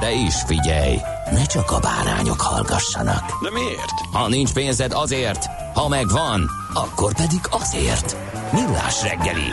De 0.00 0.12
is 0.12 0.34
figyelj, 0.46 0.96
ne 1.30 1.44
csak 1.44 1.70
a 1.70 1.78
bárányok 1.78 2.40
hallgassanak. 2.40 3.42
De 3.42 3.50
miért? 3.50 4.00
Ha 4.12 4.28
nincs 4.28 4.52
pénzed 4.52 4.92
azért, 4.92 5.46
ha 5.74 5.88
megvan, 5.88 6.50
akkor 6.74 7.14
pedig 7.14 7.40
azért. 7.50 8.16
Millás 8.52 9.02
reggeli. 9.02 9.50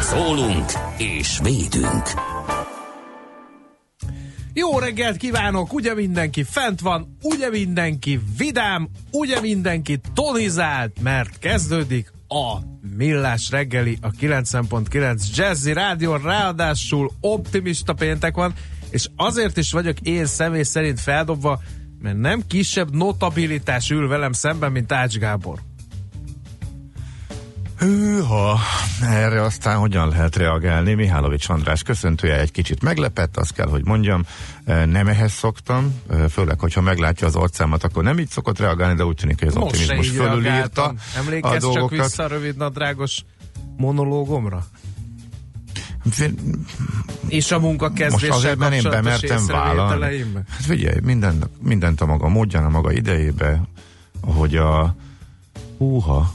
Szólunk 0.00 0.72
és 0.96 1.38
védünk. 1.42 2.10
Jó 4.52 4.78
reggelt 4.78 5.16
kívánok! 5.16 5.72
Ugye 5.72 5.94
mindenki 5.94 6.42
fent 6.42 6.80
van, 6.80 7.16
ugye 7.22 7.50
mindenki 7.50 8.20
vidám, 8.38 8.88
ugye 9.10 9.40
mindenki 9.40 10.00
tonizált, 10.14 11.00
mert 11.02 11.38
kezdődik 11.38 12.12
a 12.28 12.56
Millás 12.96 13.50
reggeli, 13.50 13.98
a 14.00 14.10
90.9 14.10 15.34
Jazzy 15.34 15.72
Rádió, 15.72 16.16
ráadásul 16.16 17.10
optimista 17.20 17.92
péntek 17.92 18.34
van, 18.34 18.54
és 18.90 19.08
azért 19.16 19.56
is 19.56 19.72
vagyok 19.72 20.00
én 20.00 20.26
személy 20.26 20.62
szerint 20.62 21.00
feldobva, 21.00 21.60
mert 22.02 22.16
nem 22.16 22.42
kisebb 22.46 22.94
notabilitás 22.94 23.90
ül 23.90 24.08
velem 24.08 24.32
szemben, 24.32 24.72
mint 24.72 24.92
Ács 24.92 25.16
Gábor. 25.16 25.58
Hűha, 27.78 28.58
erre 29.02 29.42
aztán 29.42 29.76
hogyan 29.78 30.08
lehet 30.08 30.36
reagálni? 30.36 30.94
Mihálovics 30.94 31.48
András 31.48 31.82
köszöntője 31.82 32.40
egy 32.40 32.50
kicsit 32.50 32.82
meglepett, 32.82 33.36
azt 33.36 33.52
kell, 33.52 33.68
hogy 33.68 33.84
mondjam, 33.84 34.24
nem 34.64 35.08
ehhez 35.08 35.32
szoktam, 35.32 36.00
főleg, 36.30 36.60
hogyha 36.60 36.80
meglátja 36.80 37.26
az 37.26 37.36
arcámat, 37.36 37.84
akkor 37.84 38.02
nem 38.02 38.18
így 38.18 38.28
szokott 38.28 38.58
reagálni, 38.58 38.94
de 38.94 39.04
úgy 39.04 39.16
tűnik, 39.16 39.38
hogy 39.38 39.48
az 39.48 39.54
Most 39.54 39.66
optimizmus 39.66 40.08
fölülírta 40.10 40.40
reagáltam. 40.50 40.96
a 41.14 41.18
Emlékezz 41.18 41.52
csak 41.52 41.60
dolgokat. 41.62 42.06
vissza 42.06 42.22
a 42.22 42.26
rövid 42.28 42.56
nadrágos 42.56 43.24
monológomra? 43.76 44.66
És 47.28 47.50
a 47.50 47.58
munka 47.58 47.92
Most 48.10 48.28
azért, 48.28 48.58
mert 48.58 48.74
én 48.74 48.82
bemertem 48.82 49.46
vállalni. 49.46 50.24
Hát 50.48 50.60
figyelj, 50.60 50.98
minden, 51.02 51.50
mindent 51.62 52.00
a 52.00 52.06
maga 52.06 52.28
módján, 52.28 52.64
a 52.64 52.68
maga 52.68 52.92
idejébe, 52.92 53.62
hogy 54.20 54.56
a 54.56 54.96
húha, 55.78 56.34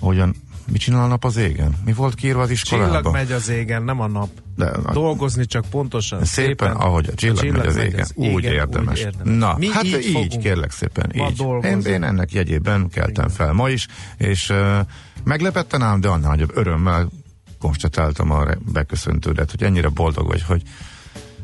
hogyan, 0.00 0.34
mit 0.70 0.80
csinál 0.80 1.02
a 1.02 1.06
nap 1.06 1.24
az 1.24 1.36
égen? 1.36 1.74
Mi 1.84 1.92
volt 1.92 2.14
kiírva 2.14 2.42
az 2.42 2.52
Csillag 2.52 2.86
iskolában? 2.86 3.12
megy 3.12 3.32
az 3.32 3.48
égen, 3.48 3.82
nem 3.82 4.00
a 4.00 4.06
nap. 4.06 4.28
De, 4.56 4.66
a, 4.66 4.92
Dolgozni 4.92 5.46
csak 5.46 5.64
pontosan. 5.70 6.24
Szépen, 6.24 6.72
ahogy 6.72 7.08
a 7.08 7.14
csillag, 7.14 7.50
megy 7.50 7.66
az 7.66 7.76
égen. 7.76 8.06
Úgy, 8.14 8.44
érdemes. 8.44 9.06
Na, 9.22 9.54
Mi 9.58 9.68
hát 9.68 9.84
így, 9.84 10.06
így, 10.06 10.38
kérlek 10.38 10.70
szépen, 10.70 11.10
így. 11.14 11.44
Én, 11.64 11.80
én 11.80 12.02
ennek 12.02 12.32
jegyében 12.32 12.88
keltem 12.88 13.24
Igen. 13.24 13.28
fel 13.36 13.52
ma 13.52 13.68
is, 13.68 13.86
és 14.16 14.50
uh, 14.50 14.78
meglepetten 15.24 15.82
ám, 15.82 16.00
de 16.00 16.08
annál 16.08 16.30
nagyobb 16.30 16.56
örömmel 16.56 17.08
konstatáltam 17.58 18.30
a 18.30 18.44
beköszöntődet, 18.72 19.50
hogy 19.50 19.62
ennyire 19.62 19.88
boldog 19.88 20.26
vagy, 20.26 20.42
hogy 20.42 20.62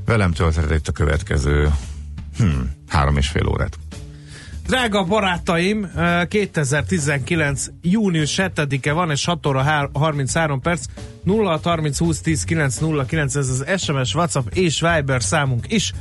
velem 0.04 0.32
töltheted 0.32 0.70
itt 0.70 0.88
a 0.88 0.92
következő 0.92 1.70
hm, 2.36 2.60
három 2.88 3.16
és 3.16 3.28
fél 3.28 3.46
órát. 3.46 3.78
Drága 4.66 5.04
barátaim, 5.04 5.84
eh, 5.84 6.26
2019. 6.26 7.66
június 7.82 8.36
7-e 8.36 8.92
van, 8.92 9.10
és 9.10 9.24
6 9.24 9.46
óra 9.46 9.62
há- 9.62 9.90
33 9.92 10.60
perc, 10.60 10.84
0 11.22 11.60
30 11.62 11.98
20 11.98 12.20
10 12.20 12.44
909, 12.44 13.34
ez 13.34 13.48
az 13.48 13.80
SMS, 13.80 14.14
WhatsApp 14.14 14.46
és 14.54 14.80
Viber 14.80 15.22
számunk 15.22 15.72
is. 15.72 15.92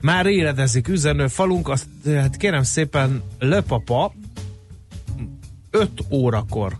Már 0.00 0.26
éledezik 0.26 0.88
üzenő 0.88 1.26
falunk, 1.26 1.68
azt 1.68 1.86
hát 2.06 2.36
kérem 2.36 2.62
szépen, 2.62 3.22
Löpapa 3.38 4.12
5 5.70 5.90
órakor 6.10 6.76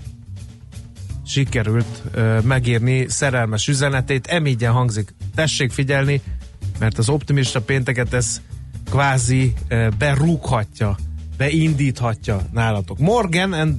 sikerült 1.25 2.03
uh, 2.15 2.43
megírni 2.43 3.09
szerelmes 3.09 3.69
üzenetét, 3.69 4.27
emígyen 4.27 4.73
hangzik. 4.73 5.15
Tessék 5.35 5.71
figyelni, 5.71 6.21
mert 6.79 6.99
az 6.99 7.09
optimista 7.09 7.61
pénteket 7.61 8.12
ez 8.12 8.41
kvázi 8.91 9.53
uh, 9.71 9.89
berúghatja, 9.99 10.97
beindíthatja 11.37 12.41
nálatok. 12.53 12.99
Morgan 12.99 13.53
and 13.53 13.75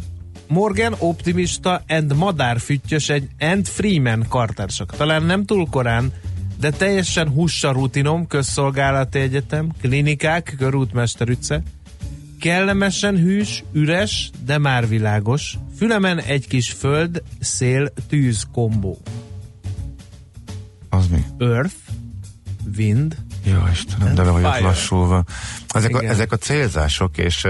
Morgan 0.47 0.95
optimista 1.00 1.84
and 1.88 2.16
madárfüttyös 2.16 3.09
egy 3.09 3.28
and 3.39 3.67
Freeman 3.67 4.25
kartársak. 4.29 4.95
Talán 4.95 5.23
nem 5.23 5.45
túl 5.45 5.67
korán, 5.69 6.13
de 6.59 6.69
teljesen 6.69 7.29
hussa 7.29 7.72
rutinom, 7.72 8.28
közszolgálati 8.28 9.19
egyetem, 9.19 9.72
klinikák, 9.81 10.55
körútmester 10.57 11.29
utca, 11.29 11.61
kellemesen 12.39 13.17
hűs, 13.17 13.63
üres, 13.73 14.29
de 14.45 14.57
már 14.57 14.88
világos. 14.88 15.57
Fülemen 15.75 16.19
egy 16.19 16.47
kis 16.47 16.71
föld, 16.71 17.23
szél, 17.39 17.89
tűz 18.07 18.47
kombó. 18.51 18.97
Az 20.89 21.07
mi? 21.07 21.25
Earth, 21.37 21.75
wind, 22.77 23.17
Jó 23.45 23.57
Istenem, 23.72 24.16
de 24.16 24.23
le 24.23 24.29
vagyok 24.29 24.53
Fire. 24.53 24.66
lassulva. 24.66 25.23
Ezek 25.67 25.95
a, 25.95 26.03
ezek 26.03 26.31
a 26.31 26.38
célzások, 26.38 27.17
és, 27.17 27.47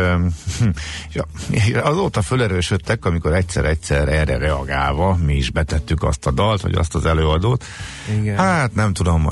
és 1.49 1.73
azóta 1.83 2.21
fölerősödtek, 2.21 3.05
amikor 3.05 3.33
egyszer-egyszer 3.33 4.07
erre 4.07 4.37
reagálva 4.37 5.15
mi 5.15 5.35
is 5.35 5.49
betettük 5.49 6.03
azt 6.03 6.25
a 6.25 6.31
dalt, 6.31 6.61
vagy 6.61 6.75
azt 6.75 6.95
az 6.95 7.05
előadót. 7.05 7.63
Igen. 8.19 8.37
Hát 8.37 8.75
nem 8.75 8.93
tudom, 8.93 9.29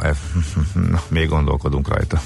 még 1.07 1.28
gondolkodunk 1.28 1.88
rajta. 1.88 2.22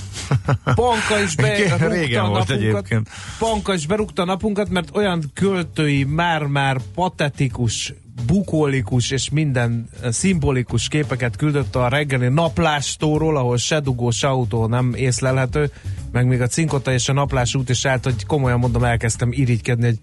Panka 0.64 1.20
is 1.24 1.36
berúgta 1.46 1.88
Régen 1.88 2.24
a 2.24 2.28
volt 2.28 2.47
napunkat. 2.47 2.50
egyébként. 2.50 3.09
Panka 3.40 3.74
is 3.74 3.88
berúgta 3.88 4.26
napunkat, 4.26 4.70
mert 4.70 4.90
olyan 4.96 5.31
költői, 5.34 6.03
már-már 6.03 6.81
patetikus, 6.96 7.94
bukólikus 8.25 9.11
és 9.11 9.29
minden 9.29 9.89
eh, 10.01 10.11
szimbolikus 10.11 10.88
képeket 10.88 11.35
küldött 11.35 11.75
a 11.75 11.88
reggeli 11.88 12.28
naplástóról, 12.28 13.38
ahol 13.38 13.57
se 13.57 13.79
dugó, 13.79 14.11
se 14.11 14.28
autó 14.28 14.66
nem 14.67 14.94
észlelhető, 14.95 15.72
meg 16.11 16.28
még 16.28 16.41
a 16.41 16.47
cinkota 16.47 16.94
és 16.94 17.09
a 17.09 17.13
naplás 17.13 17.55
út 17.55 17.69
is 17.69 17.85
állt, 17.85 18.03
hogy 18.03 18.25
komolyan 18.25 18.59
mondom, 18.59 18.83
elkezdtem 18.83 19.31
irigykedni, 19.31 19.85
hogy 19.85 20.00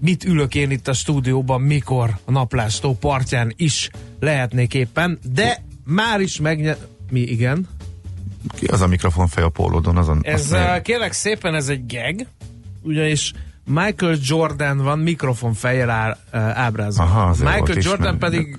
mit 0.00 0.24
ülök 0.24 0.54
én 0.54 0.70
itt 0.70 0.88
a 0.88 0.92
stúdióban, 0.92 1.60
mikor 1.60 2.18
a 2.24 2.30
naplástó 2.30 2.94
partján 2.94 3.52
is 3.56 3.90
lehetnék 4.20 4.74
éppen, 4.74 5.18
de 5.32 5.62
már 5.84 6.20
is 6.20 6.40
megnye... 6.40 6.76
Mi, 7.10 7.20
igen? 7.20 7.68
Ki 8.54 8.66
az 8.66 8.80
a 8.80 8.86
mikrofonfej 8.86 9.44
a 9.44 9.48
pólódon? 9.48 9.96
Azon, 9.96 10.20
Ez 10.22 10.52
uh, 10.52 10.72
még- 10.72 10.82
kérlek 10.82 11.12
szépen, 11.12 11.54
ez 11.54 11.68
egy 11.68 11.86
gag, 11.86 12.26
ugyanis 12.82 13.32
Michael 13.66 14.16
Jordan 14.20 14.78
van 14.78 14.98
mikrofon 14.98 15.54
fejjel 15.54 15.90
á, 15.90 16.16
ábrázolva. 16.54 17.12
Aha, 17.12 17.28
Michael 17.28 17.62
Jordan 17.64 18.14
ismerő. 18.14 18.18
pedig 18.18 18.58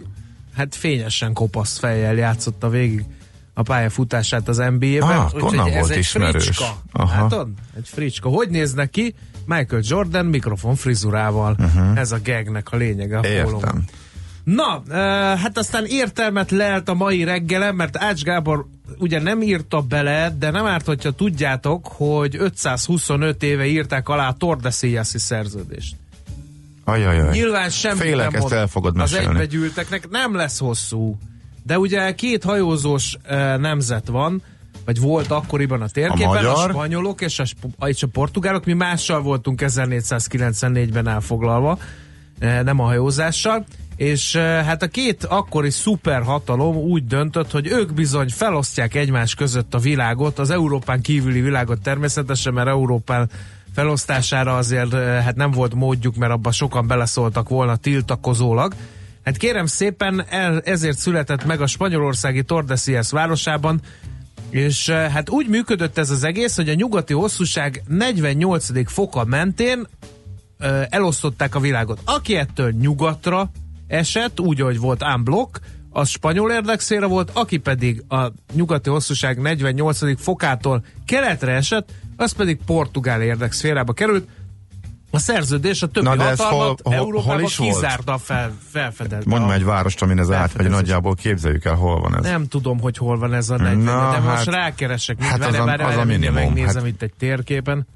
hát 0.56 0.76
fényesen 0.76 1.34
kopasz 1.34 1.80
fejjel 1.80 2.16
játszotta 2.16 2.70
végig 2.70 3.06
a 3.54 3.62
pályafutását 3.62 4.48
az 4.48 4.58
NBA-ben. 4.58 5.02
Ah, 5.02 5.34
úgyhogy 5.34 5.70
ez 5.70 5.90
egy 5.90 5.98
ismerős. 5.98 6.44
fricska. 6.44 6.82
Aha. 6.92 7.22
Látod? 7.22 7.48
Egy 7.78 7.88
fricska. 7.88 8.30
Hogy 8.30 8.50
néznek 8.50 8.90
ki? 8.90 9.16
Michael 9.46 9.82
Jordan 9.86 10.26
mikrofon 10.26 10.76
frizurával. 10.76 11.56
Uh-huh. 11.60 12.00
Ez 12.00 12.12
a 12.12 12.18
gagnek 12.24 12.72
a 12.72 12.78
lényege 12.78 13.18
a. 13.18 13.28
Értem. 13.28 13.84
Na, 14.44 14.84
uh, 14.88 14.94
hát 15.40 15.58
aztán 15.58 15.86
értelmet 15.86 16.52
lelt 16.52 16.90
a 16.90 16.94
mai 16.94 17.24
reggelem, 17.24 17.76
mert 17.76 17.98
Ács 17.98 18.24
Gábor 18.24 18.66
ugye 18.98 19.22
nem 19.22 19.42
írta 19.42 19.82
bele, 19.82 20.36
de 20.40 20.52
nem 20.52 20.66
árt, 20.66 20.86
hogyha 20.86 21.12
tudjátok, 21.12 21.88
hogy 21.88 22.36
525 22.40 23.44
éve 23.44 23.66
írták 23.66 24.10
alá 24.10 24.28
a 24.28 24.34
Tordesillas-i 24.34 25.18
szerződést. 25.18 25.96
Ajajaj. 26.84 27.32
Nyilván 27.32 27.70
semmi 27.70 28.00
Félek, 28.00 28.32
nem 28.32 28.42
ezt 28.42 28.52
el 28.52 28.68
fogod 28.68 29.00
az 29.00 29.14
egybegyűlteknek, 29.14 30.10
nem 30.10 30.36
lesz 30.36 30.60
hosszú. 30.60 31.18
De 31.64 31.80
ugye 31.80 32.16
két 32.16 32.44
hajózós 32.44 33.18
uh, 33.30 33.58
nemzet 33.58 34.08
van, 34.08 34.42
vagy 34.88 35.00
volt 35.00 35.32
akkoriban 35.32 35.82
a 35.82 35.88
térképen, 35.88 36.30
A 36.30 36.34
magyar? 36.34 36.70
a 36.70 36.74
spanyolok 36.74 37.22
és 37.22 37.40
a, 37.40 37.88
és 37.88 38.04
a 38.04 38.08
portugálok, 38.08 38.66
mi 38.66 38.74
mással 38.74 39.22
voltunk 39.22 39.62
1494-ben 39.64 41.08
elfoglalva, 41.08 41.80
eh, 42.40 42.64
nem 42.64 42.80
a 42.80 42.84
hajózással, 42.84 43.66
és 43.98 44.36
hát 44.36 44.84
a 44.84 44.88
két 44.88 45.24
akkori 45.24 45.70
szuperhatalom 45.70 46.76
úgy 46.76 47.06
döntött, 47.06 47.52
hogy 47.52 47.68
ők 47.68 47.94
bizony 47.94 48.30
felosztják 48.30 48.96
egymás 48.96 49.36
között 49.36 49.74
a 49.74 49.80
világot, 49.80 50.40
az 50.40 50.50
Európán 50.50 51.02
kívüli 51.02 51.42
világot 51.42 51.82
természetesen, 51.82 52.54
mert 52.54 52.68
Európán 52.68 53.30
felosztására 53.74 54.58
azért 54.58 54.94
hát 54.94 55.36
nem 55.36 55.52
volt 55.52 55.74
módjuk, 55.74 56.16
mert 56.16 56.32
abban 56.32 56.52
sokan 56.52 56.88
beleszóltak 56.88 57.50
volna 57.50 57.76
tiltakozólag. 57.76 58.74
Hát 59.24 59.38
kérem 59.38 59.66
szépen, 59.66 60.26
el, 60.30 60.62
ezért 60.62 60.98
született 60.98 61.46
meg 61.46 61.62
a 61.62 61.68
spanyolországi 61.68 62.44
Tordesillas 62.44 63.12
városában, 63.12 63.82
és 64.50 64.90
hát 64.90 65.30
úgy 65.30 65.48
működött 65.48 65.98
ez 65.98 66.10
az 66.10 66.24
egész, 66.24 66.56
hogy 66.56 66.70
a 66.70 66.74
nyugati 66.74 67.14
hosszúság 67.14 67.84
48. 67.88 68.92
foka 68.92 69.26
mentén 69.26 69.88
elosztották 70.90 71.56
a 71.56 71.60
világot. 71.60 72.00
Aki 72.06 72.36
ettől 72.36 72.72
nyugatra 72.72 73.52
esett, 73.88 74.40
úgy, 74.40 74.60
hogy 74.62 74.80
volt 74.80 75.04
unblock, 75.16 75.60
az 75.90 76.10
spanyol 76.10 76.52
érdekszféra 76.52 77.08
volt, 77.08 77.30
aki 77.34 77.58
pedig 77.58 78.04
a 78.10 78.32
nyugati 78.54 78.90
hosszúság 78.90 79.42
48. 79.42 80.22
fokától 80.22 80.84
keletre 81.06 81.52
esett, 81.52 81.90
az 82.16 82.32
pedig 82.32 82.60
portugál 82.66 83.22
érdekszférába 83.22 83.94
került. 83.94 84.28
A 85.12 85.20
szerződés 85.20 85.82
a 85.82 85.88
többi 85.88 86.06
Na, 86.08 86.16
de 86.16 86.24
hatalmat 86.24 86.60
hol- 86.68 86.80
hol- 86.84 86.96
Európában 86.96 87.40
hol 87.40 87.50
kizárta 87.68 88.18
fel, 88.18 88.54
felfedett. 88.70 89.26
Mondd 89.26 89.44
a- 89.44 89.46
már 89.46 89.56
egy 89.56 89.64
várost, 89.64 90.02
amin 90.02 90.20
ez 90.20 90.26
átmegy, 90.32 90.38
felfedezés. 90.40 90.72
nagyjából 90.80 91.16
képzeljük 91.16 91.66
el, 91.66 91.74
hol 91.76 92.00
van 92.02 92.16
ez. 92.18 92.24
nem 92.24 92.48
tudom, 92.48 92.80
hogy 92.80 92.98
hol 92.98 93.18
van 93.18 93.34
ez 93.34 93.50
a 93.50 93.58
40, 93.58 93.78
Na, 93.78 94.12
de 94.12 94.20
most 94.20 94.36
hát- 94.36 94.46
rákeresek. 94.46 95.22
hát 95.24 95.30
Hát 95.42 95.50
az 95.50 95.56
a- 95.60 95.64
várj, 95.66 95.82
az 95.82 95.88
várj, 95.88 96.00
a 96.02 96.04
minimum, 96.06 96.34
Megnézem 96.34 96.76
hát- 96.82 96.86
itt 96.92 97.02
egy 97.02 97.14
térképen. 97.18 97.88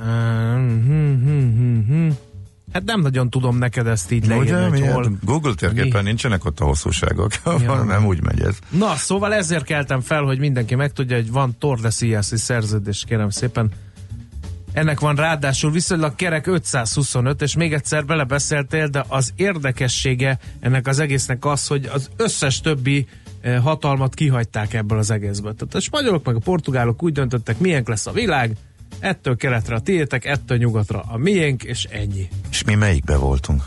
Uh, 0.00 0.06
hm, 0.06 1.22
hm, 1.24 1.56
hm, 1.56 1.80
hm. 1.86 2.10
Hát 2.72 2.84
nem 2.84 3.00
nagyon 3.00 3.30
tudom 3.30 3.58
neked 3.58 3.86
ezt 3.86 4.10
így 4.10 4.26
leírni, 4.26 4.50
Ugye, 4.50 4.68
hogy 4.68 4.92
hol. 4.92 5.12
Google 5.22 5.54
térképen 5.54 6.02
Mi? 6.02 6.08
nincsenek 6.08 6.44
ott 6.44 6.60
a 6.60 6.64
hosszúságok. 6.64 7.32
Ja. 7.60 7.82
nem 7.82 8.06
úgy 8.06 8.22
megy 8.22 8.40
ez. 8.40 8.58
Na, 8.68 8.94
szóval 8.94 9.34
ezért 9.34 9.64
keltem 9.64 10.00
fel, 10.00 10.22
hogy 10.22 10.38
mindenki 10.38 10.74
megtudja, 10.74 11.16
hogy 11.16 11.30
van 11.30 11.56
Tordesillas-i 11.58 12.36
szerződés, 12.36 13.04
kérem 13.06 13.30
szépen. 13.30 13.70
Ennek 14.72 15.00
van 15.00 15.14
ráadásul 15.16 15.70
viszonylag 15.70 16.14
kerek 16.14 16.46
525, 16.46 17.42
és 17.42 17.56
még 17.56 17.72
egyszer 17.72 18.04
belebeszéltél, 18.04 18.86
de 18.88 19.04
az 19.08 19.32
érdekessége 19.36 20.38
ennek 20.60 20.86
az 20.86 20.98
egésznek 20.98 21.44
az, 21.44 21.66
hogy 21.66 21.86
az 21.92 22.10
összes 22.16 22.60
többi 22.60 23.06
eh, 23.40 23.62
hatalmat 23.62 24.14
kihagyták 24.14 24.74
ebből 24.74 24.98
az 24.98 25.10
egészből. 25.10 25.54
Tehát 25.54 25.74
a 25.74 25.80
spanyolok 25.80 26.24
meg 26.24 26.34
a 26.34 26.38
portugálok 26.38 27.02
úgy 27.02 27.12
döntöttek, 27.12 27.58
milyen 27.58 27.82
lesz 27.86 28.06
a 28.06 28.12
világ, 28.12 28.56
ettől 28.98 29.36
keletre 29.36 29.74
a 29.74 29.80
tiétek, 29.80 30.24
ettől 30.24 30.58
nyugatra 30.58 31.04
a 31.08 31.16
miénk, 31.16 31.62
és 31.62 31.84
ennyi. 31.84 32.28
És 32.50 32.64
mi 32.64 32.74
melyikbe 32.74 33.16
voltunk? 33.16 33.62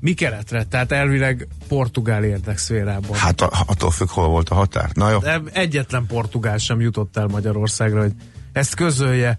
Mi 0.00 0.12
keletre? 0.12 0.64
Tehát 0.64 0.92
elvileg 0.92 1.48
portugál 1.68 2.24
érdekszférában. 2.24 3.16
Hát 3.16 3.40
a, 3.40 3.50
attól 3.66 3.90
függ, 3.90 4.08
hol 4.08 4.28
volt 4.28 4.48
a 4.48 4.54
határ. 4.54 4.90
Na 4.92 5.10
jó. 5.10 5.18
De 5.18 5.40
egyetlen 5.52 6.06
portugál 6.06 6.58
sem 6.58 6.80
jutott 6.80 7.16
el 7.16 7.26
Magyarországra, 7.26 8.00
hogy 8.00 8.12
ezt 8.52 8.74
közölje 8.74 9.36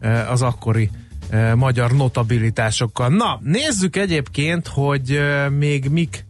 eh, 0.00 0.30
az 0.30 0.42
akkori 0.42 0.90
eh, 1.28 1.54
magyar 1.54 1.92
notabilitásokkal. 1.92 3.08
Na, 3.08 3.40
nézzük 3.42 3.96
egyébként, 3.96 4.66
hogy 4.68 5.10
eh, 5.10 5.50
még 5.50 5.88
mik 5.88 6.24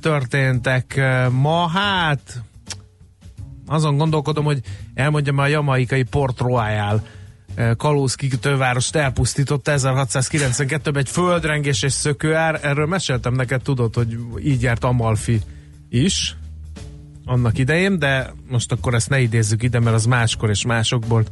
történtek 0.00 1.00
ma. 1.30 1.68
Hát 1.68 2.42
azon 3.66 3.96
gondolkodom, 3.96 4.44
hogy 4.44 4.60
elmondjam 4.94 5.38
a 5.38 5.46
jamaikai 5.46 6.02
Port 6.02 6.40
Royal 6.40 7.02
eh, 7.56 7.74
kalóz 7.74 8.14
kikötővárost 8.14 8.96
elpusztította 8.96 9.72
1692-ben 9.76 10.96
egy 10.96 11.08
földrengés 11.08 11.82
és 11.82 11.92
szökőár. 11.92 12.60
Erről 12.62 12.86
meséltem 12.86 13.34
neked, 13.34 13.62
tudod, 13.62 13.94
hogy 13.94 14.18
így 14.42 14.62
járt 14.62 14.84
Amalfi 14.84 15.40
is 15.88 16.36
annak 17.24 17.58
idején, 17.58 17.98
de 17.98 18.32
most 18.48 18.72
akkor 18.72 18.94
ezt 18.94 19.08
ne 19.08 19.20
idézzük 19.20 19.62
ide, 19.62 19.80
mert 19.80 19.96
az 19.96 20.06
máskor 20.06 20.50
és 20.50 20.64
másokból 20.64 21.24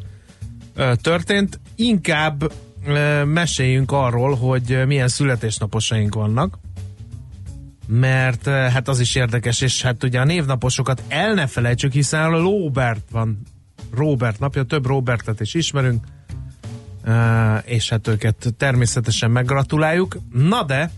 ö, 0.75 0.93
történt. 1.03 1.61
Inkább 1.75 2.53
ö, 2.87 3.25
meséljünk 3.25 3.93
arról, 3.93 4.35
hogy 4.35 4.83
milyen 4.87 5.09
születésnaposaink 5.09 6.15
vannak, 6.15 6.59
mert 7.87 8.47
hát 8.47 8.89
az 8.89 9.01
is 9.01 9.15
érdekes, 9.15 9.61
és 9.61 9.83
hát 9.83 10.05
ugye 10.05 10.21
a 10.21 10.25
névnaposokat 10.25 11.03
el 11.09 11.35
ne 11.35 11.47
felejtsük, 11.47 11.93
hiszen 11.93 12.33
a 12.33 12.39
Robert 12.39 13.11
van, 13.11 13.43
Robert 13.95 14.39
napja, 14.39 14.63
több 14.63 14.87
Robertet 14.87 15.41
is 15.41 15.55
ismerünk, 15.55 16.05
és 17.65 17.89
hát 17.89 18.09
őket 18.09 18.55
természetesen 18.57 19.31
meggratuláljuk. 19.31 20.17
Na 20.33 20.63
de, 20.63 20.91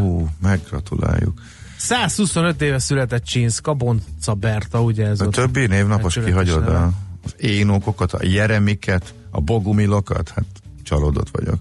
Ú, 0.00 0.28
meggratuláljuk. 0.42 1.40
125 1.76 2.62
éve 2.62 2.78
született 2.78 3.24
Csinszka, 3.24 3.74
Bonca 3.74 4.34
Berta, 4.34 4.82
ugye 4.82 5.06
ez 5.06 5.20
A 5.20 5.28
többi 5.28 5.66
névnapos 5.66 6.14
becsületes 6.14 6.44
kihagyod 6.52 6.68
a, 6.74 6.90
az 7.24 7.34
énokokat, 7.36 8.12
a 8.12 8.18
jeremiket, 8.22 9.14
a 9.30 9.40
bogumilokat, 9.40 10.28
hát 10.28 10.44
csalódott 10.82 11.28
vagyok. 11.30 11.58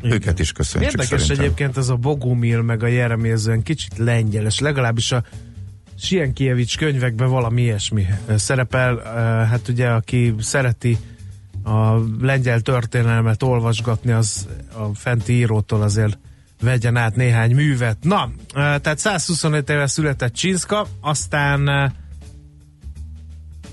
Igen. 0.00 0.12
Őket 0.16 0.38
is 0.38 0.52
köszönjük 0.52 0.90
Érdekes 0.90 1.20
szerintem. 1.20 1.44
egyébként 1.44 1.76
ez 1.76 1.88
a 1.88 1.96
Bogumil 1.96 2.62
meg 2.62 2.82
a 2.82 2.86
Jeremi, 2.86 3.30
ez 3.30 3.46
olyan 3.46 3.62
kicsit 3.62 3.98
lengyeles, 3.98 4.58
legalábbis 4.58 5.12
a 5.12 5.24
Sienkiewicz 5.98 6.74
könyvekben 6.74 7.28
valami 7.28 7.62
ilyesmi 7.62 8.06
szerepel. 8.36 8.96
Hát 9.50 9.68
ugye, 9.68 9.88
aki 9.88 10.34
szereti 10.38 10.98
a 11.64 11.98
lengyel 12.20 12.60
történelmet 12.60 13.42
olvasgatni, 13.42 14.12
az 14.12 14.48
a 14.76 14.94
fenti 14.94 15.32
írótól 15.32 15.82
azért 15.82 16.18
vegyen 16.60 16.96
át 16.96 17.16
néhány 17.16 17.54
művet. 17.54 17.96
Na, 18.00 18.30
tehát 18.54 18.98
125 18.98 19.70
éve 19.70 19.86
született 19.86 20.32
Csinszka, 20.32 20.86
aztán 21.00 21.92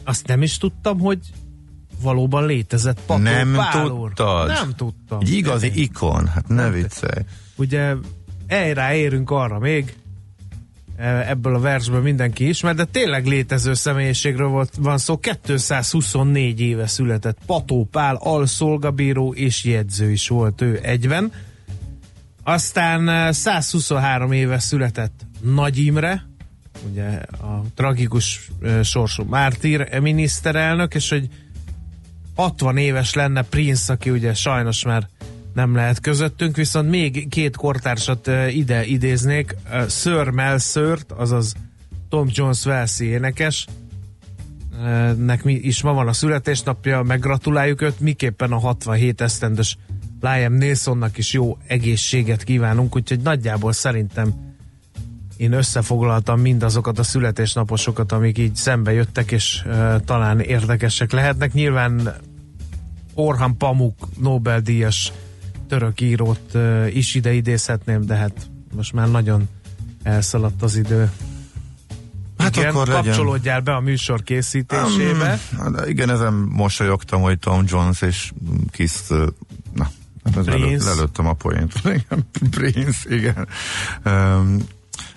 azt 0.04 0.28
nem 0.28 0.42
is 0.42 0.58
tudtam, 0.58 1.00
hogy 1.00 1.20
valóban 2.02 2.46
létezett 2.46 3.00
Pató 3.06 3.22
Nem 3.22 3.54
Pál 3.54 3.86
úr. 3.86 4.08
tudtad? 4.08 4.48
Nem 4.48 4.74
tudtam. 4.76 5.20
Egy 5.22 5.34
igazi 5.34 5.68
Nem. 5.68 5.78
ikon, 5.78 6.28
hát 6.28 6.48
ne 6.48 6.56
Nem 6.56 6.72
viccelj. 6.72 7.24
Ugye 7.56 7.94
el 8.48 8.74
ráérünk 8.74 9.30
arra 9.30 9.60
még, 9.60 9.96
ebből 11.02 11.56
a 11.56 11.60
versből 11.60 12.02
mindenki 12.02 12.48
ismer, 12.48 12.76
de 12.76 12.86
tényleg 12.86 13.26
létező 13.26 13.74
személyiségről 13.74 14.48
volt, 14.48 14.74
van 14.80 14.98
szó. 14.98 15.20
224 15.20 16.60
éve 16.60 16.88
született 16.88 17.38
Pató 17.46 17.88
Pál, 17.92 18.16
alszolgabíró 18.16 19.34
és 19.34 19.64
jegyző 19.64 20.12
is 20.12 20.28
volt 20.28 20.62
ő 20.62 20.80
egyben. 20.84 21.32
Aztán 22.44 23.10
e, 23.10 23.32
123 23.32 24.32
éve 24.32 24.60
született 24.60 25.26
Nagy 25.42 25.78
Imre, 25.78 26.26
ugye 26.92 27.08
a 27.42 27.64
tragikus 27.76 28.50
e, 28.62 28.84
sorsú 28.84 29.24
mártír 29.24 30.00
miniszterelnök, 30.00 30.94
és 30.94 31.10
hogy 31.10 31.28
60 32.36 32.78
éves 32.78 33.14
lenne 33.14 33.42
Prince, 33.42 33.94
aki 33.94 34.10
ugye 34.10 34.34
sajnos 34.34 34.84
már 34.84 35.08
nem 35.54 35.76
lehet 35.76 36.00
közöttünk, 36.00 36.56
viszont 36.56 36.90
még 36.90 37.28
két 37.30 37.56
kortársat 37.56 38.30
ide 38.50 38.86
idéznék. 38.86 39.56
Sir 39.90 40.30
Mel 40.30 40.58
Sört, 40.58 41.12
azaz 41.12 41.54
Tom 42.10 42.28
Jones 42.32 42.66
Welsi 42.66 43.06
énekes, 43.06 43.68
nek 45.18 45.44
mi 45.44 45.54
is 45.54 45.82
ma 45.82 45.94
van 45.94 46.08
a 46.08 46.14
születésnapja, 46.14 47.02
meggratuláljuk 47.02 47.82
őt, 47.82 48.00
miképpen 48.00 48.52
a 48.52 48.58
67 48.58 49.22
esztendős 49.22 49.78
Liam 50.22 50.54
Nilssonnak 50.54 51.18
is 51.18 51.34
jó 51.34 51.58
egészséget 51.68 52.44
kívánunk, 52.44 52.96
úgyhogy 52.96 53.20
nagyjából 53.20 53.72
szerintem 53.72 54.50
én 55.38 55.52
összefoglaltam 55.52 56.40
mindazokat 56.40 57.00
a 57.00 57.04
születésnaposokat, 57.04 58.12
amik 58.12 58.38
így 58.38 58.56
szembe 58.56 58.92
jöttek, 58.92 59.32
és 59.32 59.64
uh, 59.66 59.96
talán 60.06 60.40
érdekesek 60.40 61.12
lehetnek. 61.12 61.54
Nyilván 61.54 62.16
Orhan 63.14 63.58
Pamuk 63.58 64.08
Nobel-díjas 64.20 65.12
török 65.72 66.02
írót 66.02 66.58
is 66.94 67.16
ide 67.16 67.34
idézhetném, 67.34 68.06
de 68.06 68.16
hát 68.16 68.50
most 68.76 68.94
már 68.94 69.12
nagyon 69.12 69.50
elszaladt 70.04 70.62
az 70.62 70.76
idő. 70.76 71.12
Hát 72.38 72.56
Igen, 72.56 72.70
akkor 72.70 72.88
legyen. 72.88 73.04
kapcsolódjál 73.04 73.62
be 73.62 73.76
a 73.76 73.80
műsor 73.80 74.24
készítésébe. 74.24 75.40
Um, 75.66 75.76
igen, 75.86 76.10
ezen 76.10 76.34
mosolyogtam, 76.34 77.22
hogy 77.22 77.40
Tom 77.40 77.64
Jones 77.68 78.02
és 78.02 78.32
Kiss, 78.72 79.08
na, 79.74 79.90
hát 80.24 80.34
Prince. 80.34 80.52
lelőtt, 80.52 80.84
lelőttem 80.84 81.28
a 81.28 81.34
poént. 81.34 81.74
Prince, 82.58 83.16
igen. 83.16 83.48
Um, 84.06 84.58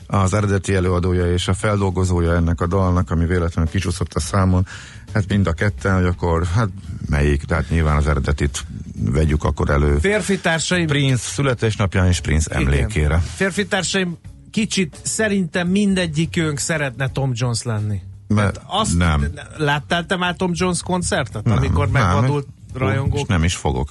az 0.07 0.35
eredeti 0.35 0.75
előadója 0.75 1.33
és 1.33 1.49
a 1.49 1.55
feldolgozója 1.55 2.35
ennek 2.35 2.61
a 2.61 2.67
dalnak, 2.67 3.11
ami 3.11 3.27
véletlenül 3.27 3.71
kicsúszott 3.71 4.15
a 4.15 4.21
számon, 4.21 4.67
hát 5.13 5.29
mind 5.29 5.47
a 5.47 5.53
ketten, 5.53 5.95
hogy 5.95 6.05
akkor, 6.05 6.47
hát 6.47 6.69
melyik, 7.09 7.43
tehát 7.43 7.71
nyilván 7.71 7.97
az 7.97 8.07
eredetit 8.07 8.65
vegyük 9.05 9.45
akkor 9.45 9.71
elő. 9.71 9.99
Férfi 9.99 10.39
társaim, 10.39 10.87
Prince 10.87 11.31
születésnapján 11.31 12.07
és 12.07 12.21
Prince 12.21 12.55
emlékére. 12.55 13.07
Igen. 13.07 13.21
Férfi 13.21 13.67
társaim, 13.67 14.19
kicsit 14.51 14.97
szerintem 15.03 15.69
mindegyikünk 15.69 16.59
szeretne 16.59 17.09
Tom 17.09 17.31
Jones 17.35 17.63
lenni. 17.63 18.01
Mert 18.29 18.61
Azt 18.67 18.97
nem. 18.99 19.33
Láttál 19.57 20.07
te 20.07 20.17
már 20.17 20.37
Tom 20.37 20.51
Jones 20.55 20.83
koncertet, 20.83 21.45
Nem, 21.45 21.57
amikor 21.57 21.89
megvadult 21.89 22.47
rajongók? 22.75 23.21
És 23.21 23.27
nem 23.27 23.45
is 23.45 23.55
fogok. 23.55 23.89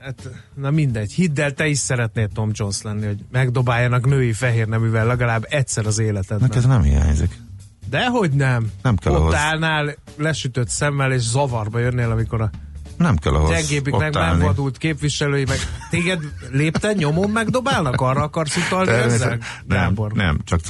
Hát, 0.00 0.30
na 0.54 0.70
mindegy, 0.70 1.12
hidd 1.12 1.40
el, 1.40 1.52
te 1.52 1.66
is 1.66 1.78
szeretnél 1.78 2.28
Tom 2.28 2.50
Jones 2.52 2.82
lenni, 2.82 3.06
hogy 3.06 3.24
megdobáljanak 3.32 4.06
női 4.06 4.32
fehér 4.32 4.66
neművel 4.68 5.06
legalább 5.06 5.46
egyszer 5.48 5.86
az 5.86 5.98
életedben. 5.98 6.48
Neked 6.48 6.66
nem 6.68 6.82
hiányzik. 6.82 7.38
Dehogy 7.88 8.30
nem. 8.32 8.70
Nem 8.82 8.96
kell 8.96 9.12
Ott 9.12 9.18
ahhoz. 9.18 9.34
állnál 9.34 9.94
lesütött 10.16 10.68
szemmel, 10.68 11.12
és 11.12 11.20
zavarba 11.22 11.78
jönnél, 11.78 12.10
amikor 12.10 12.40
a 12.40 12.50
Nem 12.96 13.16
kell 13.16 13.34
ahhoz 13.34 13.50
gyengébbik 13.50 13.96
meg 13.96 14.14
megvadult 14.14 14.78
képviselői, 14.78 15.44
meg 15.44 15.58
téged 15.90 16.20
lépten 16.50 16.96
nyomon 16.96 17.30
megdobálnak? 17.30 18.00
Arra 18.00 18.22
akarsz 18.22 18.56
utalni 18.56 18.90
ezzel, 18.90 19.28
Nem, 19.28 19.38
Gábor? 19.66 20.12
nem, 20.12 20.38
csak, 20.44 20.60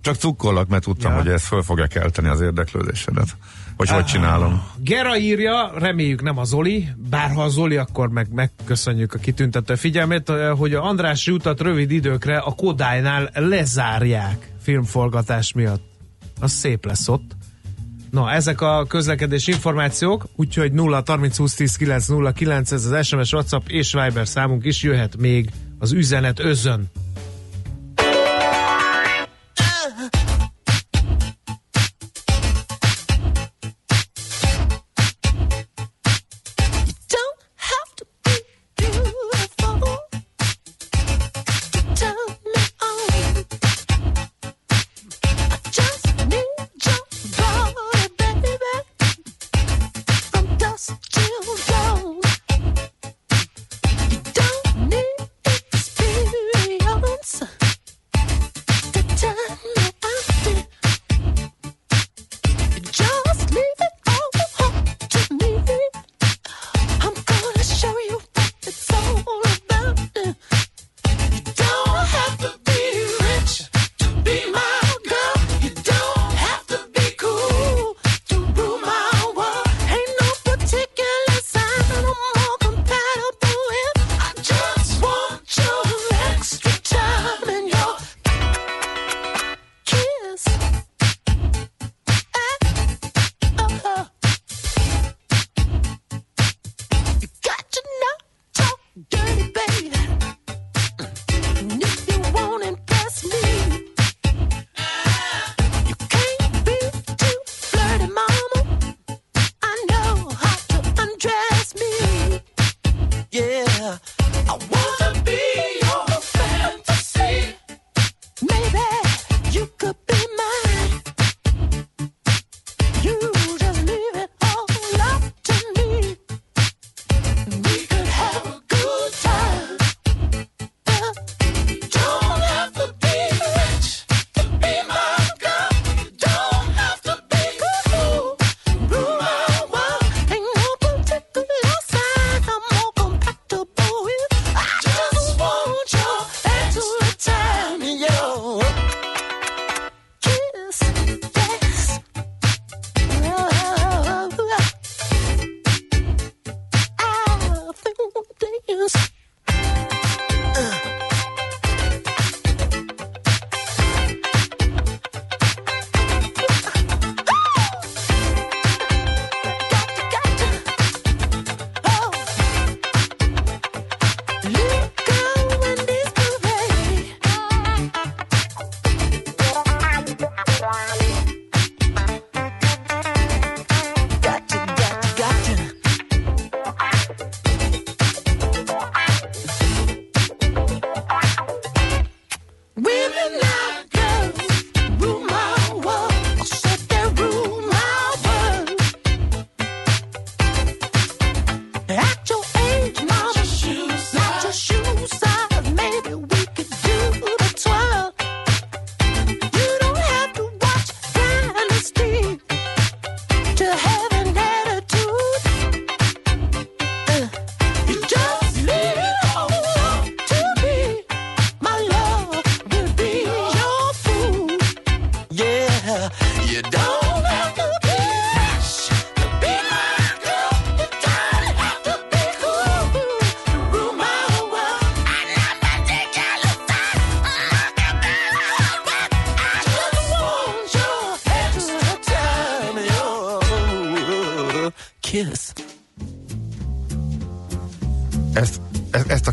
csak 0.00 0.14
cukkolok, 0.16 0.68
mert 0.68 0.82
tudtam, 0.82 1.12
Ja. 1.12 1.18
hogy 1.18 1.28
ez 1.28 1.42
föl 1.44 1.62
fogja 1.62 1.86
kelteni 1.86 2.28
az 2.28 2.40
érdeklődésedet. 2.40 3.36
Hogy 3.78 3.88
hogy 3.88 4.04
csinálom. 4.04 4.62
Gera 4.76 5.18
írja, 5.18 5.72
reméljük 5.74 6.22
nem 6.22 6.38
a 6.38 6.44
Zoli, 6.44 6.88
bár 7.10 7.30
ha 7.30 7.42
a 7.42 7.48
Zoli, 7.48 7.76
akkor 7.76 8.08
meg 8.08 8.26
megköszönjük 8.32 9.14
a 9.14 9.18
kitüntető 9.18 9.74
figyelmét, 9.74 10.28
eh, 10.28 10.56
hogy 10.56 10.74
a 10.74 10.84
András 10.84 11.28
utat 11.28 11.60
rövid 11.60 11.90
időkre 11.90 12.38
a 12.38 12.54
Kodálynál 12.54 13.30
lezárják 13.34 14.52
filmforgatás 14.62 15.52
miatt. 15.52 15.82
Az 16.40 16.52
szép 16.52 16.84
lesz 16.84 17.08
ott. 17.08 17.36
Na, 18.10 18.30
ezek 18.30 18.60
a 18.60 18.84
közlekedés 18.88 19.46
információk, 19.46 20.28
úgyhogy 20.36 20.72
0 20.72 21.02
30 21.06 21.36
20 21.36 21.54
10 21.54 21.76
9 21.76 22.06
0 22.06 22.32
9, 22.32 22.72
ez 22.72 22.84
az 22.84 23.06
SMS, 23.06 23.32
WhatsApp 23.32 23.68
és 23.68 23.92
Viber 23.92 24.28
számunk 24.28 24.64
is 24.64 24.82
jöhet 24.82 25.16
még 25.16 25.50
az 25.78 25.92
üzenet 25.92 26.38
özön. 26.38 26.90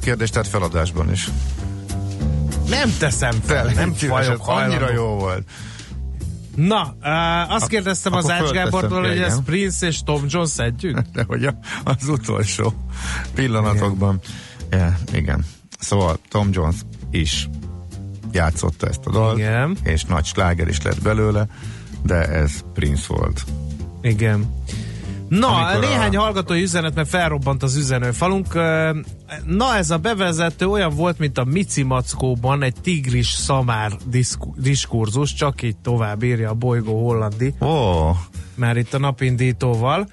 Kérdést 0.06 0.34
tett 0.34 0.48
feladásban 0.48 1.12
is. 1.12 1.30
Nem 2.70 2.94
teszem 3.00 3.36
fel, 3.46 3.66
nem 3.66 3.94
fajok 3.94 4.48
Annyira 4.48 4.92
jó 4.92 5.06
volt. 5.06 5.48
Na, 6.56 6.96
uh, 7.02 7.54
azt 7.54 7.68
kérdeztem 7.68 8.14
az 8.14 8.26
akkor 8.26 8.46
Ács 8.46 8.50
Gábortól, 8.52 9.08
hogy 9.08 9.18
ez 9.18 9.44
Prince 9.46 9.88
és 9.88 10.00
Tom 10.04 10.24
Jones 10.28 10.58
együtt? 10.58 11.06
De 11.14 11.24
hogy 11.28 11.46
a, 11.46 11.58
az 11.84 12.08
utolsó 12.08 12.74
pillanatokban. 13.34 14.20
Igen. 14.72 14.80
Ja, 14.80 15.18
igen. 15.18 15.46
Szóval 15.80 16.18
Tom 16.30 16.50
Jones 16.52 16.76
is 17.12 17.50
játszotta 18.32 18.88
ezt 18.88 19.06
a 19.06 19.12
dalt, 19.12 19.38
Igen. 19.38 19.78
és 19.84 20.04
nagy 20.04 20.26
sláger 20.26 20.68
is 20.68 20.82
lett 20.82 21.02
belőle. 21.02 21.48
de 22.04 22.16
ez 22.28 22.52
Prince 22.74 23.06
volt. 23.08 23.44
Igen. 24.02 24.64
Na, 25.30 25.48
Amikor 25.48 25.68
Amikor 25.74 25.84
a- 25.84 25.88
néhány 25.90 26.16
hallgatói 26.16 26.62
üzenet, 26.62 26.96
mert 26.96 27.10
felrobbant 27.10 27.64
az 27.64 27.76
üzenőfalunk. 27.76 28.54
Na, 29.46 29.76
ez 29.76 29.92
a 29.92 29.98
bevezető 29.98 30.66
olyan 30.68 30.96
volt, 30.96 31.20
mint 31.20 31.38
a 31.38 31.44
Mici 31.44 31.84
Mackóban 31.84 32.64
egy 32.64 32.76
tigris 32.82 33.28
szamár 33.28 33.92
diszku- 34.10 34.62
diskurzus, 34.62 35.34
csak 35.34 35.62
így 35.62 35.78
tovább 35.78 36.24
írja 36.24 36.50
a 36.50 36.54
bolygó 36.54 37.06
hollandi, 37.06 37.54
Ó, 37.62 38.10
már 38.56 38.78
itt 38.78 38.94
a 38.94 38.98
napindítóval. 39.00 40.10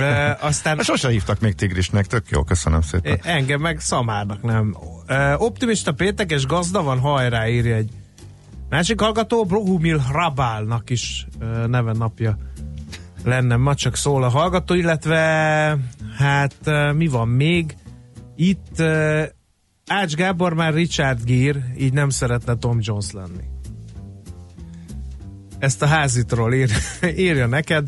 Ö, 0.00 0.30
aztán 0.40 0.78
sose 0.82 1.08
hívtak 1.10 1.40
még 1.40 1.54
tigrisnek, 1.54 2.06
tök 2.06 2.28
jó, 2.28 2.42
köszönöm 2.42 2.80
szépen. 2.80 3.18
engem 3.22 3.60
meg 3.60 3.80
szamárnak 3.80 4.42
nem. 4.42 4.76
Ö, 5.06 5.34
Optimista 5.34 5.92
péntek 5.92 6.30
és 6.30 6.46
gazda 6.46 6.82
van, 6.82 6.98
hajrá 6.98 7.48
írja 7.48 7.74
egy 7.74 7.90
másik 8.70 9.00
hallgató, 9.00 9.44
Brohumil 9.44 10.02
Rabálnak 10.12 10.90
is 10.90 11.26
ö, 11.38 11.66
neve 11.66 11.92
napja 11.92 12.38
lenne, 13.24 13.56
ma 13.56 13.74
csak 13.74 13.96
szól 13.96 14.22
a 14.24 14.28
hallgató, 14.28 14.74
illetve 14.74 15.18
hát 16.18 16.54
ö, 16.64 16.92
mi 16.92 17.06
van 17.06 17.28
még? 17.28 17.76
Itt 18.36 18.78
ö, 18.78 19.22
Ács 19.86 20.14
Gábor 20.14 20.54
már 20.54 20.74
Richard 20.74 21.24
Gere, 21.24 21.72
így 21.78 21.92
nem 21.92 22.08
szeretne 22.08 22.54
Tom 22.54 22.78
Jones 22.80 23.10
lenni. 23.12 23.44
Ezt 25.58 25.82
a 25.82 25.86
házitról 25.86 26.54
ír, 26.54 26.70
írja 27.26 27.46
neked. 27.46 27.86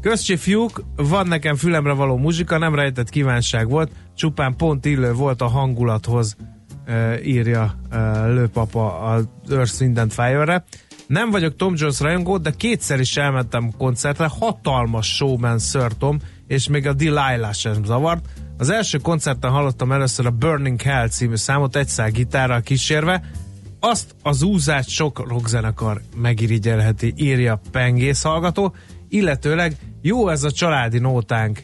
Közcsi 0.00 0.36
fiúk, 0.36 0.84
van 0.96 1.26
nekem 1.26 1.56
fülemre 1.56 1.92
való 1.92 2.16
muzsika, 2.16 2.58
nem 2.58 2.74
rejtett 2.74 3.08
kívánság 3.08 3.68
volt, 3.68 3.90
csupán 4.14 4.56
pont 4.56 4.84
illő 4.84 5.12
volt 5.12 5.40
a 5.40 5.46
hangulathoz, 5.46 6.36
e, 6.84 7.22
írja 7.22 7.78
e, 7.90 8.26
lőpapa 8.26 8.98
az 8.98 9.28
Earth, 9.50 9.80
Wind 9.80 9.98
and 9.98 10.12
Fire-re. 10.12 10.64
Nem 11.06 11.30
vagyok 11.30 11.56
Tom 11.56 11.74
Jones 11.76 12.00
rajongó, 12.00 12.38
de 12.38 12.50
kétszer 12.50 13.00
is 13.00 13.16
elmentem 13.16 13.72
koncertre, 13.78 14.30
hatalmas 14.38 15.14
showman 15.14 15.58
Sir 15.58 15.92
Tom, 15.98 16.18
és 16.46 16.68
még 16.68 16.86
a 16.86 16.92
Delilah 16.92 17.52
sem 17.52 17.84
zavart. 17.84 18.28
Az 18.58 18.70
első 18.70 18.98
koncerten 18.98 19.50
hallottam 19.50 19.92
először 19.92 20.26
a 20.26 20.30
Burning 20.30 20.80
Hell 20.80 21.08
című 21.08 21.36
számot 21.36 21.76
egy 21.76 21.88
szál 21.88 22.10
gitárral 22.10 22.60
kísérve, 22.60 23.22
azt 23.80 24.14
az 24.22 24.42
úzást 24.42 24.88
sok 24.88 25.28
rockzenekar 25.28 26.00
megirigyelheti, 26.16 27.14
írja 27.16 27.60
Pengész 27.70 28.22
hallgató, 28.22 28.74
illetőleg 29.08 29.76
jó 30.02 30.28
ez 30.28 30.44
a 30.44 30.50
családi 30.50 30.98
nótánk, 30.98 31.62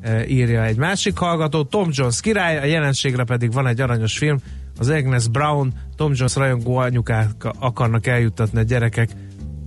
e, 0.00 0.26
írja 0.26 0.64
egy 0.64 0.76
másik 0.76 1.18
hallgató, 1.18 1.64
Tom 1.64 1.88
Jones 1.92 2.20
király, 2.20 2.58
a 2.58 2.64
jelenségre 2.64 3.24
pedig 3.24 3.52
van 3.52 3.66
egy 3.66 3.80
aranyos 3.80 4.18
film, 4.18 4.38
az 4.78 4.88
Agnes 4.88 5.28
Brown, 5.28 5.72
Tom 5.96 6.12
Jones 6.14 6.34
rajongó 6.34 6.76
anyukák 6.76 7.30
akarnak 7.58 8.06
eljuttatni 8.06 8.58
a 8.58 8.62
gyerekek 8.62 9.10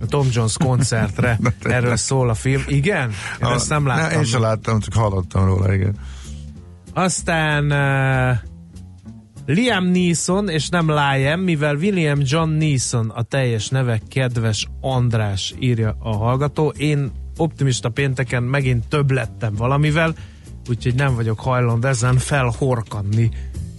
a 0.00 0.06
Tom 0.06 0.26
Jones 0.32 0.56
koncertre. 0.56 1.38
Erről 1.62 1.96
szól 1.96 2.28
a 2.28 2.34
film. 2.34 2.62
Igen? 2.66 3.10
Én 3.42 3.48
ezt 3.48 3.68
nem 3.68 3.86
láttam. 3.86 4.08
Ne, 4.08 4.16
én 4.16 4.24
sem 4.24 4.40
láttam, 4.40 4.80
csak 4.80 4.94
hallottam 4.94 5.44
róla, 5.44 5.74
igen. 5.74 5.94
Aztán 6.94 7.64
uh, 7.64 8.38
Liam 9.46 9.84
Neeson, 9.84 10.48
és 10.48 10.68
nem 10.68 10.90
Liam, 10.90 11.40
mivel 11.40 11.76
William 11.76 12.18
John 12.22 12.50
Neeson 12.50 13.10
a 13.10 13.22
teljes 13.22 13.68
neve, 13.68 14.00
kedves 14.08 14.66
András 14.80 15.54
írja 15.58 15.96
a 15.98 16.16
hallgató. 16.16 16.72
Én 16.76 17.10
optimista 17.36 17.88
pénteken 17.88 18.42
megint 18.42 18.88
több 18.88 19.10
lettem 19.10 19.54
valamivel, 19.54 20.14
úgyhogy 20.68 20.94
nem 20.94 21.14
vagyok 21.14 21.40
hajlandó 21.40 21.88
ezen 21.88 22.18
felhorkanni 22.18 23.30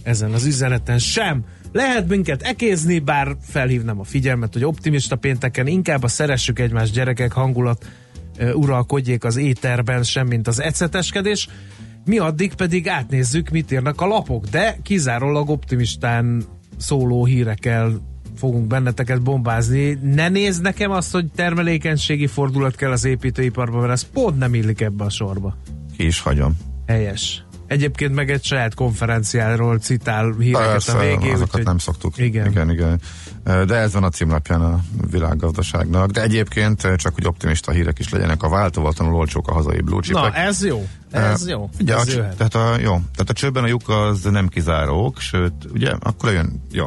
ezen 0.02 0.32
az 0.32 0.46
üzeneten 0.46 0.98
sem. 0.98 1.44
Lehet 1.72 2.08
minket 2.08 2.42
ekézni, 2.42 2.98
bár 2.98 3.36
felhívnám 3.40 4.00
a 4.00 4.04
figyelmet, 4.04 4.52
hogy 4.52 4.64
optimista 4.64 5.16
pénteken 5.16 5.66
inkább 5.66 6.02
a 6.02 6.08
szeressük 6.08 6.58
egymás 6.58 6.90
gyerekek 6.90 7.32
hangulat 7.32 7.86
ö, 8.38 8.52
uralkodjék 8.52 9.24
az 9.24 9.36
éterben, 9.36 10.02
sem 10.02 10.26
mint 10.26 10.46
az 10.46 10.60
eceteskedés. 10.60 11.48
Mi 12.04 12.18
addig 12.18 12.54
pedig 12.54 12.88
átnézzük, 12.88 13.48
mit 13.50 13.72
írnak 13.72 14.00
a 14.00 14.06
lapok, 14.06 14.46
de 14.46 14.78
kizárólag 14.82 15.48
optimistán 15.48 16.44
szóló 16.76 17.24
hírekkel 17.24 18.00
fogunk 18.36 18.66
benneteket 18.66 19.22
bombázni. 19.22 19.98
Ne 20.02 20.28
nézd 20.28 20.62
nekem 20.62 20.90
azt, 20.90 21.12
hogy 21.12 21.26
termelékenységi 21.34 22.26
fordulat 22.26 22.76
kell 22.76 22.90
az 22.90 23.04
építőiparban, 23.04 23.80
mert 23.80 23.92
ez 23.92 24.06
pont 24.12 24.38
nem 24.38 24.54
illik 24.54 24.80
ebbe 24.80 25.04
a 25.04 25.10
sorba. 25.10 25.56
Ki 25.96 26.06
is 26.06 26.20
hagyom. 26.20 26.56
Helyes. 26.86 27.44
Egyébként 27.66 28.14
meg 28.14 28.30
egy 28.30 28.44
saját 28.44 28.74
konferenciáról 28.74 29.78
citál 29.78 30.34
híreket 30.38 30.70
Persze, 30.70 30.92
a 30.92 31.00
végén. 31.00 31.18
azokat 31.20 31.42
úgyhogy- 31.42 31.64
nem 31.64 31.78
szoktuk. 31.78 32.18
Igen. 32.18 32.50
igen, 32.50 32.70
igen. 32.70 33.00
De 33.44 33.74
ez 33.74 33.92
van 33.92 34.04
a 34.04 34.08
címlapján 34.08 34.60
a 34.60 34.80
világgazdaságnak. 35.10 36.10
De 36.10 36.22
egyébként 36.22 36.80
csak, 36.96 37.14
hogy 37.14 37.26
optimista 37.26 37.72
hírek 37.72 37.98
is 37.98 38.08
legyenek, 38.08 38.42
a 38.42 38.48
változatlanul 38.48 39.14
olcsók 39.14 39.48
a 39.48 39.52
hazai 39.52 39.80
blue 39.80 39.96
Na, 39.96 40.02
chipek. 40.02 40.36
ez 40.36 40.64
jó. 40.64 40.86
Ez 41.10 41.48
jó. 41.48 41.68
Ugye, 41.80 41.94
a, 41.94 42.00
ez 42.00 42.14
jöhet. 42.14 42.36
tehát 42.36 42.54
a, 42.54 42.72
jó, 42.80 42.90
tehát 42.92 43.30
a 43.30 43.32
csőben 43.32 43.64
a 43.64 43.66
lyuk 43.66 43.88
az 43.88 44.22
nem 44.22 44.48
kizárók, 44.48 45.20
sőt, 45.20 45.52
ugye, 45.72 45.90
akkor 46.00 46.32
jön, 46.32 46.62
jó. 46.72 46.84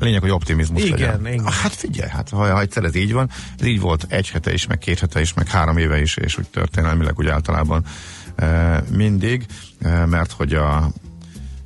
A 0.00 0.04
lényeg, 0.04 0.20
hogy 0.20 0.30
optimizmus 0.30 0.82
Igen, 0.82 0.98
legyen. 0.98 1.26
igen. 1.26 1.44
Ah, 1.44 1.52
Hát 1.52 1.72
figyelj, 1.72 2.10
hát 2.10 2.28
ha, 2.28 2.36
ha 2.52 2.60
egyszer 2.60 2.84
ez 2.84 2.94
így 2.94 3.12
van, 3.12 3.30
ez 3.58 3.66
így 3.66 3.80
volt 3.80 4.04
egy 4.08 4.30
hete 4.30 4.52
is, 4.52 4.66
meg 4.66 4.78
két 4.78 4.98
hete 4.98 5.20
is, 5.20 5.34
meg 5.34 5.48
három 5.48 5.76
éve 5.76 6.00
is, 6.00 6.16
és 6.16 6.38
úgy 6.38 6.48
történelmileg 6.48 7.18
úgy 7.18 7.26
általában 7.28 7.84
e, 8.36 8.82
mindig, 8.96 9.46
e, 9.82 10.06
mert 10.06 10.32
hogy 10.32 10.54
a 10.54 10.90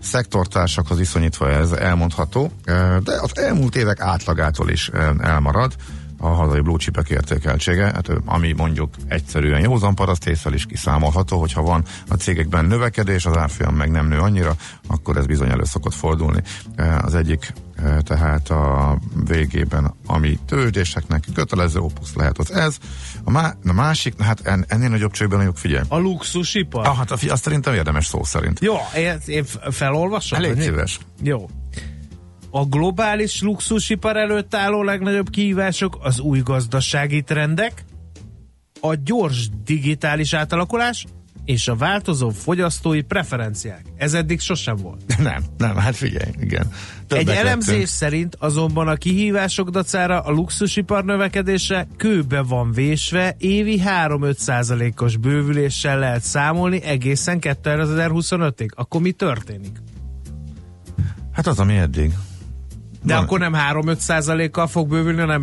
szektortársakhoz 0.00 0.98
viszonyítva 0.98 1.50
ez 1.50 1.72
elmondható, 1.72 2.50
e, 2.64 2.98
de 3.04 3.12
az 3.20 3.38
elmúlt 3.38 3.76
évek 3.76 4.00
átlagától 4.00 4.70
is 4.70 4.88
e, 4.88 5.12
elmarad 5.20 5.74
a 6.20 6.28
hazai 6.28 6.60
blue 6.60 6.76
értékeltsége, 7.08 7.84
hát, 7.84 8.10
ami 8.24 8.52
mondjuk 8.52 8.94
egyszerűen 9.08 9.60
józan 9.60 9.94
parasztészsel 9.94 10.52
is 10.52 10.66
kiszámolható, 10.66 11.38
hogyha 11.38 11.62
van 11.62 11.84
a 12.08 12.14
cégekben 12.14 12.64
növekedés, 12.64 13.26
az 13.26 13.36
árfolyam 13.36 13.74
meg 13.74 13.90
nem 13.90 14.08
nő 14.08 14.18
annyira, 14.18 14.54
akkor 14.86 15.16
ez 15.16 15.26
bizony 15.26 15.50
elő 15.50 15.64
szokott 15.64 15.94
fordulni. 15.94 16.42
E, 16.76 16.98
Az 16.98 17.14
egyik 17.14 17.52
tehát 18.02 18.50
a 18.50 18.98
végében, 19.26 19.94
ami 20.06 20.38
tőzsdéseknek 20.46 21.24
kötelező 21.34 21.78
opusz 21.78 22.14
lehet, 22.14 22.38
az 22.38 22.52
ez. 22.52 22.78
A, 23.24 23.30
má, 23.30 23.54
a 23.64 23.72
másik, 23.72 24.16
na 24.16 24.24
hát 24.24 24.40
en, 24.40 24.64
ennél 24.68 24.88
nagyobb 24.88 25.12
csőben 25.12 25.36
mondjuk 25.36 25.56
figyelj. 25.56 25.84
A 25.88 25.98
luxusipar? 25.98 26.86
Ah, 26.86 26.96
hát 26.96 27.10
a 27.10 27.16
azt 27.28 27.42
szerintem 27.42 27.74
érdemes 27.74 28.06
szó 28.06 28.24
szerint. 28.24 28.60
Jó, 28.60 28.76
én, 29.26 29.44
felolvasom? 29.70 30.38
Elég 30.38 30.60
szíves. 30.60 30.98
Jó. 31.22 31.48
A 32.50 32.64
globális 32.64 33.42
luxusipar 33.42 34.16
előtt 34.16 34.54
álló 34.54 34.82
legnagyobb 34.82 35.30
kihívások 35.30 35.98
az 36.00 36.20
új 36.20 36.40
gazdasági 36.40 37.22
trendek, 37.22 37.84
a 38.80 38.94
gyors 38.94 39.48
digitális 39.64 40.32
átalakulás 40.32 41.06
és 41.50 41.68
a 41.68 41.74
változó 41.76 42.30
fogyasztói 42.30 43.00
preferenciák. 43.02 43.82
Ez 43.96 44.14
eddig 44.14 44.40
sosem 44.40 44.76
volt. 44.76 45.00
Nem, 45.18 45.44
nem, 45.58 45.76
hát 45.76 45.96
figyelj, 45.96 46.30
igen. 46.40 46.70
Többek 47.06 47.28
Egy 47.28 47.34
elemzés 47.34 47.68
lettünk. 47.72 47.86
szerint 47.88 48.36
azonban 48.38 48.88
a 48.88 48.94
kihívások 48.94 49.70
dacára 49.70 50.20
a 50.20 50.30
luxusipar 50.30 51.04
növekedése 51.04 51.86
kőbe 51.96 52.42
van 52.42 52.72
vésve, 52.72 53.34
évi 53.38 53.82
3-5 54.06 54.36
százalékos 54.36 55.16
bővüléssel 55.16 55.98
lehet 55.98 56.22
számolni 56.22 56.82
egészen 56.82 57.38
2025-ig. 57.40 58.68
Akkor 58.74 59.00
mi 59.00 59.12
történik? 59.12 59.78
Hát 61.32 61.46
az, 61.46 61.58
ami 61.58 61.76
eddig. 61.76 62.14
De 63.02 63.14
Van- 63.14 63.22
akkor 63.24 63.38
nem 63.38 63.54
3-5 63.72 63.96
százalékkal 63.98 64.66
fog 64.66 64.88
bővülni, 64.88 65.20
hanem 65.20 65.42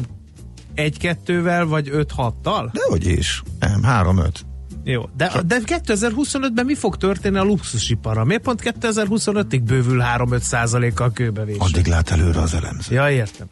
1-2-vel 0.75 1.65
vagy 1.67 1.89
5-6-tal? 1.93 2.69
Dehogy 2.71 3.07
is. 3.07 3.43
Nem, 3.59 3.83
három-öt. 3.83 4.45
Jó, 4.89 5.09
de, 5.17 5.31
de 5.45 5.59
2025-ben 5.65 6.65
mi 6.65 6.75
fog 6.75 6.97
történni 6.97 7.37
a 7.37 7.43
luxusiparra? 7.43 8.23
Miért 8.23 8.41
pont 8.41 8.61
2025-ig 8.81 9.61
bővül 9.65 10.03
3-5 10.17 10.39
százalékkal 10.39 11.11
kőbevésre? 11.11 11.63
Addig 11.63 11.85
lát 11.85 12.09
előre 12.09 12.41
az 12.41 12.53
elemző. 12.53 12.95
Ja, 12.95 13.09
értem. 13.09 13.47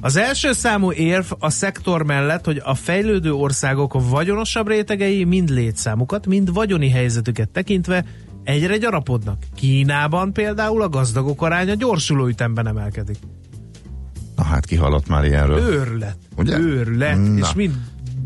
Az 0.00 0.16
első 0.16 0.52
számú 0.52 0.92
érv 0.92 1.24
a 1.38 1.50
szektor 1.50 2.02
mellett, 2.02 2.44
hogy 2.44 2.62
a 2.64 2.74
fejlődő 2.74 3.32
országok 3.32 4.08
vagyonosabb 4.10 4.68
rétegei 4.68 5.24
mind 5.24 5.48
létszámukat, 5.48 6.26
mind 6.26 6.52
vagyoni 6.52 6.90
helyzetüket 6.90 7.48
tekintve 7.48 8.04
egyre 8.44 8.76
gyarapodnak. 8.76 9.42
Kínában 9.54 10.32
például 10.32 10.82
a 10.82 10.88
gazdagok 10.88 11.42
aránya 11.42 11.74
gyorsuló 11.74 12.26
ütemben 12.26 12.66
emelkedik. 12.66 13.18
Na 14.36 14.42
hát 14.42 14.66
kihallott 14.66 15.08
már 15.08 15.24
ilyenről. 15.24 15.58
Őrület. 15.58 16.18
Ugye? 16.36 16.58
Őrület. 16.58 17.16
Na. 17.16 17.38
És 17.38 17.54
mind 17.54 17.74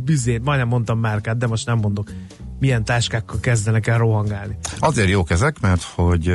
bizét, 0.05 0.44
majdnem 0.44 0.68
mondtam 0.68 0.99
márkát, 0.99 1.37
de 1.37 1.46
most 1.46 1.66
nem 1.66 1.79
mondok. 1.79 2.11
Milyen 2.61 2.85
táskákkal 2.85 3.40
kezdenek 3.40 3.87
el 3.87 3.99
rohangálni. 3.99 4.57
Azért 4.79 5.09
jók 5.09 5.31
ezek, 5.31 5.61
mert 5.61 5.83
hogy 5.83 6.35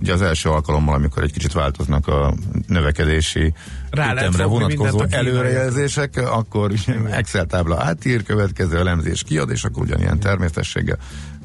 ugye 0.00 0.12
az 0.12 0.22
első 0.22 0.48
alkalommal, 0.48 0.94
amikor 0.94 1.22
egy 1.22 1.32
kicsit 1.32 1.52
változnak 1.52 2.08
a 2.08 2.34
növekedési 2.66 3.52
Rá 3.90 4.12
ütemre 4.12 4.44
vonatkozó 4.44 5.04
előrejelzések, 5.10 6.16
akkor 6.16 6.72
Excel 7.10 7.46
tábla 7.46 7.82
átír, 7.82 8.22
következő 8.22 8.78
elemzés 8.78 9.22
kiad, 9.22 9.50
és 9.50 9.64
akkor 9.64 9.82
ugyanilyen 9.82 10.18
természetességgel 10.18 10.98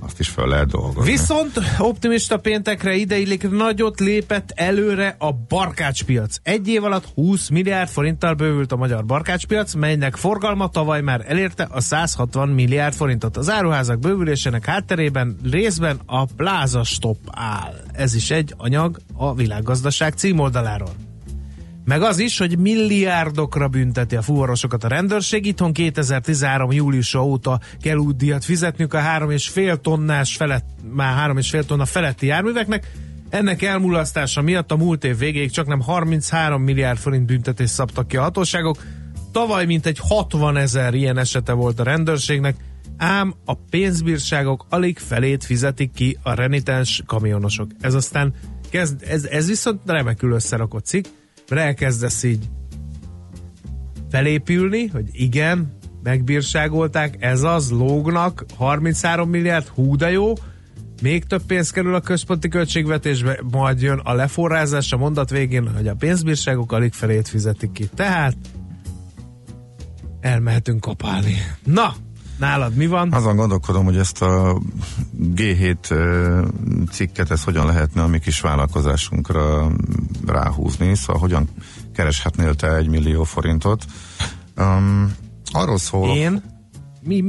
azt 0.09 0.19
is 0.19 0.29
fel 0.29 0.47
lehet 0.47 0.67
dolgozni. 0.67 1.11
Viszont 1.11 1.59
optimista 1.77 2.37
péntekre 2.37 2.95
ideillik 2.95 3.49
nagyot 3.49 3.99
lépett 3.99 4.51
előre 4.55 5.15
a 5.19 5.31
barkácspiac. 5.47 6.35
Egy 6.43 6.67
év 6.67 6.83
alatt 6.83 7.05
20 7.15 7.49
milliárd 7.49 7.89
forinttal 7.89 8.33
bővült 8.33 8.71
a 8.71 8.75
magyar 8.75 9.05
barkácspiac, 9.05 9.73
melynek 9.73 10.15
forgalma 10.15 10.67
tavaly 10.67 11.01
már 11.01 11.23
elérte 11.27 11.67
a 11.71 11.81
160 11.81 12.49
milliárd 12.49 12.93
forintot. 12.93 13.37
Az 13.37 13.49
áruházak 13.49 13.99
bővülésének 13.99 14.65
hátterében 14.65 15.37
részben 15.51 15.99
a 16.05 16.25
Plaza 16.25 16.83
Stop 16.83 17.17
áll. 17.31 17.73
Ez 17.91 18.15
is 18.15 18.31
egy 18.31 18.53
anyag 18.57 18.99
a 19.13 19.33
világgazdaság 19.33 20.13
címoldaláról. 20.13 21.08
Meg 21.89 22.01
az 22.01 22.19
is, 22.19 22.37
hogy 22.37 22.57
milliárdokra 22.57 23.67
bünteti 23.67 24.15
a 24.15 24.21
fuvarosokat 24.21 24.83
a 24.83 24.87
rendőrség. 24.87 25.45
Itthon 25.45 25.73
2013. 25.73 26.71
júliusa 26.71 27.25
óta 27.25 27.59
kell 27.81 27.95
útdíjat 27.97 28.45
fizetniük 28.45 28.93
a 28.93 28.99
3,5 28.99 29.81
tonnás 29.81 30.35
felett, 30.35 30.65
már 30.91 31.31
3,5 31.31 31.63
tonna 31.63 31.85
feletti 31.85 32.25
járműveknek. 32.25 32.91
Ennek 33.29 33.61
elmulasztása 33.61 34.41
miatt 34.41 34.71
a 34.71 34.77
múlt 34.77 35.03
év 35.03 35.17
végéig 35.17 35.51
csak 35.51 35.67
nem 35.67 35.81
33 35.81 36.61
milliárd 36.61 36.97
forint 36.97 37.25
büntetést 37.25 37.73
szabtak 37.73 38.07
ki 38.07 38.17
a 38.17 38.21
hatóságok. 38.21 38.77
Tavaly 39.31 39.65
mintegy 39.65 39.99
60 39.99 40.57
ezer 40.57 40.93
ilyen 40.93 41.17
esete 41.17 41.53
volt 41.53 41.79
a 41.79 41.83
rendőrségnek, 41.83 42.55
ám 42.97 43.33
a 43.45 43.53
pénzbírságok 43.53 44.65
alig 44.69 44.97
felét 44.97 45.43
fizetik 45.43 45.91
ki 45.91 46.17
a 46.23 46.33
renitens 46.33 47.03
kamionosok. 47.05 47.71
Ez 47.81 47.93
aztán 47.93 48.33
kezd, 48.69 49.03
ez, 49.07 49.23
ez 49.23 49.47
viszont 49.47 49.81
remekül 49.85 50.31
összerakott 50.31 50.85
cikk, 50.85 51.05
mert 51.49 51.61
elkezdesz 51.61 52.23
így 52.23 52.49
felépülni, 54.09 54.87
hogy 54.87 55.09
igen, 55.11 55.77
megbírságolták, 56.03 57.15
ez 57.19 57.43
az, 57.43 57.71
lógnak, 57.71 58.45
33 58.57 59.29
milliárd, 59.29 59.67
hú 59.67 59.95
de 59.95 60.11
jó, 60.11 60.33
még 61.01 61.23
több 61.23 61.41
pénz 61.43 61.69
kerül 61.69 61.95
a 61.95 61.99
központi 61.99 62.47
költségvetésbe, 62.47 63.39
majd 63.51 63.81
jön 63.81 63.99
a 64.03 64.13
leforrázás 64.13 64.91
a 64.91 64.97
mondat 64.97 65.29
végén, 65.29 65.67
hogy 65.75 65.87
a 65.87 65.95
pénzbírságok 65.95 66.71
alig 66.71 66.93
felét 66.93 67.27
fizetik 67.27 67.71
ki. 67.71 67.89
Tehát 67.95 68.35
elmehetünk 70.21 70.81
kapálni. 70.81 71.35
Na, 71.63 71.95
nálad 72.39 72.75
mi 72.75 72.87
van? 72.87 73.13
Azon 73.13 73.35
gondolkodom, 73.35 73.85
hogy 73.85 73.97
ezt 73.97 74.21
a 74.21 74.61
G7 75.35 75.75
ö, 75.89 76.45
cikket, 76.91 77.31
ezt 77.31 77.43
hogyan 77.43 77.65
lehetne 77.65 78.01
a 78.01 78.07
mi 78.07 78.19
kis 78.19 78.39
vállalkozásunkra 78.41 79.71
ráhúzni, 80.25 80.95
szóval 80.95 81.21
hogyan 81.21 81.49
kereshetnél 81.93 82.55
te 82.55 82.75
egy 82.75 82.87
millió 82.87 83.23
forintot. 83.23 83.85
Um, 84.57 85.13
arról 85.51 85.77
szól, 85.77 86.15
Én? 86.15 86.43
Mi? 87.01 87.23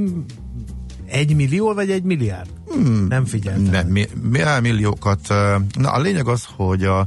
Egy 1.07 1.35
millió 1.35 1.75
vagy 1.75 1.91
egy 1.91 2.03
milliárd? 2.03 2.49
Hmm, 2.73 3.07
Nem 3.09 3.25
figyeltem. 3.25 3.63
ne, 3.65 3.83
mi, 3.83 4.07
mi, 4.23 4.41
milliókat. 4.61 5.29
Na, 5.79 5.91
a 5.91 6.01
lényeg 6.01 6.29
az, 6.29 6.47
hogy 6.57 6.85
a 6.85 7.07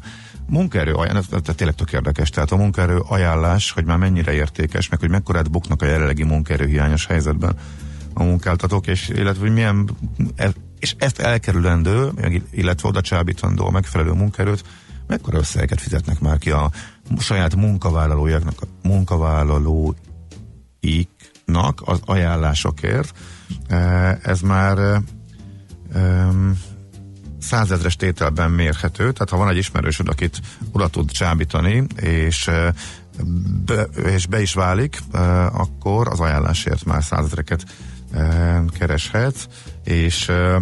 munkaerő 0.50 0.94
ajánlás, 0.94 1.26
tehát 1.26 1.56
tényleg 1.56 1.76
tök 1.76 1.92
érdekes, 1.92 2.30
tehát 2.30 2.52
a 2.52 2.56
munkaerő 2.56 2.98
ajánlás, 3.08 3.72
hogy 3.72 3.86
már 3.86 3.98
mennyire 3.98 4.34
értékes, 4.34 4.90
meg 4.90 5.00
hogy 5.00 5.10
mekkorát 5.10 5.52
buknak 5.52 5.82
a 5.82 5.86
jelenlegi 5.86 6.24
munkaerő 6.24 6.66
hiányos 6.66 7.06
helyzetben 7.06 7.56
a 8.14 8.24
munkáltatók, 8.24 8.88
és 8.88 9.10
illetve 9.10 9.42
hogy 9.42 9.54
milyen, 9.54 9.90
e- 10.36 10.54
és 10.80 10.96
ezt 10.98 11.20
elkerülendő, 11.20 12.12
illetve 12.52 12.88
oda 12.88 13.02
csábítandó 13.02 13.66
a 13.66 13.72
megfelelő 13.72 14.12
munkaerőt, 14.12 14.64
mekkora 15.08 15.38
összegeket 15.38 15.82
fizetnek 15.82 16.20
már 16.20 16.38
ki 16.38 16.52
a 16.52 16.72
saját 17.20 17.56
munkavállalójaknak, 17.56 18.60
munkavállalóiknak 18.82 21.82
az 21.86 22.00
ajánlásokért. 22.06 23.14
E, 23.68 23.78
Ez 24.24 24.40
már 24.40 24.78
e, 24.78 25.02
százezres 27.40 27.96
tételben 27.96 28.52
mérhető, 28.52 29.12
tehát 29.12 29.30
ha 29.30 29.38
van 29.38 29.50
egy 29.50 29.58
ismerősöd, 29.58 30.08
akit 30.08 30.42
oda 30.72 30.88
tud 30.88 31.12
csábítani, 31.12 31.84
és, 31.96 32.50
be, 33.66 33.82
és 33.84 34.26
be 34.26 34.42
is 34.42 34.54
válik, 34.54 35.00
akkor 35.52 36.08
az 36.08 36.20
ajánlásért 36.20 36.86
már 36.86 37.04
százezreket 37.04 37.66
kereshetsz, 38.78 39.48
és 39.84 40.30
e, 40.30 40.62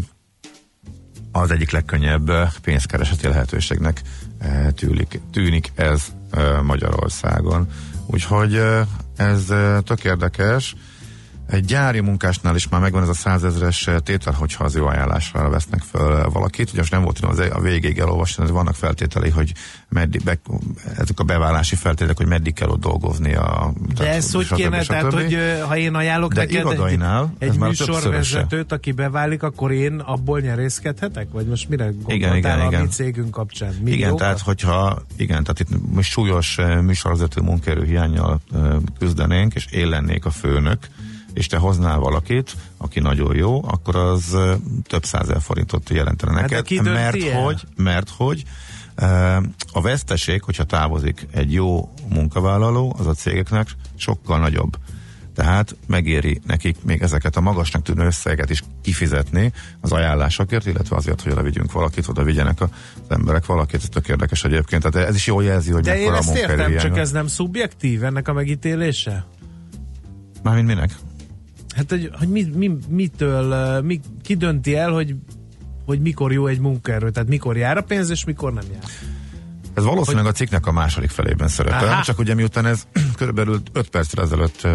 az 1.32 1.52
egyik 1.52 1.72
legkönnyebb 1.72 2.30
e, 2.30 2.52
pénzkereseti 2.62 3.28
lehetőségnek 3.28 4.02
e, 4.40 4.72
tűlik, 4.72 5.20
tűnik 5.32 5.72
ez 5.76 6.06
Magyarországon. 6.64 7.68
Úgyhogy 8.06 8.62
ez 9.16 9.46
tök 9.84 10.04
érdekes. 10.04 10.76
Egy 11.52 11.66
gyári 11.66 12.00
munkásnál 12.00 12.56
is 12.56 12.68
már 12.68 12.82
megvan 12.82 13.02
ez 13.02 13.10
a 13.10 13.14
százezres 13.14 13.90
tétel, 14.04 14.34
hogyha 14.34 14.64
az 14.64 14.76
ő 14.76 14.84
ajánlásra 14.84 15.50
vesznek 15.50 15.82
fel 15.82 16.30
valakit. 16.30 16.70
Ugye 16.70 16.80
most 16.80 16.92
nem 16.92 17.02
volt 17.02 17.16
tudom 17.16 17.32
az 17.32 17.40
a 17.40 17.60
végéig 17.60 18.00
elolvasni, 18.00 18.46
de 18.46 18.52
vannak 18.52 18.76
feltételei, 18.76 19.30
hogy 19.30 19.52
meddig, 19.90 20.24
be, 20.24 20.40
ezek 20.98 21.20
a 21.20 21.24
beválási 21.24 21.76
feltételek, 21.76 22.18
hogy 22.18 22.28
meddig 22.28 22.54
kell 22.54 22.70
ott 22.70 22.80
dolgozni. 22.80 23.34
A, 23.34 23.74
De 23.96 24.14
ez 24.14 24.32
hogy 24.32 24.48
kéne, 24.54 24.84
tehát, 24.84 25.14
hogy 25.14 25.38
ha 25.68 25.78
én 25.78 25.96
ajánlok 25.96 26.34
De 26.34 26.40
neked 26.40 26.56
irodainál 26.56 27.34
egy, 27.40 27.50
egy 27.50 27.58
műsorvezetőt, 27.58 28.72
aki 28.72 28.92
beválik, 28.92 29.44
akkor 29.44 29.72
én 29.72 30.00
abból 30.00 30.40
nyerészkedhetek? 30.40 31.28
Vagy 31.32 31.46
most 31.46 31.70
mire 31.70 31.84
gondoltál 31.84 32.38
igen, 32.38 32.60
a 32.60 32.66
igen. 32.66 32.82
mi 32.82 32.88
cégünk 32.88 33.32
kapcsán? 33.32 33.72
Igen, 33.72 33.84
Milliókat? 33.84 34.18
tehát 34.18 34.40
hogyha, 34.40 35.02
igen, 35.18 35.44
tehát 35.44 35.60
itt 35.60 35.94
most 35.94 36.12
súlyos 36.12 36.58
műsorvezető 36.82 37.42
munkaerő 37.42 37.86
hiányjal 37.86 38.42
küzdenénk, 39.00 39.54
és 39.54 39.66
én 39.66 39.88
lennék 39.88 40.26
a 40.26 40.32
főnök, 40.32 40.88
és 41.34 41.48
te 41.48 41.58
hoznál 41.58 42.00
valakit, 42.00 42.56
aki 42.78 43.00
nagyon 43.00 43.36
jó, 43.36 43.63
akkor 43.67 43.96
az 43.96 44.38
több 44.88 45.06
százezer 45.06 45.41
forintot 45.41 45.89
jelentene 45.89 46.32
Hát 46.32 46.50
neked, 46.50 46.67
dönti 46.67 46.89
mert 46.89 47.24
el? 47.24 47.44
hogy, 47.44 47.63
mert 47.76 48.10
hogy 48.10 48.44
a 49.72 49.82
veszteség, 49.82 50.44
hogyha 50.44 50.63
távozik 50.63 51.28
egy 51.32 51.54
jó 51.54 51.94
munkavállaló, 52.10 52.96
az 53.00 53.08
a 53.08 53.13
cégeknek 53.13 53.67
sokkal 53.96 54.39
nagyobb. 54.39 54.78
Tehát 55.36 55.76
megéri 55.88 56.41
nekik 56.48 56.84
még 56.84 57.02
ezeket 57.02 57.36
a 57.36 57.41
magasnak 57.41 57.82
tűnő 57.82 58.06
összegeket 58.06 58.50
is 58.50 58.63
kifizetni 58.82 59.52
az 59.82 59.91
ajánlásokért, 59.91 60.65
illetve 60.65 60.96
azért, 60.96 61.22
hogy 61.22 61.32
oda 61.32 61.41
vigyünk 61.41 61.72
valakit, 61.72 62.08
oda 62.08 62.24
vigyenek 62.24 62.62
az 62.62 62.70
emberek 63.08 63.46
valakit. 63.46 63.82
Ez 63.82 63.89
tök 63.89 64.08
érdekes 64.08 64.44
egyébként. 64.44 64.91
Tehát 64.91 65.08
ez 65.08 65.15
is 65.15 65.28
jól 65.28 65.44
jelzi, 65.44 65.72
hogy 65.72 65.84
De 65.84 66.00
én 66.00 66.13
ezt 66.13 66.36
értem, 66.36 66.78
csak 66.78 66.98
ez 66.98 67.12
nem 67.12 67.28
szubjektív 67.28 68.04
ennek 68.04 68.28
a 68.28 68.34
megítélése? 68.34 69.26
Mármint 70.44 70.67
minek? 70.67 70.96
Hát, 71.76 71.90
hogy, 71.90 72.10
hogy 72.20 72.28
mi, 72.28 72.44
mi, 72.56 72.78
mitől, 72.90 73.82
mi, 73.82 74.00
ki 74.22 74.36
dönti 74.36 74.76
el, 74.76 74.92
hogy, 74.92 75.16
hogy 75.86 76.00
mikor 76.02 76.32
jó 76.32 76.48
egy 76.48 76.60
munkaerő, 76.60 77.10
tehát 77.10 77.30
mikor 77.30 77.58
jár 77.58 77.78
a 77.78 77.82
pénz, 77.82 78.10
és 78.10 78.26
mikor 78.26 78.54
nem 78.54 78.64
jár. 78.72 78.84
Ez 79.74 79.84
valószínűleg 79.84 80.26
a 80.26 80.32
cikknek 80.32 80.66
a 80.66 80.72
második 80.72 81.10
felében 81.10 81.48
szerepel, 81.48 81.88
Aha. 81.88 82.04
csak 82.04 82.20
ugye 82.20 82.34
miután 82.34 82.66
ez 82.66 82.88
körülbelül 83.18 83.62
5 83.74 83.90
percre 83.90 84.22
ezelőtt 84.22 84.68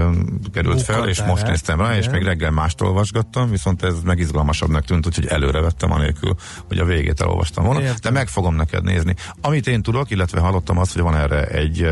került 0.52 0.82
fel, 0.82 1.08
és 1.08 1.22
most 1.22 1.46
néztem 1.46 1.80
rá, 1.80 1.96
és 1.96 2.04
Igen. 2.04 2.10
még 2.10 2.22
reggel 2.22 2.50
mást 2.50 2.80
olvasgattam, 2.80 3.50
viszont 3.50 3.82
ez 3.82 3.94
megizgalmasabbnak 4.04 4.84
tűnt, 4.84 5.06
úgyhogy 5.06 5.26
előre 5.26 5.60
vettem 5.60 5.92
anélkül, 5.92 6.34
hogy 6.68 6.78
a 6.78 6.84
végét 6.84 7.20
elolvastam 7.20 7.64
volna. 7.64 7.80
Értem. 7.80 7.96
De 8.02 8.10
meg 8.10 8.28
fogom 8.28 8.54
neked 8.54 8.84
nézni. 8.84 9.14
Amit 9.40 9.66
én 9.66 9.82
tudok, 9.82 10.10
illetve 10.10 10.40
hallottam 10.40 10.78
azt, 10.78 10.92
hogy 10.92 11.02
van 11.02 11.16
erre 11.16 11.44
egy 11.46 11.90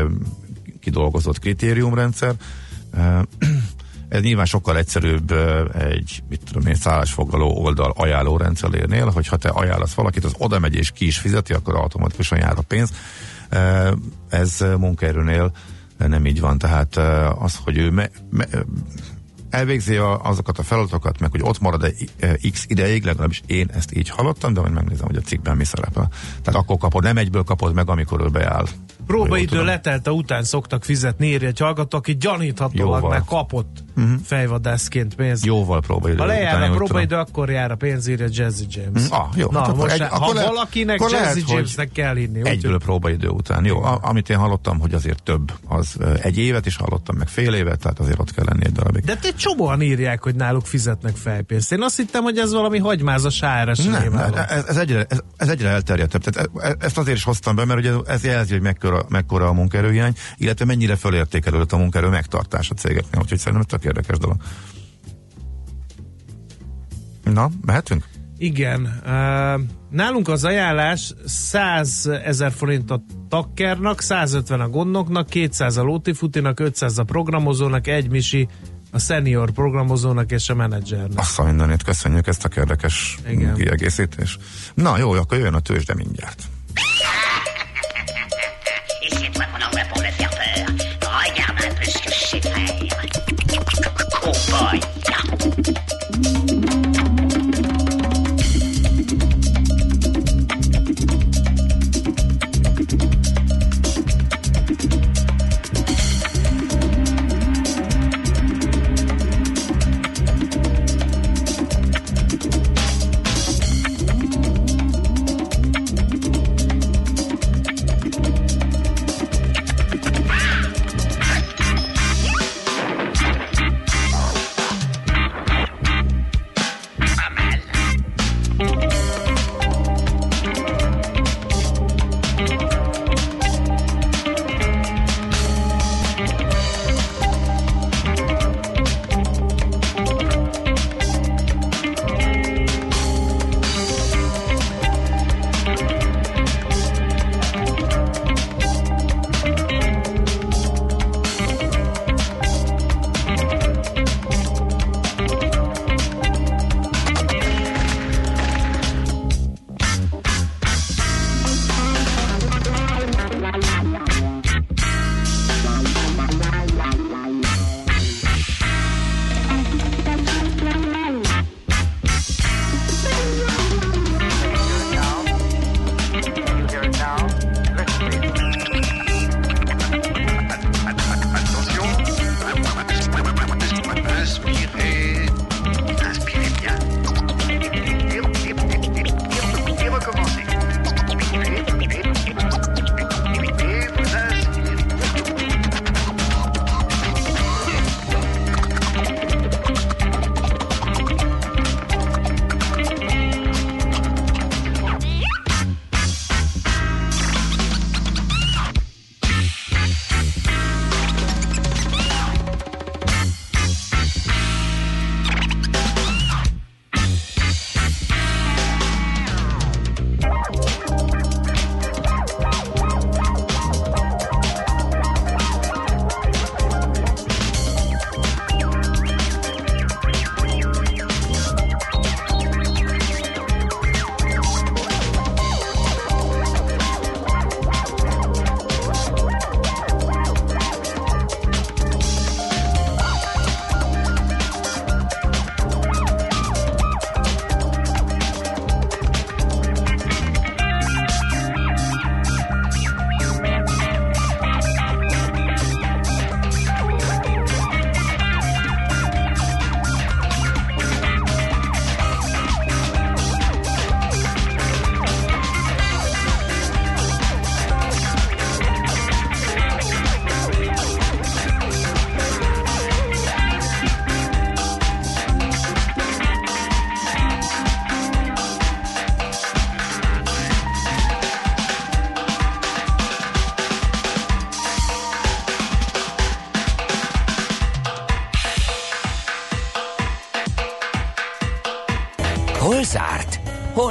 kidolgozott 0.79 1.39
kritériumrendszer, 1.39 2.35
ez 4.15 4.21
nyilván 4.21 4.45
sokkal 4.45 4.77
egyszerűbb 4.77 5.31
egy, 5.73 6.23
mit 6.29 6.41
tudom 6.45 6.67
én, 6.67 6.75
szállásfoglaló 6.75 7.63
oldal 7.63 7.93
ajánló 7.95 8.37
rendszerénél, 8.37 9.09
hogyha 9.09 9.37
te 9.37 9.49
ajánlasz 9.49 9.93
valakit, 9.93 10.25
az 10.25 10.35
oda 10.37 10.59
megy 10.59 10.75
és 10.75 10.91
ki 10.91 11.05
is 11.05 11.17
fizeti, 11.17 11.53
akkor 11.53 11.75
automatikusan 11.75 12.37
jár 12.37 12.57
a 12.57 12.61
pénz. 12.61 12.93
Ez 14.29 14.65
munkaerőnél 14.77 15.51
nem 15.97 16.25
így 16.25 16.39
van, 16.39 16.57
tehát 16.57 16.97
az, 17.39 17.59
hogy 17.63 17.77
ő 17.77 17.91
me, 17.91 18.09
me, 18.29 18.45
elvégzi 19.49 19.95
a, 19.95 20.21
azokat 20.21 20.59
a 20.59 20.63
feladatokat, 20.63 21.19
meg 21.19 21.31
hogy 21.31 21.41
ott 21.43 21.59
marad 21.59 21.83
egy 21.83 22.09
x 22.51 22.65
ideig, 22.67 23.03
legalábbis 23.03 23.41
én 23.45 23.69
ezt 23.73 23.95
így 23.95 24.09
hallottam, 24.09 24.53
de 24.53 24.59
majd 24.59 24.73
megnézem, 24.73 25.05
hogy 25.05 25.15
a 25.15 25.21
cikkben 25.21 25.57
mi 25.57 25.63
szerepel. 25.63 26.09
Tehát 26.41 26.61
akkor 26.61 26.77
kapod, 26.77 27.03
nem 27.03 27.17
egyből 27.17 27.43
kapod 27.43 27.73
meg, 27.73 27.89
amikor 27.89 28.21
ő 28.21 28.27
beáll 28.27 28.65
Próbaidő 29.07 29.63
letelte 29.63 30.11
után 30.11 30.43
szoktak 30.43 30.83
fizetni, 30.83 31.27
írja 31.27 31.47
egy 31.47 31.59
hallgató, 31.59 31.97
aki 31.97 32.15
gyaníthatólag 32.17 32.93
Jóval. 32.95 33.09
már 33.09 33.23
kapott 33.25 33.83
uh-huh. 33.97 34.13
fejvadászként 34.23 35.15
pénzt. 35.15 35.45
Jóval 35.45 35.81
próbaidő. 35.81 36.17
Ha 36.17 36.25
lejár 36.25 36.61
a 36.61 36.69
úgy 36.69 36.75
próbaidő, 36.75 37.15
akkor 37.15 37.49
jár 37.49 37.71
a 37.71 37.75
pénz, 37.75 38.07
írja 38.07 38.27
Jazzy 38.29 38.65
James. 38.69 39.01
Mm, 39.01 39.11
ah, 39.11 39.27
jó, 39.35 39.47
Na, 39.51 39.59
hát 39.59 39.75
most 39.75 39.93
egy- 39.93 40.01
ha 40.01 40.15
akkor 40.15 40.33
lehet- 40.35 40.49
valakinek 40.49 40.99
akkor 40.99 41.11
lehet, 41.11 41.25
Jazzy 41.27 41.41
hogy 41.41 41.49
Jamesnek 41.53 41.91
kell 41.91 42.15
hinni. 42.15 42.37
tudom. 42.37 42.51
Egyből 42.51 42.79
próbaidő 42.79 43.27
után. 43.27 43.65
Jó, 43.65 43.83
a, 43.83 43.99
amit 44.01 44.29
én 44.29 44.37
hallottam, 44.37 44.79
hogy 44.79 44.93
azért 44.93 45.23
több, 45.23 45.51
az 45.67 45.97
egy 46.21 46.37
évet 46.37 46.65
is 46.65 46.75
hallottam, 46.77 47.15
meg 47.17 47.27
fél 47.27 47.53
évet, 47.53 47.79
tehát 47.79 47.99
azért 47.99 48.19
ott 48.19 48.33
kell 48.33 48.45
lenni 48.47 48.65
egy 48.65 48.71
darabig. 48.71 49.03
De 49.03 49.17
egy 49.23 49.35
csomóan 49.35 49.81
írják, 49.81 50.23
hogy 50.23 50.35
náluk 50.35 50.65
fizetnek 50.65 51.15
fejpénzt. 51.15 51.71
Én 51.71 51.81
azt 51.81 51.97
hittem, 51.97 52.23
hogy 52.23 52.37
ez 52.37 52.53
valami 52.53 52.77
hagymázas 52.79 53.41
ARS 53.41 53.83
Nem, 53.85 54.13
ez, 54.47 54.65
ez, 54.67 54.77
egyre, 54.77 55.05
ez, 55.09 55.19
ez 55.37 55.49
egyre 55.49 55.69
elterjedtebb. 55.69 56.23
Tehát 56.23 56.49
e- 56.55 56.67
e- 56.67 56.75
ezt 56.79 56.97
azért 56.97 57.17
is 57.17 57.23
hoztam 57.23 57.55
be, 57.55 57.65
mert 57.65 57.79
ugye 57.79 57.91
ez 58.07 58.23
jelzi, 58.23 58.51
hogy 58.53 58.61
mekkora, 58.61 58.94
mekkora 59.09 59.47
a 59.47 59.53
munkaerőhiány, 59.53 60.13
illetve 60.37 60.65
mennyire 60.65 60.95
fölértékelődött 60.95 61.71
a 61.71 61.77
munkaerő 61.77 62.07
megtartás 62.07 62.69
a 62.69 62.73
cégeknél. 62.73 63.21
Úgyhogy 63.21 63.37
szerintem 63.37 63.61
ez 63.61 63.67
tök 63.67 63.83
érdekes 63.83 64.17
dolog. 64.17 64.37
Na, 67.23 67.49
mehetünk? 67.65 68.07
Igen. 68.37 69.01
Nálunk 69.89 70.27
az 70.27 70.43
ajánlás 70.43 71.13
100 71.25 72.07
ezer 72.23 72.51
forint 72.51 72.91
a 72.91 73.03
takkernak, 73.29 74.01
150 74.01 74.59
a 74.59 74.69
gondnoknak, 74.69 75.29
200 75.29 75.77
a 75.77 75.83
lótifutinak, 75.83 76.59
500 76.59 76.97
a 76.97 77.03
programozónak, 77.03 77.87
egy 77.87 78.09
misi 78.09 78.47
a 78.91 78.99
senior 78.99 79.51
programozónak 79.51 80.31
és 80.31 80.49
a 80.49 80.55
menedzsernek. 80.55 81.19
Azt 81.19 81.39
a 81.39 81.43
mindenét, 81.43 81.83
köszönjük 81.83 82.27
ezt 82.27 82.45
a 82.45 82.49
érdekes 82.55 83.17
kiegészítést. 83.55 84.41
Na 84.73 84.97
jó, 84.97 85.11
akkor 85.11 85.37
jöjjön 85.37 85.53
a 85.53 85.59
tőzsde 85.59 85.93
mindjárt. 85.93 86.43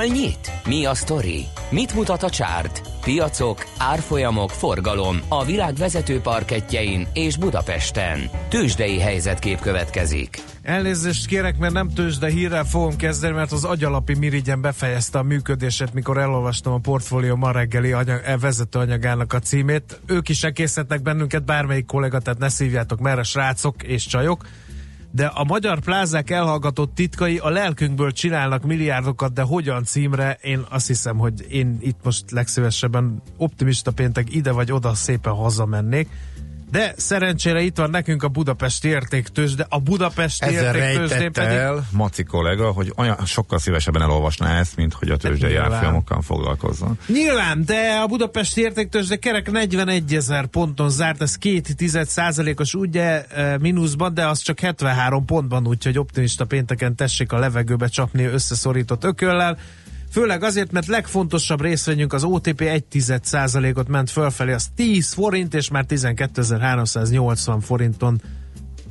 Hol 0.05 0.13
nyit? 0.13 0.53
Mi 0.67 0.85
a 0.85 0.95
sztori? 0.95 1.45
Mit 1.71 1.95
mutat 1.95 2.23
a 2.23 2.31
csárt? 2.31 2.83
Piacok, 3.05 3.67
árfolyamok, 3.79 4.51
forgalom 4.51 5.21
a 5.29 5.45
világ 5.45 5.75
vezető 5.75 6.21
parketjein 6.21 7.07
és 7.13 7.37
Budapesten. 7.37 8.31
Tősdei 8.49 8.99
helyzetkép 9.01 9.61
következik. 9.61 10.43
Elnézést 10.63 11.27
kérek, 11.27 11.59
mert 11.59 11.73
nem 11.73 11.89
tőzsde 11.89 12.31
hírrel 12.31 12.65
fogom 12.65 12.97
kezdeni, 12.97 13.35
mert 13.35 13.53
az 13.53 13.65
agyalapi 13.65 14.15
mirigyen 14.15 14.61
befejezte 14.61 15.19
a 15.19 15.23
működését, 15.23 15.95
mikor 15.95 16.19
elolvastam 16.19 16.73
a 16.73 16.79
portfólió 16.79 17.37
ma 17.37 17.51
reggeli 17.51 17.93
anyag, 17.93 18.21
e, 18.25 18.39
vezető 18.39 18.79
anyagának 18.79 19.33
a 19.33 19.39
címét. 19.39 20.01
Ők 20.07 20.29
is 20.29 20.43
egészhetnek 20.43 21.03
bennünket, 21.03 21.45
bármelyik 21.45 21.87
kollega, 21.87 22.19
tehát 22.19 22.39
ne 22.39 22.49
szívjátok 22.49 23.01
merre, 23.01 23.23
srácok 23.23 23.83
és 23.83 24.07
csajok. 24.07 24.45
De 25.15 25.27
a 25.27 25.45
magyar 25.45 25.81
plázák 25.81 26.31
elhallgatott 26.31 26.95
titkai 26.95 27.39
a 27.39 27.49
lelkünkből 27.49 28.13
csinálnak 28.13 28.63
milliárdokat, 28.63 29.33
de 29.33 29.43
hogyan 29.43 29.85
címre? 29.85 30.39
Én 30.43 30.65
azt 30.69 30.87
hiszem, 30.87 31.17
hogy 31.17 31.47
én 31.51 31.79
itt 31.81 31.99
most 32.03 32.31
legszívesebben 32.31 33.23
optimista 33.37 33.91
péntek 33.91 34.35
ide 34.35 34.53
vagy 34.53 34.73
oda 34.73 34.95
szépen 34.95 35.33
hazamennék. 35.33 36.09
De 36.75 36.95
szerencsére 36.97 37.61
itt 37.61 37.77
van 37.77 37.91
nekünk 37.91 38.23
a 38.23 38.29
Budapesti 38.29 38.89
értéktős, 38.89 39.55
de 39.55 39.67
a 39.69 39.79
Budapesti 39.79 40.51
értéktősdén 40.51 41.33
pedig 41.33 41.57
el 41.57 41.87
Maci 41.91 42.23
kollega, 42.23 42.71
hogy 42.71 42.93
olyan 42.97 43.17
sokkal 43.27 43.59
szívesebben 43.59 44.03
elolvasná 44.03 44.59
ezt, 44.59 44.77
mint 44.77 44.93
hogy 44.93 45.11
a 45.11 45.17
tőzsdei 45.17 45.57
árfolyamokkal 45.57 46.23
foglalkozzon. 46.23 46.99
Nyilván, 47.07 47.65
de 47.65 47.99
a 48.03 48.07
Budapesti 48.07 48.61
értéktősde 48.61 49.17
kerek 49.17 49.51
41 49.51 50.15
ezer 50.15 50.47
ponton 50.47 50.91
zárt, 50.91 51.23
ez 51.23 51.37
két 51.37 51.77
tized 51.77 52.07
százalékos 52.07 52.75
ugye 52.75 53.25
e, 53.25 53.59
mínuszban, 53.59 54.15
de 54.15 54.27
az 54.27 54.39
csak 54.39 54.61
73 54.61 55.25
pontban, 55.25 55.67
úgyhogy 55.67 55.99
optimista 55.99 56.45
pénteken 56.45 56.95
tessék 56.95 57.33
a 57.33 57.39
levegőbe 57.39 57.87
csapni 57.87 58.25
összeszorított 58.25 59.05
ököllel. 59.05 59.59
Főleg 60.15 60.43
azért, 60.43 60.73
mert 60.73 60.87
legfontosabb 60.87 61.61
részvényünk 61.61 62.13
az 62.13 62.25
OTP 62.25 62.61
1 62.61 62.85
tized 62.85 63.25
százalékot 63.25 63.89
ment 63.89 64.11
fölfelé, 64.11 64.53
az 64.53 64.69
10 64.75 65.13
forint, 65.13 65.55
és 65.55 65.71
már 65.71 65.85
12.380 65.89 67.59
forinton 67.63 68.21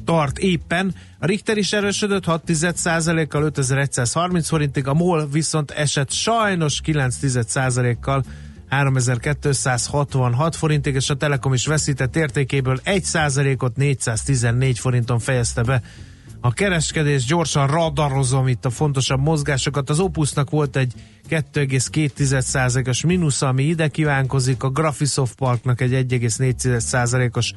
tart 0.06 0.38
éppen. 0.38 0.96
A 1.20 1.26
Richter 1.26 1.58
is 1.58 1.74
erősödött 1.74 2.24
6% 2.28 3.26
kal 3.30 3.44
5130 3.44 4.48
forintig, 4.48 4.88
a 4.88 4.94
MOL 4.94 5.28
viszont 5.28 5.72
esett 5.72 6.12
sajnos 6.12 6.82
9% 6.86 7.98
kal 8.02 8.24
3266 8.70 10.56
forintig, 10.56 10.96
és 10.96 11.10
a 11.10 11.16
Telekom 11.16 11.54
is 11.54 11.66
veszített 11.66 12.16
értékéből 12.16 12.80
1% 12.86 13.62
ot 13.62 13.76
414 13.76 14.80
forinton 14.80 15.20
fejezte 15.20 15.64
be 15.64 15.82
a 16.46 16.54
kereskedés. 16.54 17.26
Gyorsan 17.26 17.68
radarozom 17.68 18.48
itt 18.48 18.66
a 18.66 18.70
fontosabb 18.70 19.20
mozgásokat. 19.20 19.90
Az 19.90 20.00
Opusnak 20.00 20.50
volt 20.50 20.76
egy 20.76 20.94
2,2%-os 21.30 23.06
mínusz, 23.06 23.42
ami 23.42 23.64
ide 23.64 23.88
kívánkozik, 23.88 24.64
a 24.64 24.70
Graphisoft 24.70 25.36
Parknak 25.36 25.82
egy 25.82 26.06
1,4%-os 26.10 27.54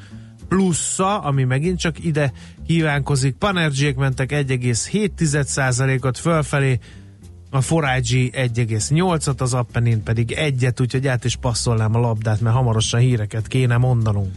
plusza, 0.48 1.18
ami 1.18 1.44
megint 1.44 1.78
csak 1.78 2.04
ide 2.04 2.32
kívánkozik. 2.66 3.34
Panergyék 3.34 3.96
mentek 3.96 4.30
1,7%-ot 4.32 6.18
fölfelé, 6.18 6.78
a 7.50 7.60
Forage 7.60 8.16
1,8-at, 8.16 9.40
az 9.40 9.54
Appenin 9.54 10.02
pedig 10.02 10.32
egyet, 10.32 10.80
úgyhogy 10.80 11.06
át 11.06 11.24
is 11.24 11.36
passzolnám 11.36 11.94
a 11.94 11.98
labdát, 11.98 12.40
mert 12.40 12.54
hamarosan 12.54 13.00
híreket 13.00 13.46
kéne 13.46 13.76
mondanunk. 13.76 14.34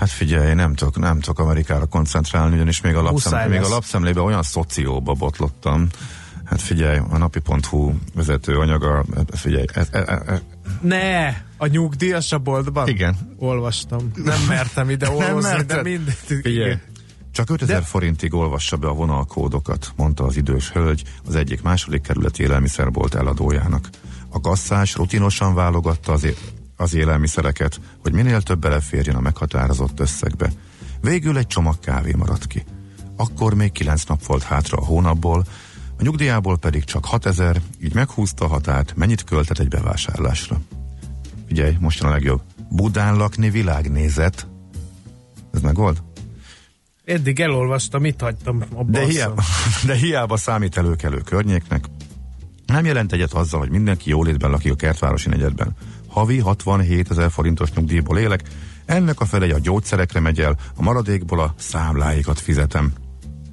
Hát 0.00 0.10
figyelj, 0.10 0.54
nem 0.54 0.74
tudok, 0.74 0.98
nem 0.98 1.20
tudok 1.20 1.38
Amerikára 1.38 1.86
koncentrálni, 1.86 2.54
ugyanis 2.54 2.80
még 2.80 2.94
a, 2.94 3.02
lapszem, 3.02 3.50
még 3.50 3.62
a 3.62 3.68
lapszemlébe 3.68 4.20
olyan 4.20 4.42
szocióba 4.42 5.12
botlottam. 5.12 5.88
Hát 6.44 6.60
figyelj, 6.60 6.98
a 7.10 7.18
napi.hu 7.18 7.92
vezető 8.14 8.58
anyaga, 8.58 9.04
figyelj, 9.30 9.64
ez, 9.74 9.88
ez, 9.90 10.08
ez, 10.26 10.40
Ne! 10.80 11.28
A 11.56 11.66
nyugdíjas 11.66 12.32
a 12.32 12.38
boltban? 12.38 12.88
Igen. 12.88 13.16
Olvastam. 13.36 14.10
Nem 14.14 14.40
mertem 14.48 14.90
ide 14.90 15.10
olvasni, 15.10 15.40
de 15.40 15.56
merted? 15.56 15.84
mindegy. 15.84 16.18
Figyelj, 16.42 16.74
csak 17.32 17.50
5000 17.50 17.78
De- 17.80 17.86
forintig 17.86 18.34
olvassa 18.34 18.76
be 18.76 18.88
a 18.88 18.92
vonalkódokat, 18.92 19.92
mondta 19.96 20.24
az 20.24 20.36
idős 20.36 20.70
hölgy 20.70 21.02
az 21.26 21.34
egyik 21.34 21.62
második 21.62 22.02
kerületi 22.02 22.42
élelmiszerbolt 22.42 23.14
eladójának. 23.14 23.88
A 24.28 24.40
kasszás 24.40 24.94
rutinosan 24.94 25.54
válogatta 25.54 26.12
az, 26.12 26.26
az 26.80 26.94
élelmiszereket, 26.94 27.80
hogy 27.98 28.12
minél 28.12 28.42
több 28.42 28.58
beleférjen 28.58 29.16
a 29.16 29.20
meghatározott 29.20 30.00
összegbe. 30.00 30.52
Végül 31.00 31.38
egy 31.38 31.46
csomag 31.46 31.78
kávé 31.78 32.12
maradt 32.12 32.46
ki. 32.46 32.64
Akkor 33.16 33.54
még 33.54 33.72
9 33.72 34.04
nap 34.04 34.24
volt 34.24 34.42
hátra 34.42 34.78
a 34.78 34.84
hónapból, 34.84 35.44
a 35.98 36.02
nyugdíjából 36.02 36.58
pedig 36.58 36.84
csak 36.84 37.04
6000, 37.04 37.60
így 37.82 37.94
meghúzta 37.94 38.44
a 38.44 38.48
határt, 38.48 38.96
mennyit 38.96 39.24
költett 39.24 39.58
egy 39.58 39.68
bevásárlásra. 39.68 40.60
Figyelj, 41.46 41.76
most 41.80 42.00
jön 42.00 42.10
a 42.10 42.12
legjobb. 42.12 42.42
Budán 42.68 43.16
lakni 43.16 43.50
világnézet. 43.50 44.46
Ez 45.52 45.60
meg 45.60 45.74
volt? 45.74 46.02
Eddig 47.04 47.40
elolvastam, 47.40 48.00
mit 48.00 48.20
hagytam 48.20 48.64
a 48.74 48.84
De 48.84 49.04
hiába, 49.04 49.42
de 49.86 49.94
hiába 49.94 50.36
számít 50.36 50.76
előkelő 50.76 51.20
környéknek, 51.20 51.84
nem 52.70 52.84
jelent 52.84 53.12
egyet 53.12 53.32
azzal, 53.32 53.60
hogy 53.60 53.70
mindenki 53.70 54.10
jólétben 54.10 54.50
lakik 54.50 54.72
a 54.72 54.76
kertvárosi 54.76 55.28
negyedben. 55.28 55.76
Havi 56.10 56.38
67 56.38 57.10
ezer 57.10 57.30
forintos 57.30 57.72
nyugdíjból 57.72 58.18
élek, 58.18 58.42
ennek 58.84 59.20
a 59.20 59.24
fele 59.24 59.54
a 59.54 59.58
gyógyszerekre 59.58 60.20
megy 60.20 60.40
el, 60.40 60.56
a 60.76 60.82
maradékból 60.82 61.40
a 61.40 61.54
számláikat 61.58 62.40
fizetem. 62.40 62.92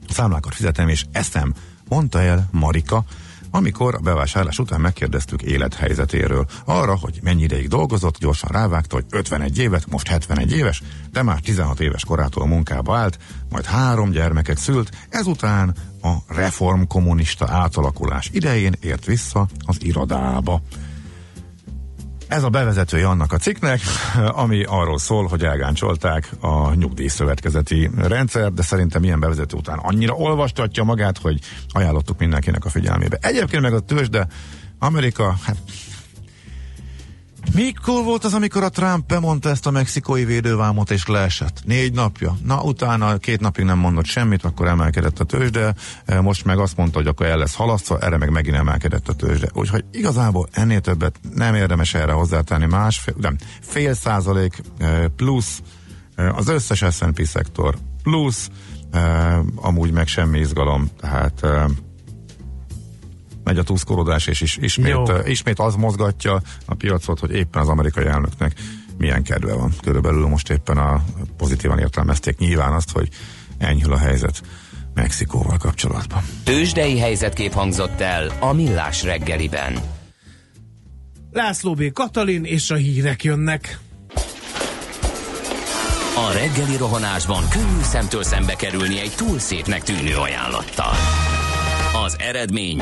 Számlákat 0.09 0.55
fizetem 0.55 0.87
és 0.89 1.05
eszem, 1.11 1.53
mondta 1.87 2.21
el 2.21 2.47
Marika, 2.51 3.05
amikor 3.51 3.95
a 3.95 3.99
bevásárlás 3.99 4.59
után 4.59 4.81
megkérdeztük 4.81 5.41
élethelyzetéről. 5.41 6.45
Arra, 6.65 6.95
hogy 6.95 7.19
mennyi 7.23 7.43
ideig 7.43 7.67
dolgozott, 7.67 8.17
gyorsan 8.17 8.49
rávágta, 8.53 8.95
hogy 8.95 9.05
51 9.09 9.57
évet, 9.57 9.89
most 9.89 10.07
71 10.07 10.51
éves, 10.51 10.81
de 11.11 11.21
már 11.21 11.39
16 11.39 11.79
éves 11.79 12.05
korától 12.05 12.47
munkába 12.47 12.97
állt, 12.97 13.19
majd 13.49 13.65
három 13.65 14.11
gyermeket 14.11 14.57
szült, 14.57 14.91
ezután 15.09 15.75
a 16.01 16.15
reformkommunista 16.27 17.47
átalakulás 17.49 18.29
idején 18.33 18.73
ért 18.81 19.05
vissza 19.05 19.47
az 19.65 19.77
irodába. 19.79 20.61
Ez 22.27 22.43
a 22.43 22.49
bevezetője 22.49 23.07
annak 23.07 23.33
a 23.33 23.37
cikknek, 23.37 23.81
ami 24.43 24.63
arról 24.63 24.99
szól, 24.99 25.27
hogy 25.27 25.43
elgáncsolták 25.43 26.29
a 26.39 26.73
nyugdíjszövetkezeti 26.73 27.89
rendszer, 27.97 28.51
de 28.51 28.61
szerintem 28.61 29.03
ilyen 29.03 29.19
bevezető 29.19 29.57
után 29.57 29.77
annyira 29.77 30.13
olvastatja 30.13 30.83
magát, 30.83 31.17
hogy 31.17 31.39
ajánlottuk 31.67 32.19
mindenkinek 32.19 32.65
a 32.65 32.69
figyelmébe. 32.69 33.17
Egyébként 33.21 33.61
meg 33.61 33.73
a 33.73 33.79
tőzsde, 33.79 34.27
Amerika, 34.79 35.35
hát 35.43 35.57
mikor 37.53 38.03
volt 38.03 38.23
az, 38.23 38.33
amikor 38.33 38.63
a 38.63 38.69
Trump 38.69 39.07
bemondta 39.07 39.49
ezt 39.49 39.65
a 39.65 39.71
mexikói 39.71 40.25
védővámot 40.25 40.91
és 40.91 41.07
leesett? 41.07 41.61
Négy 41.65 41.93
napja. 41.93 42.37
Na, 42.43 42.61
utána 42.61 43.17
két 43.17 43.39
napig 43.39 43.65
nem 43.65 43.77
mondott 43.77 44.05
semmit, 44.05 44.43
akkor 44.43 44.67
emelkedett 44.67 45.19
a 45.19 45.23
tőzsde, 45.23 45.75
E, 46.05 46.21
most 46.21 46.45
meg 46.45 46.59
azt 46.59 46.77
mondta, 46.77 46.97
hogy 46.97 47.07
akkor 47.07 47.25
el 47.25 47.37
lesz 47.37 47.55
halasztva, 47.55 47.99
erre 47.99 48.17
meg 48.17 48.29
megint 48.29 48.55
emelkedett 48.55 49.07
a 49.07 49.13
tőzsde. 49.13 49.49
Úgyhogy 49.53 49.85
igazából 49.91 50.47
ennél 50.51 50.81
többet 50.81 51.19
nem 51.33 51.55
érdemes 51.55 51.93
erre 51.93 52.11
hozzátenni, 52.11 52.65
másfél, 52.65 53.15
nem, 53.17 53.35
fél 53.61 53.93
százalék 53.93 54.61
e, 54.77 55.07
plusz 55.07 55.61
e, 56.15 56.31
az 56.31 56.47
összes 56.47 56.83
S&P 56.89 57.25
szektor 57.25 57.75
plusz, 58.03 58.49
amúgy 59.55 59.91
meg 59.91 60.07
semmi 60.07 60.39
izgalom, 60.39 60.89
tehát 60.99 61.45
megy 63.47 63.57
a 63.57 63.63
túszkorodás, 63.63 64.27
és 64.27 64.41
is, 64.41 64.57
ismét, 64.57 64.91
Jó. 64.91 65.03
ismét 65.25 65.59
az 65.59 65.75
mozgatja 65.75 66.41
a 66.65 66.75
piacot, 66.75 67.19
hogy 67.19 67.31
éppen 67.31 67.61
az 67.61 67.67
amerikai 67.67 68.05
elnöknek 68.05 68.53
milyen 68.97 69.23
kedve 69.23 69.53
van. 69.53 69.73
Körülbelül 69.81 70.27
most 70.27 70.49
éppen 70.49 70.77
a 70.77 71.03
pozitívan 71.37 71.79
értelmezték 71.79 72.37
nyilván 72.37 72.73
azt, 72.73 72.91
hogy 72.91 73.09
enyhül 73.57 73.93
a 73.93 73.97
helyzet 73.97 74.41
Mexikóval 74.93 75.57
kapcsolatban. 75.57 76.23
Tőzsdei 76.43 76.99
helyzetkép 76.99 77.53
hangzott 77.53 78.01
el 78.01 78.31
a 78.39 78.53
Millás 78.53 79.03
reggeliben. 79.03 79.79
László 81.31 81.73
B. 81.73 81.91
Katalin 81.93 82.43
és 82.43 82.69
a 82.69 82.75
hírek 82.75 83.23
jönnek. 83.23 83.79
A 86.15 86.31
reggeli 86.33 86.77
rohanásban 86.77 87.49
könnyű 87.49 87.81
szemtől 87.81 88.23
szembe 88.23 88.55
kerülni 88.55 88.99
egy 88.99 89.13
túl 89.15 89.39
szépnek 89.39 89.83
tűnő 89.83 90.15
ajánlattal. 90.15 90.93
Az 92.05 92.15
eredmény 92.19 92.81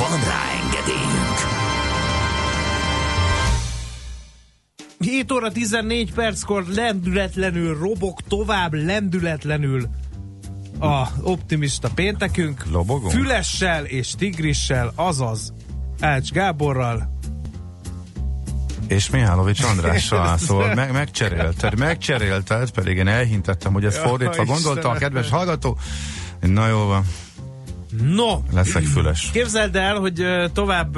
Van 0.00 0.20
rá 0.24 0.42
engedélyünk! 0.64 1.38
7 4.98 5.32
óra 5.32 5.52
14 5.52 6.12
perckor 6.12 6.64
lendületlenül 6.66 7.78
robog 7.78 8.20
tovább, 8.28 8.74
lendületlenül 8.74 9.88
a 10.78 11.06
optimista 11.22 11.88
péntekünk. 11.94 12.64
Lobogunk? 12.70 13.12
Fülessel 13.12 13.84
és 13.84 14.10
tigrissel, 14.18 14.92
azaz 14.94 15.52
Ács 16.00 16.30
Gáborral. 16.30 17.18
És 18.86 19.10
Mihálovics 19.10 19.62
Andrással 19.62 20.38
szól, 20.46 20.74
meg, 20.74 20.92
megcserélted, 20.92 21.78
megcserélted, 21.78 22.70
pedig 22.70 22.96
én 22.96 23.08
elhintettem, 23.08 23.72
hogy 23.72 23.84
ez 23.84 23.94
Ja, 23.94 24.00
fordítva 24.00 24.44
gondolta 24.44 24.88
a 24.88 24.94
kedves 24.94 25.28
hallgató. 25.28 25.78
Na 26.40 26.66
jó 26.66 26.86
van, 26.86 27.04
No, 27.90 28.42
leszek 28.50 28.84
füles. 28.84 29.30
Képzeld 29.32 29.76
el, 29.76 29.98
hogy 29.98 30.26
tovább 30.52 30.96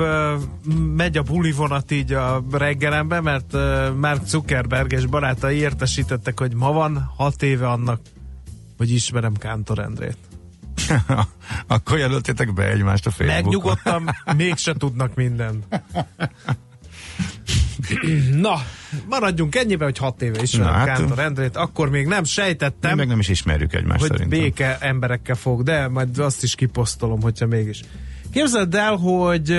megy 0.97 1.17
a 1.17 1.23
buli 1.23 1.53
vonat 1.53 1.91
így 1.91 2.13
a 2.13 2.45
reggelembe, 2.51 3.21
mert 3.21 3.53
Mark 3.97 4.27
Zuckerberg 4.27 4.93
és 4.93 5.07
barátai 5.07 5.57
értesítettek, 5.57 6.39
hogy 6.39 6.55
ma 6.55 6.73
van 6.73 7.13
hat 7.17 7.43
éve 7.43 7.69
annak, 7.69 8.01
hogy 8.77 8.91
ismerem 8.91 9.35
Kántor 9.37 9.79
Endrét. 9.79 10.17
Akkor 11.67 11.99
jelöltétek 11.99 12.55
be 12.55 12.71
egymást 12.71 13.07
a 13.07 13.11
Facebookon. 13.11 13.43
Megnyugodtam, 13.43 14.05
mégse 14.37 14.75
tudnak 14.75 15.15
mindent. 15.15 15.65
Na, 18.37 18.55
maradjunk 19.09 19.55
ennyibe, 19.57 19.85
hogy 19.85 19.99
hat 19.99 20.23
éve 20.23 20.39
Na, 20.59 20.65
hát- 20.65 20.87
Kántor 20.87 21.19
Endrét, 21.19 21.57
akkor 21.57 21.91
még 21.91 22.07
nem 22.07 22.21
Mi 22.21 22.27
sejtettem, 22.27 22.97
meg 22.97 23.07
nem 23.07 23.19
is 23.19 23.29
ismerjük 23.29 23.75
egymást 23.75 24.01
hogy 24.01 24.11
szerintem. 24.11 24.39
béke 24.39 24.77
emberekkel 24.81 25.35
fog, 25.35 25.63
de 25.63 25.89
majd 25.89 26.19
azt 26.19 26.43
is 26.43 26.55
kiposztolom, 26.55 27.23
hogyha 27.23 27.47
mégis. 27.47 27.81
Képzeld 28.33 28.75
el, 28.75 28.97
hogy 28.97 29.51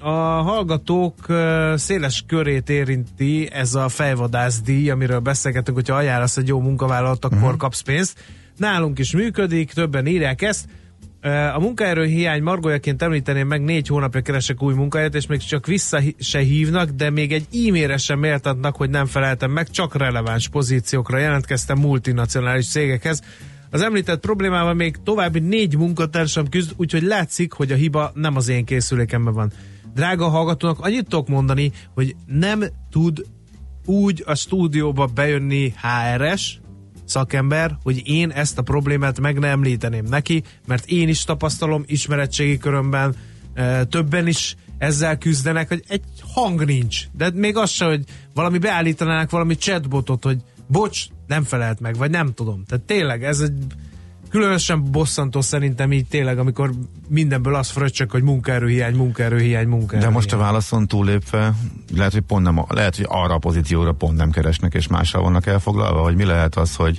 a 0.00 0.42
hallgatók 0.42 1.14
széles 1.74 2.24
körét 2.26 2.70
érinti 2.70 3.48
ez 3.52 3.74
a 3.74 3.88
fejvadász-díj, 3.88 4.90
amiről 4.90 5.18
beszélgetünk, 5.18 5.76
hogyha 5.76 5.94
ajánlasz 5.94 6.36
egy 6.36 6.48
jó 6.48 6.60
munkavállalat, 6.60 7.24
akkor 7.24 7.38
uh-huh. 7.38 7.56
kapsz 7.56 7.80
pénzt. 7.80 8.24
Nálunk 8.56 8.98
is 8.98 9.12
működik, 9.12 9.72
többen 9.72 10.06
írják 10.06 10.42
ezt. 10.42 10.64
A 11.54 11.58
munkaerő 11.60 12.04
hiány 12.04 12.42
margójaként 12.42 13.02
említeném 13.02 13.46
meg, 13.46 13.62
négy 13.62 13.86
hónapja 13.86 14.20
keresek 14.20 14.62
új 14.62 14.74
munkahelyet, 14.74 15.14
és 15.14 15.26
még 15.26 15.38
csak 15.40 15.66
vissza 15.66 16.00
se 16.18 16.38
hívnak, 16.38 16.88
de 16.90 17.10
még 17.10 17.32
egy 17.32 17.46
e-mailre 17.68 17.96
sem 17.96 18.18
méltatnak, 18.18 18.76
hogy 18.76 18.90
nem 18.90 19.06
feleltem 19.06 19.50
meg, 19.50 19.70
csak 19.70 19.96
releváns 19.96 20.48
pozíciókra 20.48 21.18
jelentkeztem 21.18 21.78
multinacionális 21.78 22.68
cégekhez. 22.68 23.22
Az 23.70 23.82
említett 23.82 24.20
problémával 24.20 24.74
még 24.74 24.96
további 25.04 25.38
négy 25.38 25.76
munkatársam 25.76 26.48
küzd, 26.48 26.72
úgyhogy 26.76 27.02
látszik, 27.02 27.52
hogy 27.52 27.72
a 27.72 27.76
hiba 27.76 28.10
nem 28.14 28.36
az 28.36 28.48
én 28.48 28.64
készülékemben 28.64 29.34
van. 29.34 29.52
Drága 29.94 30.28
hallgatónak, 30.28 30.80
annyit 30.80 31.08
tudok 31.08 31.28
mondani, 31.28 31.72
hogy 31.94 32.16
nem 32.26 32.64
tud 32.90 33.24
úgy 33.84 34.22
a 34.26 34.34
stúdióba 34.34 35.06
bejönni 35.06 35.74
HRS, 35.82 36.60
szakember, 37.04 37.76
hogy 37.82 38.02
én 38.08 38.30
ezt 38.30 38.58
a 38.58 38.62
problémát 38.62 39.20
meg 39.20 39.38
ne 39.38 39.48
említeném 39.48 40.04
neki, 40.04 40.42
mert 40.66 40.86
én 40.86 41.08
is 41.08 41.24
tapasztalom 41.24 41.84
ismeretségi 41.86 42.58
körömben, 42.58 43.14
többen 43.88 44.26
is 44.26 44.56
ezzel 44.78 45.18
küzdenek, 45.18 45.68
hogy 45.68 45.82
egy 45.88 46.02
hang 46.34 46.64
nincs. 46.64 47.04
De 47.12 47.30
még 47.34 47.56
az 47.56 47.70
se, 47.70 47.84
hogy 47.84 48.04
valami 48.34 48.58
beállítanának 48.58 49.30
valami 49.30 49.56
chatbotot, 49.56 50.24
hogy 50.24 50.38
bocs, 50.66 51.06
nem 51.26 51.44
felelt 51.44 51.80
meg, 51.80 51.96
vagy 51.96 52.10
nem 52.10 52.32
tudom. 52.32 52.64
Tehát 52.64 52.84
tényleg 52.84 53.24
ez 53.24 53.40
egy 53.40 53.52
különösen 54.34 54.90
bosszantó 54.90 55.40
szerintem 55.40 55.92
így 55.92 56.06
tényleg, 56.06 56.38
amikor 56.38 56.70
mindenből 57.08 57.54
az 57.54 57.70
fröccsök, 57.70 58.10
hogy 58.10 58.22
munkaerőhiány, 58.22 58.94
munkaerőhiány, 58.94 59.66
munkaerőhiány. 59.66 60.10
De 60.10 60.16
most 60.16 60.32
a 60.32 60.36
válaszon 60.36 60.86
túllépve, 60.86 61.54
lehet, 61.96 62.12
hogy 62.12 62.20
pont 62.20 62.44
nem, 62.44 62.64
lehet, 62.68 62.96
hogy 62.96 63.06
arra 63.08 63.34
a 63.34 63.38
pozícióra 63.38 63.92
pont 63.92 64.16
nem 64.16 64.30
keresnek, 64.30 64.74
és 64.74 64.86
mással 64.86 65.22
vannak 65.22 65.46
elfoglalva, 65.46 66.02
hogy 66.02 66.14
mi 66.14 66.24
lehet 66.24 66.56
az, 66.56 66.76
hogy 66.76 66.98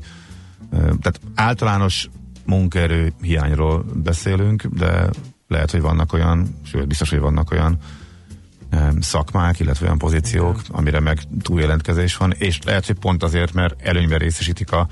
tehát 0.72 1.20
általános 1.36 2.10
munkaerő 2.46 3.14
hiányról 3.22 3.86
beszélünk, 4.04 4.64
de 4.64 5.10
lehet, 5.48 5.72
hogy 5.72 5.82
vannak 5.82 6.14
olyan, 6.14 6.60
sőt, 6.64 6.88
biztos, 6.88 7.10
hogy 7.10 7.20
vannak 7.20 7.52
olyan 7.52 7.78
szakmák, 9.00 9.60
illetve 9.60 9.86
olyan 9.86 9.98
pozíciók, 9.98 10.60
Igen. 10.60 10.78
amire 10.78 11.00
meg 11.00 11.20
túljelentkezés 11.42 12.18
van, 12.18 12.32
és 12.38 12.60
lehet, 12.64 12.86
hogy 12.86 12.96
pont 12.96 13.24
azért, 13.24 13.54
mert 13.54 13.82
előnyben 13.82 14.18
részesítik 14.18 14.72
a 14.72 14.88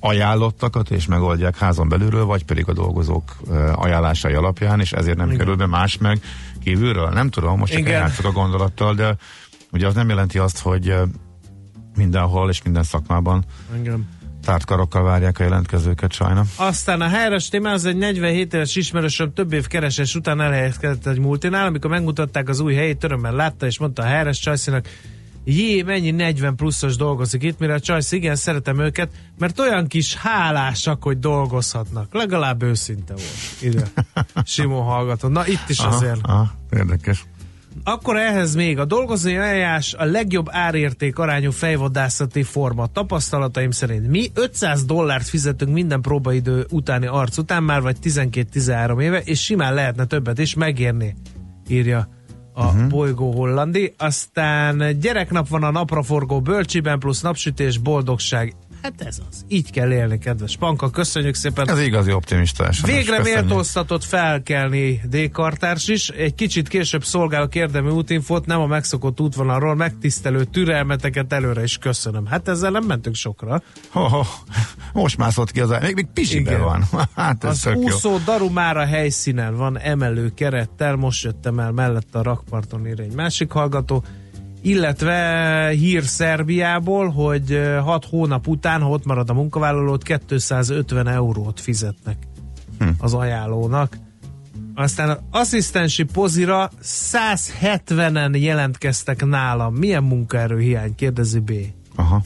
ajánlottakat, 0.00 0.90
és 0.90 1.06
megoldják 1.06 1.58
házon 1.58 1.88
belülről, 1.88 2.24
vagy 2.24 2.44
pedig 2.44 2.68
a 2.68 2.72
dolgozók 2.72 3.36
ajánlásai 3.74 4.32
alapján, 4.32 4.80
és 4.80 4.92
ezért 4.92 5.16
nem 5.16 5.26
Igen. 5.26 5.38
kerül 5.38 5.56
be 5.56 5.66
más 5.66 5.98
meg 5.98 6.20
kívülről. 6.62 7.08
Nem 7.08 7.30
tudom, 7.30 7.58
most 7.58 7.72
csak 7.72 7.80
Igen. 7.80 7.94
eljátszok 7.94 8.24
a 8.24 8.32
gondolattal, 8.32 8.94
de 8.94 9.16
ugye 9.72 9.86
az 9.86 9.94
nem 9.94 10.08
jelenti 10.08 10.38
azt, 10.38 10.58
hogy 10.58 10.94
mindenhol 11.96 12.50
és 12.50 12.62
minden 12.62 12.82
szakmában 12.82 13.44
Engem. 13.74 14.08
Tárt 14.48 14.64
karokkal 14.64 15.02
várják 15.02 15.38
a 15.38 15.42
jelentkezőket 15.42 16.12
sajna. 16.12 16.44
Aztán 16.56 17.00
a 17.00 17.38
téma 17.50 17.70
az 17.70 17.84
egy 17.84 17.96
47 17.96 18.54
éves 18.54 18.76
ismerősöm 18.76 19.32
több 19.32 19.52
év 19.52 19.66
keresés 19.66 20.14
után 20.14 20.40
elhelyezkedett 20.40 21.06
egy 21.06 21.18
multinál, 21.18 21.66
amikor 21.66 21.90
megmutatták 21.90 22.48
az 22.48 22.60
új 22.60 22.74
helyét, 22.74 23.04
örömmel 23.04 23.32
látta, 23.32 23.66
és 23.66 23.78
mondta 23.78 24.02
a 24.02 24.34
Csajszinak, 24.34 24.88
jé, 25.44 25.82
mennyi 25.82 26.10
40 26.10 26.56
pluszos 26.56 26.96
dolgozik 26.96 27.42
itt, 27.42 27.58
mire 27.58 27.74
a 27.74 27.80
Csajsz, 27.80 28.12
igen, 28.12 28.36
szeretem 28.36 28.78
őket, 28.78 29.10
mert 29.38 29.58
olyan 29.58 29.86
kis 29.86 30.16
hálásak, 30.16 31.02
hogy 31.02 31.18
dolgozhatnak. 31.18 32.14
Legalább 32.14 32.62
őszinte 32.62 33.12
volt. 33.12 33.74
Ide. 33.74 33.84
Simon 34.44 34.82
hallgató. 34.82 35.28
Na 35.28 35.46
itt 35.46 35.68
is 35.68 35.78
azért. 35.78 36.20
aha, 36.22 36.50
érdekes. 36.70 37.24
Akkor 37.84 38.16
ehhez 38.16 38.54
még 38.54 38.78
a 38.78 38.84
dolgozói 38.84 39.34
eljárás 39.34 39.94
a 39.94 40.04
legjobb 40.04 40.46
árérték 40.50 41.18
arányú 41.18 41.50
fejvadászati 41.50 42.42
forma. 42.42 42.86
Tapasztalataim 42.86 43.70
szerint 43.70 44.08
mi 44.08 44.26
500 44.34 44.84
dollárt 44.84 45.28
fizetünk 45.28 45.72
minden 45.72 46.00
próbaidő 46.00 46.66
utáni 46.70 47.06
arc 47.06 47.38
után 47.38 47.62
már 47.62 47.82
vagy 47.82 47.96
12-13 48.02 49.02
éve, 49.02 49.18
és 49.18 49.42
simán 49.42 49.74
lehetne 49.74 50.04
többet 50.04 50.38
is 50.38 50.54
megérni, 50.54 51.14
írja 51.68 52.08
a 52.58 52.64
uh-huh. 52.64 52.88
bolygó 52.88 53.32
hollandi. 53.32 53.94
Aztán 53.98 54.98
gyereknap 55.00 55.48
van 55.48 55.62
a 55.62 55.70
napraforgó 55.70 56.40
bölcsiben, 56.40 56.98
plusz 56.98 57.20
napsütés, 57.20 57.78
boldogság. 57.78 58.54
Hát 58.82 59.00
ez 59.02 59.18
az. 59.30 59.44
Így 59.48 59.70
kell 59.70 59.92
élni, 59.92 60.18
kedves 60.18 60.56
Panka. 60.56 60.90
Köszönjük 60.90 61.34
szépen. 61.34 61.70
Ez 61.70 61.80
igazi 61.80 62.12
optimistás. 62.12 62.80
Végre 62.82 63.22
méltóztatott 63.22 64.04
felkelni 64.04 65.00
D-kartárs 65.10 65.88
is. 65.88 66.08
Egy 66.08 66.34
kicsit 66.34 66.68
később 66.68 67.04
szolgálok 67.04 67.54
érdemi 67.54 67.90
útinfót, 67.90 68.46
nem 68.46 68.60
a 68.60 68.66
megszokott 68.66 69.20
útvonalról, 69.20 69.74
megtisztelő 69.74 70.44
türelmeteket 70.44 71.32
előre 71.32 71.62
is 71.62 71.78
köszönöm. 71.78 72.26
Hát 72.26 72.48
ezzel 72.48 72.70
nem 72.70 72.84
mentünk 72.84 73.16
sokra. 73.16 73.62
Ho, 73.90 74.00
ho, 74.00 74.22
most 74.92 75.16
mászott 75.16 75.50
ki 75.50 75.60
az 75.60 75.74
még, 75.82 75.94
még 75.94 76.06
pisiben 76.14 76.52
Igen. 76.52 76.64
van. 76.64 76.84
Hát 77.14 77.44
ez 77.44 77.66
Az 77.66 77.72
jó. 77.74 77.82
úszó 77.82 78.18
daru 78.24 78.50
már 78.50 78.76
a 78.76 78.84
helyszínen 78.84 79.56
van, 79.56 79.78
emelő 79.78 80.32
kerettel, 80.34 80.96
most 80.96 81.24
jöttem 81.24 81.58
el 81.58 81.72
mellette 81.72 82.18
a 82.18 82.22
rakparton 82.22 82.86
ír 82.86 83.00
egy 83.00 83.14
másik 83.14 83.50
hallgató, 83.52 84.04
illetve 84.62 85.68
hír 85.68 86.02
Szerbiából, 86.04 87.08
hogy 87.10 87.60
6 87.84 88.04
hónap 88.04 88.46
után, 88.46 88.80
ha 88.80 88.88
ott 88.88 89.04
marad 89.04 89.30
a 89.30 89.34
munkavállalót, 89.34 90.02
250 90.02 91.08
eurót 91.08 91.60
fizetnek 91.60 92.16
Hm. 92.78 92.88
az 92.98 93.14
ajánlónak. 93.14 93.96
Aztán 94.74 95.08
az 95.08 95.18
asszisztensi 95.30 96.02
pozira 96.02 96.70
170-en 96.82 98.40
jelentkeztek 98.40 99.24
nálam. 99.26 99.74
Milyen 99.74 100.02
munkaerőhiány? 100.02 100.94
Kérdezi 100.94 101.38
B. 101.38 101.52
Aha. 101.96 102.22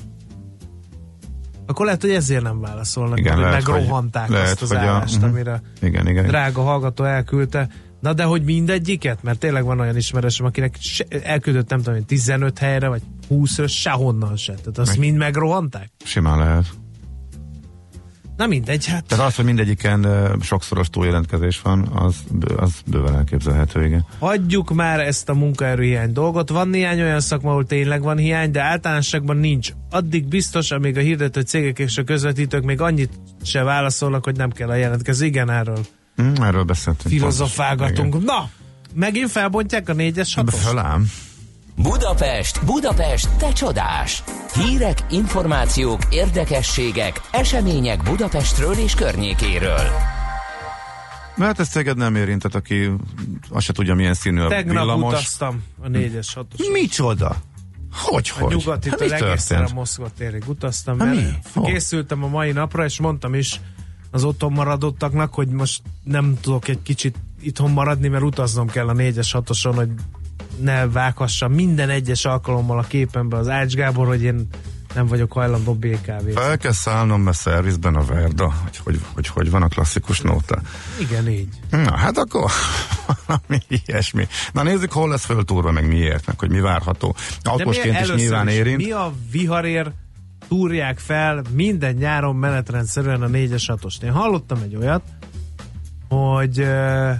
Akkor 1.66 1.84
lehet, 1.84 2.00
hogy 2.00 2.10
ezért 2.10 2.42
nem 2.42 2.60
válaszolnak, 2.60 3.18
Igen, 3.18 3.32
mert 3.32 3.42
hogy 3.44 3.50
lehet, 3.50 3.64
hogy- 3.66 3.74
megrohanták 3.74 4.28
lehet, 4.28 4.48
azt 4.50 4.62
az 4.62 4.68
hogy 4.68 4.76
a- 4.78 4.80
állást, 4.80 5.16
mhm. 5.20 5.24
amire 5.30 5.62
Igen, 5.80 6.08
igen. 6.08 6.26
drága 6.26 6.62
hallgató 6.62 7.04
elküldte. 7.04 7.68
Na 8.02 8.12
de 8.12 8.24
hogy 8.24 8.42
mindegyiket? 8.44 9.22
Mert 9.22 9.38
tényleg 9.38 9.64
van 9.64 9.80
olyan 9.80 9.96
ismerősöm, 9.96 10.46
akinek 10.46 10.76
se, 10.80 11.04
elküldött 11.22 11.68
nem 11.68 11.78
tudom, 11.78 11.94
én, 11.94 12.04
15 12.04 12.58
helyre, 12.58 12.88
vagy 12.88 13.02
20 13.28 13.68
sehonnan 13.68 14.36
se. 14.36 14.52
Tehát 14.52 14.78
azt 14.78 14.88
Meg- 14.88 14.98
mind 14.98 15.16
megrohanták? 15.16 15.90
Simán 16.04 16.38
lehet. 16.38 16.66
Na 18.36 18.46
mindegy, 18.46 18.86
hát 18.86 19.04
Tehát 19.04 19.26
az, 19.26 19.34
hogy 19.34 19.44
mindegyiken 19.44 20.06
sokszoros 20.40 20.88
túljelentkezés 20.90 21.60
van, 21.60 21.88
az, 21.94 22.16
az 22.56 22.72
bőven 22.86 23.14
elképzelhető, 23.14 23.84
igen. 23.84 24.06
hagyjuk 24.18 24.74
már 24.74 25.00
ezt 25.00 25.28
a 25.28 25.34
munkaerőhiány 25.34 26.12
dolgot. 26.12 26.48
Van 26.48 26.68
néhány 26.68 27.00
olyan 27.00 27.20
szakma, 27.20 27.50
ahol 27.50 27.66
tényleg 27.66 28.02
van 28.02 28.16
hiány, 28.16 28.50
de 28.50 28.62
általánosságban 28.62 29.36
nincs. 29.36 29.72
Addig 29.90 30.26
biztos, 30.28 30.70
amíg 30.70 30.96
a 30.96 31.00
hirdető 31.00 31.40
cégek 31.40 31.78
és 31.78 31.98
a 31.98 32.04
közvetítők 32.04 32.64
még 32.64 32.80
annyit 32.80 33.12
se 33.42 33.62
válaszolnak, 33.62 34.24
hogy 34.24 34.36
nem 34.36 34.50
kell 34.50 34.68
a 34.68 34.74
jelentkező. 34.74 35.26
Igen, 35.26 35.50
erről 35.50 35.78
Hm, 36.34 36.42
erről 36.42 36.62
beszéltünk. 36.64 37.14
filozofálgatunk. 37.14 38.24
Na, 38.24 38.48
megint 38.94 39.30
felbontják 39.30 39.88
a 39.88 39.92
négyes 39.92 40.34
hatos? 40.34 40.60
Fölám. 40.60 41.10
Budapest, 41.76 42.64
Budapest, 42.64 43.28
te 43.36 43.52
csodás! 43.52 44.22
Hírek, 44.54 44.98
információk, 45.10 46.00
érdekességek, 46.10 47.20
események 47.30 48.02
Budapestről 48.02 48.72
és 48.74 48.94
környékéről. 48.94 49.80
Mert 51.36 51.60
ez 51.60 51.68
téged 51.68 51.96
nem 51.96 52.16
érintett, 52.16 52.54
aki 52.54 52.90
azt 53.50 53.64
se 53.64 53.72
tudja, 53.72 53.94
milyen 53.94 54.14
színű 54.14 54.40
a 54.40 54.48
Tegnap 54.48 54.76
villamos. 54.76 55.12
utaztam 55.12 55.62
a 55.82 55.88
négyes 55.88 56.34
hatos. 56.34 56.66
Micsoda? 56.72 57.36
Hogy, 57.92 58.32
A 58.36 58.42
hogy? 58.42 58.54
nyugatitól 58.56 59.08
Hát 59.08 59.20
mi 59.20 59.26
egészen 59.26 59.64
a? 59.64 59.68
Moszkva 59.74 60.08
térig 60.18 60.42
utaztam, 60.46 60.98
Hát 60.98 61.14
mert 61.14 61.54
mi? 61.54 61.62
Készültem 61.64 62.24
a 62.24 62.28
mai 62.28 62.52
napra, 62.52 62.84
és 62.84 63.00
mondtam 63.00 63.34
is 63.34 63.60
az 64.12 64.24
otthon 64.24 64.52
maradottaknak, 64.52 65.34
hogy 65.34 65.48
most 65.48 65.82
nem 66.02 66.38
tudok 66.40 66.68
egy 66.68 66.82
kicsit 66.82 67.16
itthon 67.40 67.70
maradni, 67.70 68.08
mert 68.08 68.22
utaznom 68.22 68.66
kell 68.66 68.88
a 68.88 68.92
4-es 68.92 69.28
6 69.32 69.74
hogy 69.74 69.88
ne 70.60 70.86
vághassam 70.88 71.52
minden 71.52 71.88
egyes 71.88 72.24
alkalommal 72.24 72.78
a 72.78 72.82
képembe 72.82 73.36
az 73.36 73.48
Ács 73.48 73.74
Gábor, 73.74 74.06
hogy 74.06 74.22
én 74.22 74.48
nem 74.94 75.06
vagyok 75.06 75.32
hajlandó 75.32 75.74
BKV. 75.74 76.28
Fel 76.34 76.58
kell 76.58 76.72
szállnom, 76.72 77.22
mert 77.22 77.36
szervizben 77.36 77.94
a 77.94 78.04
Verda, 78.04 78.52
hogy 78.62 78.76
hogy, 78.84 79.00
hogy, 79.14 79.26
hogy 79.26 79.50
van 79.50 79.62
a 79.62 79.68
klasszikus 79.68 80.20
nóta. 80.20 80.60
Igen, 81.00 81.28
így. 81.28 81.48
Na, 81.70 81.96
hát 81.96 82.18
akkor 82.18 82.50
valami 83.26 83.62
ilyesmi. 83.68 84.26
Na 84.52 84.62
nézzük, 84.62 84.92
hol 84.92 85.08
lesz 85.08 85.24
föltúrva, 85.24 85.70
meg 85.70 85.86
miért, 85.86 86.26
meg 86.26 86.38
hogy 86.38 86.50
mi 86.50 86.60
várható. 86.60 87.16
Autósként 87.42 88.00
is 88.00 88.12
nyilván 88.12 88.48
érint. 88.48 88.76
Mi 88.76 88.90
a 88.90 89.12
viharér 89.30 89.92
túrják 90.52 90.98
fel 90.98 91.42
minden 91.50 91.94
nyáron 91.94 92.36
menetrendszerűen 92.36 93.22
a 93.22 93.26
4-es 93.26 93.64
6 93.66 94.02
Én 94.02 94.10
hallottam 94.10 94.58
egy 94.62 94.76
olyat, 94.76 95.02
hogy 96.08 96.60
uh, 96.60 97.10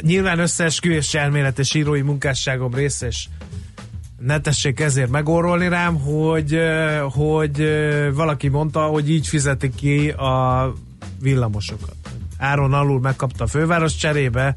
nyilván 0.00 0.38
összeesküvés 0.38 1.14
elméletes 1.14 1.74
írói 1.74 2.00
munkásságom 2.00 2.74
része, 2.74 3.06
és 3.06 3.28
ne 4.18 4.40
tessék 4.40 4.80
ezért 4.80 5.10
megorolni 5.10 5.68
rám, 5.68 6.00
hogy, 6.00 6.54
uh, 6.54 6.98
hogy 6.98 7.60
uh, 7.60 8.12
valaki 8.14 8.48
mondta, 8.48 8.80
hogy 8.80 9.10
így 9.10 9.26
fizetik 9.26 9.74
ki 9.74 10.08
a 10.08 10.72
villamosokat. 11.20 11.96
Áron 12.38 12.72
alul 12.72 13.00
megkapta 13.00 13.44
a 13.44 13.46
főváros 13.46 13.96
cserébe, 13.96 14.56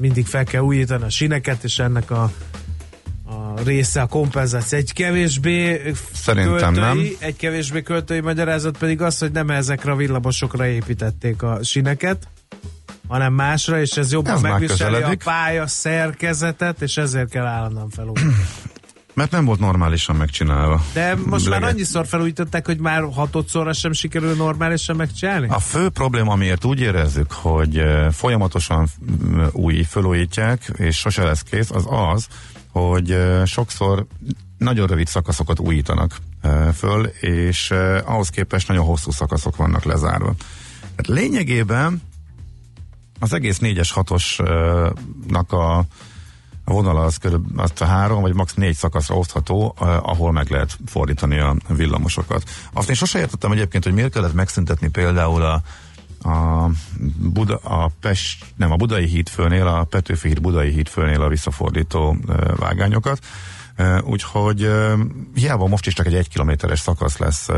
mindig 0.00 0.26
fel 0.26 0.44
kell 0.44 0.62
újítani 0.62 1.04
a 1.04 1.10
sineket, 1.10 1.64
és 1.64 1.78
ennek 1.78 2.10
a 2.10 2.30
része 3.64 4.00
a 4.00 4.06
kompenzáció. 4.06 4.78
Egy 4.78 4.92
kevésbé 4.92 5.92
Szerintem 6.12 6.74
költői, 6.74 6.80
nem. 6.80 7.16
egy 7.18 7.36
kevésbé 7.36 7.82
költői 7.82 8.20
magyarázat 8.20 8.78
pedig 8.78 9.02
az, 9.02 9.18
hogy 9.18 9.32
nem 9.32 9.50
ezekre 9.50 9.92
a 9.92 9.96
villamosokra 9.96 10.66
építették 10.66 11.42
a 11.42 11.58
sineket, 11.62 12.28
hanem 13.08 13.32
másra, 13.32 13.80
és 13.80 13.90
ez 13.90 14.12
jobban 14.12 14.32
Ez 14.32 14.40
már 14.40 14.52
megviseli 14.52 15.02
a 15.02 15.16
pálya 15.24 15.66
szerkezetet, 15.66 16.82
és 16.82 16.96
ezért 16.96 17.30
kell 17.30 17.46
állandóan 17.46 17.90
felújítani. 17.90 18.34
Mert 19.14 19.30
nem 19.30 19.44
volt 19.44 19.60
normálisan 19.60 20.16
megcsinálva. 20.16 20.84
De 20.92 21.14
most 21.26 21.48
már 21.48 21.60
Lege- 21.60 21.74
annyiszor 21.74 22.06
felújították, 22.06 22.66
hogy 22.66 22.78
már 22.78 23.02
hatodszorra 23.12 23.72
sem 23.72 23.92
sikerül 23.92 24.34
normálisan 24.34 24.96
megcsinálni? 24.96 25.48
A 25.48 25.58
fő 25.58 25.88
probléma, 25.88 26.32
amiért 26.32 26.64
úgy 26.64 26.80
érezzük, 26.80 27.32
hogy 27.32 27.78
eh, 27.78 28.10
folyamatosan 28.10 28.88
mm, 29.24 29.44
új 29.52 29.82
felújítják, 29.82 30.72
és 30.76 30.96
sose 30.96 31.22
lesz 31.22 31.42
kész, 31.42 31.70
az 31.70 31.84
az, 31.88 32.26
hogy 32.78 33.16
sokszor 33.44 34.06
nagyon 34.58 34.86
rövid 34.86 35.06
szakaszokat 35.06 35.58
újítanak 35.58 36.16
föl, 36.74 37.04
és 37.04 37.70
ahhoz 38.04 38.28
képest 38.28 38.68
nagyon 38.68 38.84
hosszú 38.84 39.10
szakaszok 39.10 39.56
vannak 39.56 39.84
lezárva. 39.84 40.34
Tehát 40.80 41.20
lényegében 41.22 42.02
az 43.20 43.32
egész 43.32 43.58
4-es 43.62 43.90
6-osnak 43.94 45.48
a 45.48 45.84
a 46.68 46.72
vonala 46.72 47.04
az 47.04 47.16
körülbelül 47.16 47.60
azt 47.60 47.80
a 47.80 47.84
három, 47.84 48.20
vagy 48.20 48.34
max. 48.34 48.54
négy 48.54 48.76
szakaszra 48.76 49.16
osztható, 49.16 49.74
ahol 49.78 50.32
meg 50.32 50.50
lehet 50.50 50.78
fordítani 50.86 51.38
a 51.38 51.56
villamosokat. 51.68 52.50
Azt 52.72 52.88
én 52.88 52.94
sose 52.94 53.18
értettem 53.18 53.52
egyébként, 53.52 53.84
hogy 53.84 53.92
miért 53.92 54.12
kellett 54.12 54.34
megszüntetni 54.34 54.88
például 54.88 55.42
a, 55.42 55.62
a, 56.22 56.70
Buda, 57.18 57.56
a 57.56 57.90
Pest, 58.00 58.44
nem, 58.56 58.72
a 58.72 58.76
Budai 58.76 59.06
hídfőnél, 59.06 59.66
a 59.66 59.84
Petőfi 59.84 60.28
híd 60.28 60.40
Budai 60.40 60.70
hídfőnél 60.70 61.22
a 61.22 61.28
visszafordító 61.28 62.16
vágányokat. 62.56 63.18
Úgyhogy 64.04 64.70
hiába 65.34 65.66
most 65.66 65.86
is 65.86 65.94
csak 65.94 66.06
egy 66.06 66.14
egy 66.14 66.28
kilométeres 66.28 66.80
szakasz 66.80 67.18
lesz 67.18 67.48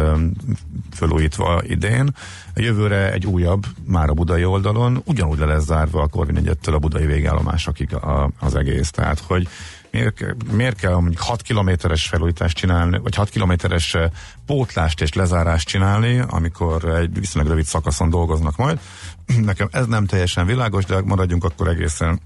fölújítva 0.94 1.62
idén, 1.64 2.14
jövőre 2.54 3.12
egy 3.12 3.26
újabb, 3.26 3.66
már 3.84 4.08
a 4.08 4.14
budai 4.14 4.44
oldalon, 4.44 5.02
ugyanúgy 5.04 5.38
le 5.38 5.44
lesz 5.44 5.64
zárva 5.64 6.02
a 6.02 6.06
Korvin 6.06 6.36
egyettől 6.36 6.74
a 6.74 6.78
budai 6.78 7.06
végállomásokig 7.06 7.96
az 8.38 8.54
egész. 8.54 8.90
Tehát, 8.90 9.18
hogy 9.26 9.48
miért, 9.91 10.53
miért 10.53 10.76
kell 10.76 10.93
mondjuk 10.93 11.20
6 11.20 11.43
kilométeres 11.43 12.07
felújítást 12.07 12.57
csinálni, 12.57 12.99
vagy 12.99 13.14
6 13.14 13.28
kilométeres 13.28 13.95
eh, 13.95 14.11
pótlást 14.47 15.01
és 15.01 15.12
lezárást 15.12 15.68
csinálni, 15.68 16.22
amikor 16.28 16.84
egy 16.84 17.18
viszonylag 17.18 17.51
rövid 17.51 17.66
szakaszon 17.66 18.11
dolgoznak 18.11 18.57
majd. 18.57 18.80
Nekem 19.45 19.68
ez 19.72 19.86
nem 19.86 20.07
teljesen 20.07 20.47
világos, 20.47 20.84
de 20.84 21.01
maradjunk 21.01 21.45
akkor 21.45 21.68
egészen 21.68 22.20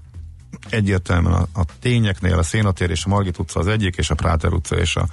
egyértelműen 0.69 1.33
a, 1.33 1.59
a 1.59 1.65
tényeknél 1.79 2.37
a 2.37 2.43
Szénatér 2.43 2.89
és 2.89 3.05
a 3.05 3.09
Margit 3.09 3.39
utca 3.39 3.59
az 3.59 3.67
egyik, 3.67 3.95
és 3.95 4.09
a 4.09 4.15
Práter 4.15 4.53
utca 4.53 4.75
és 4.75 4.95
a 4.95 5.07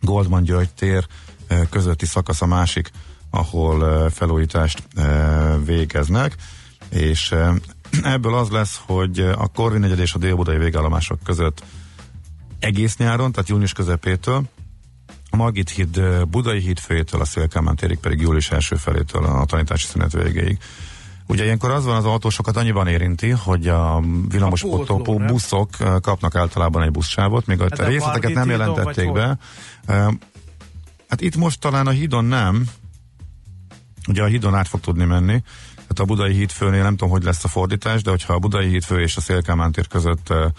Goldman 0.00 0.42
György 0.42 0.70
tér 0.70 1.06
eh, 1.46 1.60
közötti 1.70 2.06
szakasz 2.06 2.42
a 2.42 2.46
másik, 2.46 2.90
ahol 3.30 3.86
eh, 3.86 4.10
felújítást 4.10 4.82
végeznek, 5.64 6.36
és 6.90 7.34
ebből 8.02 8.34
az 8.34 8.48
lesz, 8.48 8.80
hogy 8.86 9.18
a 9.18 9.46
Korvin 9.46 9.80
negyed 9.80 9.98
és 9.98 10.14
a 10.14 10.18
délbudai 10.18 10.58
végállomások 10.58 11.18
között 11.24 11.62
egész 12.58 12.96
nyáron, 12.96 13.32
tehát 13.32 13.48
június 13.48 13.72
közepétől, 13.72 14.42
a 15.30 15.36
Margit 15.36 15.70
híd 15.70 16.02
Budai 16.28 16.60
híd 16.60 16.78
főjétől, 16.78 17.20
a 17.20 17.24
Szélkámán 17.24 17.76
térig 17.76 17.98
pedig 17.98 18.20
július 18.20 18.50
első 18.50 18.76
felétől 18.76 19.24
a 19.24 19.44
tanítási 19.44 19.86
szünet 19.86 20.12
végéig. 20.12 20.58
Ugye 21.26 21.44
ilyenkor 21.44 21.70
az 21.70 21.84
van, 21.84 21.96
az 21.96 22.04
autósokat 22.04 22.56
annyiban 22.56 22.86
érinti, 22.86 23.30
hogy 23.30 23.68
a 23.68 24.02
villamospótló 24.28 24.96
pótló, 24.96 25.18
nem? 25.18 25.26
buszok 25.26 25.70
eh, 25.78 25.94
kapnak 26.00 26.34
általában 26.34 26.82
egy 26.82 26.90
buszsávot, 26.90 27.46
még 27.46 27.60
a 27.60 27.66
Hát 27.70 27.88
részleteket 27.88 28.32
nem 28.32 28.50
jelentették 28.50 29.12
be. 29.12 29.38
Eh, 29.86 30.06
Hát 31.10 31.20
itt 31.20 31.36
most 31.36 31.60
talán 31.60 31.86
a 31.86 31.90
hídon 31.90 32.24
nem, 32.24 32.64
ugye 34.08 34.22
a 34.22 34.26
hídon 34.26 34.54
át 34.54 34.68
fog 34.68 34.80
tudni 34.80 35.04
menni, 35.04 35.42
tehát 35.90 36.10
a 36.10 36.14
Budai 36.14 36.32
híd 36.32 36.50
főnél 36.50 36.82
nem 36.82 36.96
tudom, 36.96 37.10
hogy 37.10 37.22
lesz 37.22 37.44
a 37.44 37.48
fordítás, 37.48 38.02
de 38.02 38.10
hogyha 38.10 38.34
a 38.34 38.38
Budai 38.38 38.68
híd 38.68 38.82
fő 38.82 39.00
és 39.00 39.16
a 39.16 39.20
Szélkámán 39.20 39.72
tér 39.72 39.88
között 39.88 40.30
eh, 40.30 40.50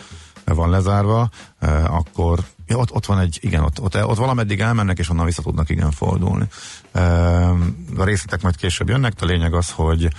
van 0.46 0.70
lezárva, 0.70 1.30
eh, 1.60 1.96
akkor 1.96 2.40
ja, 2.68 2.78
ott, 2.78 2.92
ott 2.92 3.06
van 3.06 3.20
egy, 3.20 3.38
igen, 3.42 3.64
ott, 3.64 3.82
ott, 3.82 4.04
ott 4.06 4.18
valameddig 4.18 4.60
elmennek, 4.60 4.98
és 5.00 5.10
onnan 5.10 5.26
vissza 5.26 5.42
tudnak 5.42 5.70
igen 5.70 5.92
fordulni. 5.92 6.48
Eh, 6.92 7.50
A 7.98 8.04
részletek 8.04 8.42
majd 8.42 8.56
később 8.56 8.90
jönnek, 8.90 9.14
de 9.14 9.26
a 9.26 9.28
lényeg 9.28 9.54
az, 9.54 9.72
hogy 9.72 10.10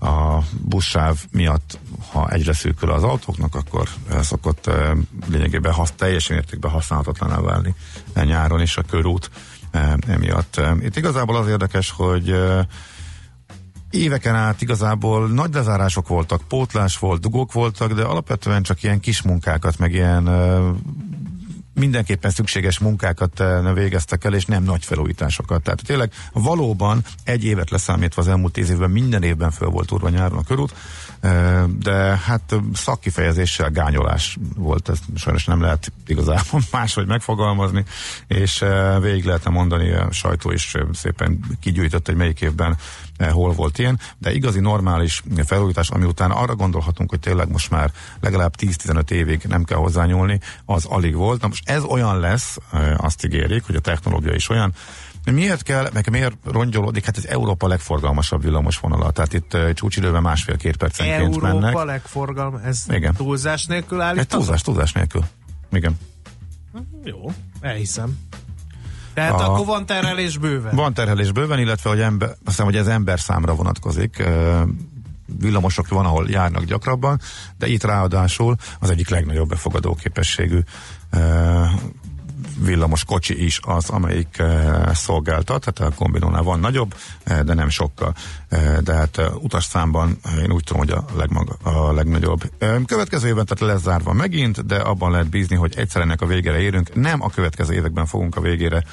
a 0.00 0.38
buszsáv 0.60 1.18
miatt, 1.30 1.78
ha 2.12 2.28
egyre 2.28 2.52
szűkül 2.52 2.90
az 2.90 3.02
autóknak, 3.02 3.54
akkor 3.54 3.88
szokott 4.20 4.70
lényegében 5.30 5.72
hasz, 5.72 5.92
teljes 5.96 6.28
mértékben 6.28 6.70
használhatatlaná 6.70 7.40
válni 7.40 7.74
eh, 8.12 8.24
nyáron 8.24 8.60
is 8.60 8.76
a 8.76 8.82
körút 8.82 9.30
emiatt. 10.06 10.60
Itt 10.80 10.96
igazából 10.96 11.36
az 11.36 11.48
érdekes, 11.48 11.90
hogy 11.90 12.34
éveken 13.94 14.34
át 14.34 14.62
igazából 14.62 15.28
nagy 15.28 15.54
lezárások 15.54 16.08
voltak, 16.08 16.42
pótlás 16.48 16.98
volt, 16.98 17.20
dugók 17.20 17.52
voltak, 17.52 17.92
de 17.92 18.02
alapvetően 18.02 18.62
csak 18.62 18.82
ilyen 18.82 19.00
kis 19.00 19.22
munkákat, 19.22 19.78
meg 19.78 19.92
ilyen 19.92 20.28
mindenképpen 21.74 22.30
szükséges 22.30 22.78
munkákat 22.78 23.42
végeztek 23.74 24.24
el, 24.24 24.34
és 24.34 24.44
nem 24.44 24.62
nagy 24.62 24.84
felújításokat. 24.84 25.62
Tehát 25.62 25.82
tényleg 25.86 26.12
valóban 26.32 27.04
egy 27.24 27.44
évet 27.44 27.70
leszámítva 27.70 28.22
az 28.22 28.28
elmúlt 28.28 28.52
tíz 28.52 28.70
évben 28.70 28.90
minden 28.90 29.22
évben 29.22 29.50
föl 29.50 29.68
volt 29.68 29.92
úrva 29.92 30.08
nyáron 30.08 30.38
a 30.38 30.42
körút, 30.42 30.74
de 31.78 31.92
hát 32.24 32.54
szakkifejezéssel 32.72 33.70
gányolás 33.70 34.38
volt, 34.56 34.88
ezt 34.88 35.02
sajnos 35.14 35.44
nem 35.44 35.60
lehet 35.60 35.92
igazából 36.06 36.60
máshogy 36.72 37.06
megfogalmazni, 37.06 37.84
és 38.26 38.64
végig 39.00 39.24
lehetne 39.24 39.50
mondani, 39.50 39.92
a 39.92 40.12
sajtó 40.12 40.50
is 40.50 40.74
szépen 40.92 41.40
kigyűjtött, 41.60 42.06
hogy 42.06 42.16
melyik 42.16 42.40
évben 42.40 42.76
hol 43.18 43.52
volt 43.52 43.78
ilyen, 43.78 44.00
de 44.18 44.32
igazi 44.32 44.60
normális 44.60 45.22
felújítás, 45.44 45.90
ami 45.90 46.04
után 46.04 46.30
arra 46.30 46.54
gondolhatunk, 46.54 47.10
hogy 47.10 47.20
tényleg 47.20 47.50
most 47.50 47.70
már 47.70 47.92
legalább 48.20 48.54
10-15 48.58 49.10
évig 49.10 49.42
nem 49.48 49.64
kell 49.64 49.78
hozzányúlni, 49.78 50.40
az 50.64 50.84
alig 50.84 51.14
volt. 51.14 51.40
Na 51.40 51.48
most 51.48 51.68
ez 51.68 51.82
olyan 51.82 52.20
lesz, 52.20 52.56
eh, 52.72 53.04
azt 53.04 53.24
ígérik, 53.24 53.66
hogy 53.66 53.76
a 53.76 53.80
technológia 53.80 54.34
is 54.34 54.48
olyan, 54.48 54.74
miért 55.32 55.62
kell, 55.62 55.88
meg 55.92 56.10
miért 56.10 56.36
rongyolódik? 56.44 57.04
Hát 57.04 57.16
ez 57.16 57.24
Európa 57.24 57.68
legforgalmasabb 57.68 58.42
villamos 58.42 58.78
vonala, 58.78 59.10
tehát 59.10 59.32
itt 59.32 59.54
uh, 59.54 59.72
csúcsidőben 59.72 60.22
másfél-két 60.22 60.76
percenként 60.76 61.34
Európa 61.34 61.58
mennek. 61.58 61.84
legforgalma, 61.84 62.62
ez 62.62 62.84
Igen. 62.88 63.14
túlzás 63.14 63.66
nélkül 63.66 64.00
állítanak? 64.00 64.28
túlzás, 64.28 64.62
túlzás 64.62 64.92
nélkül. 64.92 65.24
Igen. 65.72 65.98
Jó, 67.04 67.32
elhiszem. 67.60 68.18
Tehát 69.14 69.40
A- 69.40 69.52
akkor 69.52 69.66
van 69.66 69.86
terelés 69.86 70.38
bőven. 70.38 70.74
Van 70.76 70.94
terhelés 70.94 71.32
bőven, 71.32 71.58
illetve 71.58 71.90
hogy 71.90 72.00
ember, 72.00 72.28
azt 72.28 72.38
hiszem, 72.44 72.64
hogy 72.64 72.76
ez 72.76 72.86
ember 72.86 73.20
számra 73.20 73.54
vonatkozik. 73.54 74.22
Villamosok 75.38 75.88
van, 75.88 76.04
ahol 76.04 76.26
járnak 76.28 76.64
gyakrabban, 76.64 77.20
de 77.58 77.66
itt 77.66 77.84
ráadásul 77.84 78.56
az 78.80 78.90
egyik 78.90 79.08
legnagyobb 79.08 79.48
befogadó 79.48 79.94
képességű 79.94 80.58
villamos 82.58 83.04
kocsi 83.04 83.44
is 83.44 83.60
az, 83.62 83.88
amelyik 83.88 84.36
uh, 84.38 84.92
szolgáltat, 84.92 85.72
tehát 85.72 85.92
a 85.92 85.96
kombinónál 85.96 86.42
van 86.42 86.60
nagyobb, 86.60 86.94
uh, 87.26 87.40
de 87.40 87.54
nem 87.54 87.68
sokkal. 87.68 88.14
Uh, 88.50 88.78
de 88.78 88.94
hát 88.94 89.20
utasszámban 89.40 90.18
én 90.42 90.52
úgy 90.52 90.64
tudom, 90.64 90.82
hogy 90.82 90.90
a, 90.90 91.04
legmaga, 91.16 91.52
a 91.62 91.92
legnagyobb. 91.92 92.50
Következő 92.86 93.28
évben 93.28 93.46
tehát 93.46 93.72
lesz 93.72 93.82
zárva 93.82 94.12
megint, 94.12 94.66
de 94.66 94.76
abban 94.76 95.10
lehet 95.10 95.28
bízni, 95.28 95.56
hogy 95.56 95.74
egyszer 95.76 96.02
ennek 96.02 96.20
a 96.20 96.26
végére 96.26 96.60
érünk. 96.60 96.94
Nem 96.94 97.22
a 97.22 97.30
következő 97.30 97.74
években 97.74 98.06
fogunk 98.06 98.36
a 98.36 98.40
végére 98.40 98.76
eh, 98.76 98.84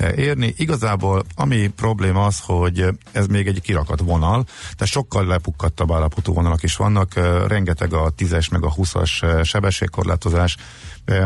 érni. 0.00 0.54
Igazából 0.56 1.24
ami 1.34 1.68
probléma 1.68 2.24
az, 2.24 2.40
hogy 2.40 2.86
ez 3.12 3.26
még 3.26 3.46
egy 3.46 3.60
kirakat 3.60 4.00
vonal, 4.00 4.44
tehát 4.44 4.92
sokkal 4.92 5.26
lepukkadtabb 5.26 5.92
állapotú 5.92 6.32
vonalak 6.32 6.62
is 6.62 6.76
vannak, 6.76 7.14
rengeteg 7.46 7.92
a 7.92 8.12
10-es 8.18 8.50
meg 8.50 8.64
a 8.64 8.74
20-as 8.74 9.22
eh, 9.22 9.44
sebességkorlátozás, 9.44 10.56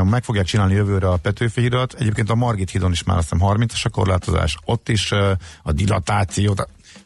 meg 0.05 0.25
fogják 0.25 0.45
csinálni 0.45 0.75
jövőre 0.75 1.09
a 1.09 1.17
Petőfi 1.17 1.61
hidat, 1.61 1.95
egyébként 1.99 2.31
a 2.31 2.35
Margit 2.35 2.71
hídon 2.71 2.93
is 2.93 3.03
már 3.03 3.17
azt 3.17 3.31
hiszem 3.31 3.49
30-as 3.49 3.85
a 3.85 3.89
korlátozás, 3.89 4.57
ott 4.65 4.89
is 4.89 5.13
a 5.63 5.73
dilatáció, 5.73 6.55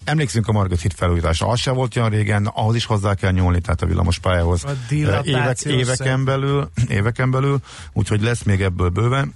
Emlékszünk 0.04 0.48
a 0.48 0.52
Margit 0.52 0.80
híd 0.80 0.92
felújítása, 0.92 1.46
az 1.48 1.60
se 1.60 1.70
volt 1.70 1.96
olyan 1.96 2.08
régen, 2.08 2.46
ahhoz 2.46 2.74
is 2.74 2.84
hozzá 2.84 3.14
kell 3.14 3.30
nyúlni, 3.30 3.60
tehát 3.60 3.82
a 3.82 3.86
villamos 3.86 4.18
pályához. 4.18 4.64
A 4.64 4.72
évek, 4.90 5.60
éveken 5.60 6.24
belül, 6.24 6.70
éveken 6.88 7.30
belül, 7.30 7.58
úgyhogy 7.92 8.22
lesz 8.22 8.42
még 8.42 8.60
ebből 8.60 8.88
bőven. 8.88 9.32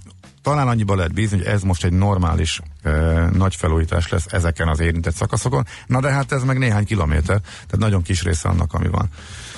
Talán 0.47 0.67
annyiba 0.67 0.95
lehet 0.95 1.13
bízni, 1.13 1.37
hogy 1.37 1.45
ez 1.45 1.61
most 1.61 1.83
egy 1.83 1.91
normális 1.91 2.61
e, 2.83 2.91
nagy 3.33 3.55
felújítás 3.55 4.09
lesz 4.09 4.25
ezeken 4.27 4.67
az 4.67 4.79
érintett 4.79 5.15
szakaszokon. 5.15 5.65
Na 5.87 5.99
de 5.99 6.09
hát 6.09 6.31
ez 6.31 6.43
meg 6.43 6.57
néhány 6.57 6.85
kilométer, 6.85 7.39
tehát 7.41 7.77
nagyon 7.77 8.01
kis 8.01 8.23
része 8.23 8.49
annak, 8.49 8.73
ami 8.73 8.87
van. 8.87 9.09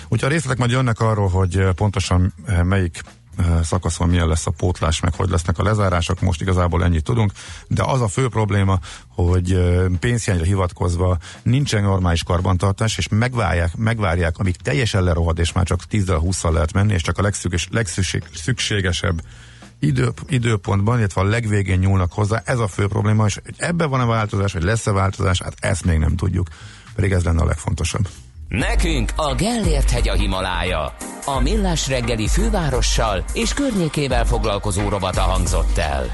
Úgyhogy 0.07 0.29
a 0.29 0.31
részletek 0.31 0.57
majd 0.57 0.71
jönnek 0.71 0.99
arról, 0.99 1.27
hogy 1.27 1.67
pontosan 1.75 2.33
melyik 2.63 3.01
szakaszon 3.63 4.09
milyen 4.09 4.27
lesz 4.27 4.47
a 4.47 4.51
pótlás, 4.51 4.99
meg 4.99 5.15
hogy 5.15 5.29
lesznek 5.29 5.57
a 5.57 5.63
lezárások, 5.63 6.21
most 6.21 6.41
igazából 6.41 6.83
ennyit 6.83 7.03
tudunk, 7.03 7.31
de 7.67 7.83
az 7.83 8.01
a 8.01 8.07
fő 8.07 8.27
probléma, 8.27 8.79
hogy 9.07 9.59
pénzhiányra 9.99 10.43
hivatkozva 10.43 11.17
nincsen 11.43 11.83
normális 11.83 12.23
karbantartás, 12.23 12.97
és 12.97 13.07
megvárják, 13.07 13.75
megvárják, 13.75 14.37
amíg 14.37 14.55
teljesen 14.55 15.03
lerohad, 15.03 15.39
és 15.39 15.51
már 15.51 15.65
csak 15.65 15.81
10-20-szal 15.91 16.51
lehet 16.51 16.73
menni, 16.73 16.93
és 16.93 17.01
csak 17.01 17.17
a 17.17 17.21
legszükség, 17.21 17.69
legszükségesebb 17.71 19.21
idő, 19.79 20.09
időpontban, 20.27 20.97
illetve 20.97 21.21
a 21.21 21.23
legvégén 21.23 21.79
nyúlnak 21.79 22.13
hozzá. 22.13 22.41
Ez 22.45 22.59
a 22.59 22.67
fő 22.67 22.87
probléma, 22.87 23.25
és 23.25 23.39
hogy 23.43 23.53
ebben 23.57 23.89
van 23.89 23.99
a 23.99 24.05
változás, 24.05 24.53
vagy 24.53 24.63
lesz-e 24.63 24.91
változás, 24.91 25.41
hát 25.41 25.53
ezt 25.59 25.85
még 25.85 25.97
nem 25.97 26.15
tudjuk. 26.15 26.47
Pedig 26.95 27.11
ez 27.11 27.23
lenne 27.23 27.41
a 27.41 27.45
legfontosabb. 27.45 28.07
Nekünk 28.47 29.11
a 29.15 29.35
Gellért 29.35 29.89
hegy 29.89 30.09
a 30.09 30.13
Himalája. 30.13 30.95
A 31.25 31.39
Millás 31.39 31.87
reggeli 31.87 32.27
fővárossal 32.27 33.23
és 33.33 33.53
környékével 33.53 34.25
foglalkozó 34.25 34.89
rovata 34.89 35.21
hangzott 35.21 35.77
el. 35.77 36.11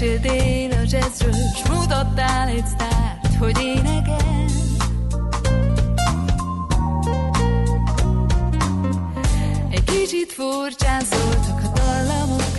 Meséltél 0.00 0.72
a 0.72 0.80
jazzről 0.82 1.32
S 1.32 1.68
mutattál 1.68 2.48
egy 2.48 2.66
sztárt, 2.66 3.34
hogy 3.38 3.60
énekel. 3.60 4.44
Egy 9.70 9.84
kicsit 9.84 10.32
furcsán 10.32 11.00
szóltak 11.00 11.60
a 11.64 11.78
dallamok 11.78 12.52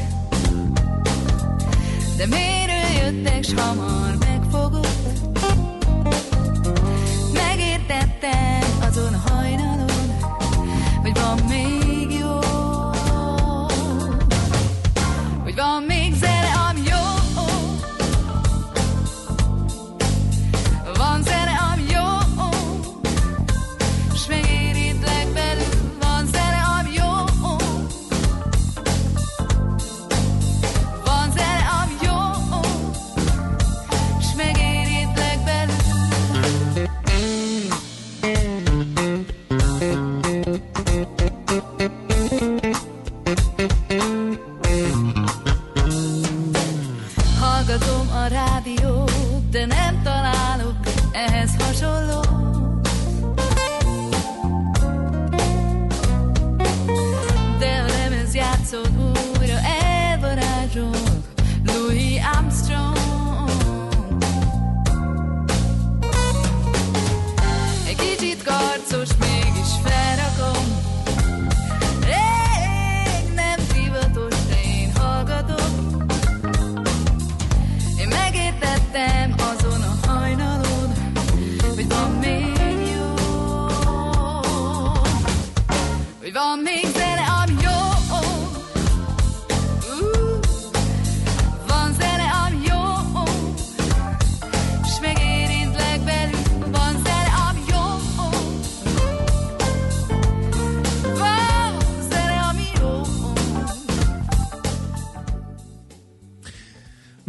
De 2.18 2.26
miről 2.26 3.04
jöttek, 3.04 3.44
s 3.44 3.54
hamar 3.54 4.18
megfogott. 4.20 4.88
Megértettem 7.34 8.88
azon 8.89 9.14
a 9.14 9.31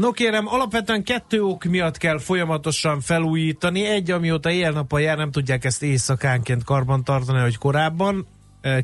No 0.02 0.10
kérem, 0.10 0.46
alapvetően 0.46 1.02
kettő 1.02 1.42
ok 1.42 1.64
miatt 1.64 1.96
kell 1.96 2.18
folyamatosan 2.18 3.00
felújítani. 3.00 3.86
Egy, 3.86 4.10
amióta 4.10 4.50
éjjel-nappal 4.50 5.00
jár, 5.00 5.16
nem 5.16 5.30
tudják 5.30 5.64
ezt 5.64 5.82
éjszakánként 5.82 6.64
karban 6.64 7.04
tartani, 7.04 7.40
hogy 7.40 7.58
korábban. 7.58 8.26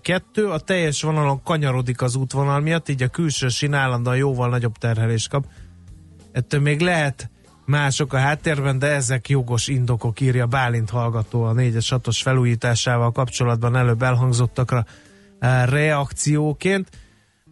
Kettő, 0.01 0.47
a 0.47 0.59
teljes 0.59 1.03
vonalon 1.03 1.43
kanyarodik 1.43 2.03
az 2.03 2.17
útvonal 2.17 2.61
miatt, 2.61 2.89
így 2.89 3.03
a 3.03 3.09
külső 3.09 3.49
sín 3.49 3.73
állandóan 3.73 4.17
jóval 4.17 4.49
nagyobb 4.49 4.77
terhelést 4.77 5.29
kap. 5.29 5.45
Ettől 6.33 6.61
még 6.61 6.81
lehet 6.81 7.31
mások 7.65 8.13
a 8.13 8.19
háttérben, 8.19 8.79
de 8.79 8.87
ezek 8.87 9.29
jogos 9.29 9.69
indokok, 9.69 10.21
írja 10.21 10.47
Bálint 10.47 10.91
hallgató 10.91 11.43
a 11.43 11.53
4-es 11.53 11.87
6 11.91 12.17
felújításával 12.17 13.13
kapcsolatban 13.13 13.77
előbb 13.77 14.03
elhangzottakra 14.03 14.85
reakcióként. 15.65 16.89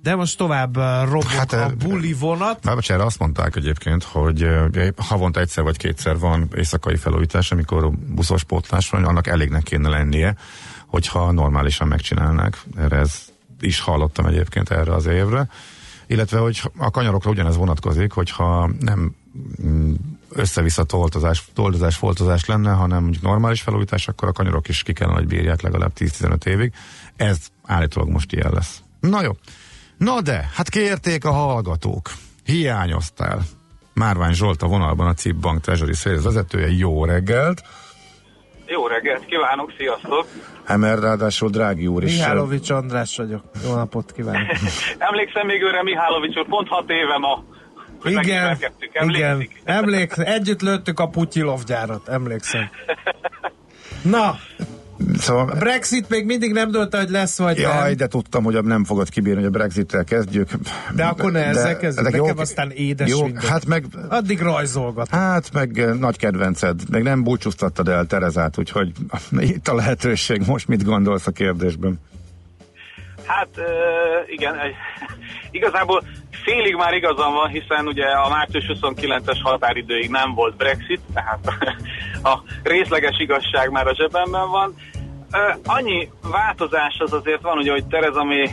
De 0.03 0.14
most 0.14 0.38
tovább 0.38 0.76
e, 0.76 1.05
robog 1.05 1.24
Hát, 1.24 1.53
a 1.53 1.72
buli 1.78 2.12
vonat. 2.12 2.61
Bábacsára 2.62 3.05
azt 3.05 3.18
mondták 3.18 3.57
egyébként, 3.57 4.03
hogy 4.03 4.49
havonta 4.97 5.40
egyszer 5.40 5.64
vagy 5.64 5.76
kétszer 5.76 6.18
van 6.18 6.49
éjszakai 6.57 6.97
felújítás, 6.97 7.53
amikor 7.53 7.90
buszos 7.90 8.44
pótlás 8.44 8.90
van, 8.90 9.05
annak 9.05 9.26
elégnek 9.26 9.62
kéne 9.62 9.88
lennie, 9.88 10.36
hogyha 10.86 11.32
normálisan 11.32 11.88
megcsinálnák. 11.88 12.62
Erre 12.76 12.97
ez 12.97 13.24
is 13.61 13.80
hallottam 13.80 14.26
egyébként 14.26 14.70
erre 14.70 14.94
az 14.94 15.07
évre. 15.07 15.49
Illetve, 16.07 16.38
hogy 16.38 16.62
a 16.76 16.90
kanyarokra 16.90 17.30
ugyanez 17.30 17.57
vonatkozik, 17.57 18.12
hogyha 18.12 18.70
nem 18.80 19.14
mm, 19.62 19.94
össze-vissza 20.30 20.84
toltozás, 20.84 21.44
toldozás, 21.55 21.97
foltozás 21.97 22.44
lenne, 22.44 22.70
hanem 22.72 23.03
mondjuk 23.03 23.22
normális 23.22 23.61
felújítás, 23.61 24.09
akkor 24.09 24.28
a 24.28 24.32
kanyarok 24.32 24.68
is 24.68 24.82
ki 24.82 24.92
kellene, 24.92 25.16
hogy 25.16 25.26
bírják 25.26 25.61
legalább 25.62 25.92
10-15 25.99 26.47
évig. 26.47 26.72
Ez 27.16 27.38
állítólag 27.62 28.09
most 28.09 28.32
ilyen 28.32 28.53
lesz. 28.53 28.80
Na 29.01 29.22
jó. 29.22 29.30
Na 29.99 30.20
de, 30.20 30.51
hát 30.55 30.68
kérték 30.68 31.24
a 31.24 31.30
hallgatók. 31.30 32.11
Hiányoztál. 32.44 33.42
Márvány 33.94 34.32
Zsolt 34.32 34.62
a 34.62 34.66
vonalban 34.66 35.07
a 35.07 35.14
CIP 35.14 35.36
Bank 35.36 35.61
Treasury 35.61 35.94
Sales 35.94 36.22
vezetője. 36.22 36.68
Jó 36.70 37.05
reggelt! 37.05 37.62
Jó 38.66 38.86
reggelt 38.86 39.24
kívánok, 39.24 39.72
sziasztok! 39.76 40.26
Emer 40.66 40.99
ráadásul 40.99 41.51
drági 41.51 41.86
úr 41.86 42.03
is. 42.05 42.12
Mihálovics 42.12 42.70
András 42.70 43.16
vagyok. 43.16 43.42
Jó 43.64 43.74
napot 43.74 44.12
kívánok. 44.12 44.47
Emlékszem 44.99 45.47
még 45.47 45.62
őre 45.62 45.82
Mihálovics 45.82 46.36
úr, 46.36 46.47
pont 46.47 46.68
hat 46.68 46.90
éve 46.90 47.18
ma. 47.18 47.44
Igen, 48.05 48.20
igen. 48.20 48.57
Emlékszik? 48.92 49.61
Emléksz, 49.64 50.18
együtt 50.18 50.61
lőttük 50.61 51.01
a 51.01 51.09
Putyilov 51.09 51.64
gyárat, 51.64 52.09
emlékszem. 52.09 52.70
Na, 54.03 54.38
Szóval 55.19 55.49
a 55.51 55.55
Brexit 55.55 56.09
még 56.09 56.25
mindig 56.25 56.53
nem 56.53 56.71
dölt, 56.71 56.95
hogy 56.95 57.11
lesz 57.11 57.39
vagy 57.39 57.59
Jaj, 57.59 57.89
nem. 57.89 57.97
de 57.97 58.07
tudtam, 58.07 58.45
hogy 58.45 58.64
nem 58.64 58.85
fogod 58.85 59.09
kibírni, 59.09 59.39
hogy 59.39 59.49
a 59.55 59.59
Brexit-tel 59.59 60.05
kezdjük. 60.05 60.49
De 60.95 61.05
akkor 61.05 61.33
ne 61.33 61.45
ezzel 61.45 61.77
kezdjük. 61.77 62.07
ezek 62.07 62.21
Nekem 62.21 62.39
aztán 62.39 62.71
édes 62.71 63.09
jó, 63.09 63.25
minden. 63.25 63.43
hát 63.43 63.67
meg, 63.67 63.85
Addig 64.09 64.41
rajzolgat. 64.41 65.09
hát 65.09 65.53
meg 65.53 65.79
eh, 65.79 65.95
nagy 65.95 66.17
kedvenced, 66.19 66.81
meg 66.91 67.03
nem 67.03 67.23
búcsúztattad 67.23 67.89
el 67.89 68.07
Terezát, 68.07 68.59
úgyhogy 68.59 68.93
itt 69.39 69.69
a 69.69 69.75
lehetőség. 69.75 70.43
Most 70.47 70.69
mit 70.69 70.85
gondolsz 70.85 71.27
a 71.27 71.31
kérdésben? 71.31 72.01
Hát 73.27 73.49
ö, 73.57 73.62
igen, 74.27 74.55
igazából 75.59 76.03
félig 76.45 76.75
már 76.75 76.95
igazam 76.95 77.33
van, 77.33 77.49
hiszen 77.49 77.87
ugye 77.87 78.05
a 78.07 78.29
március 78.29 78.64
29-es 78.69 79.39
határidőig 79.43 80.11
nem 80.11 80.35
volt 80.35 80.57
Brexit, 80.57 81.01
tehát 81.14 81.39
a 82.33 82.43
részleges 82.62 83.19
igazság 83.19 83.71
már 83.71 83.87
a 83.87 83.95
zsebemben 83.95 84.49
van. 84.51 84.75
Annyi 85.64 86.11
változás 86.22 86.99
az 86.99 87.12
azért 87.12 87.43
van, 87.43 87.59
ugye, 87.59 87.70
hogy 87.70 87.87
Tereza 87.87 88.24
May 88.24 88.51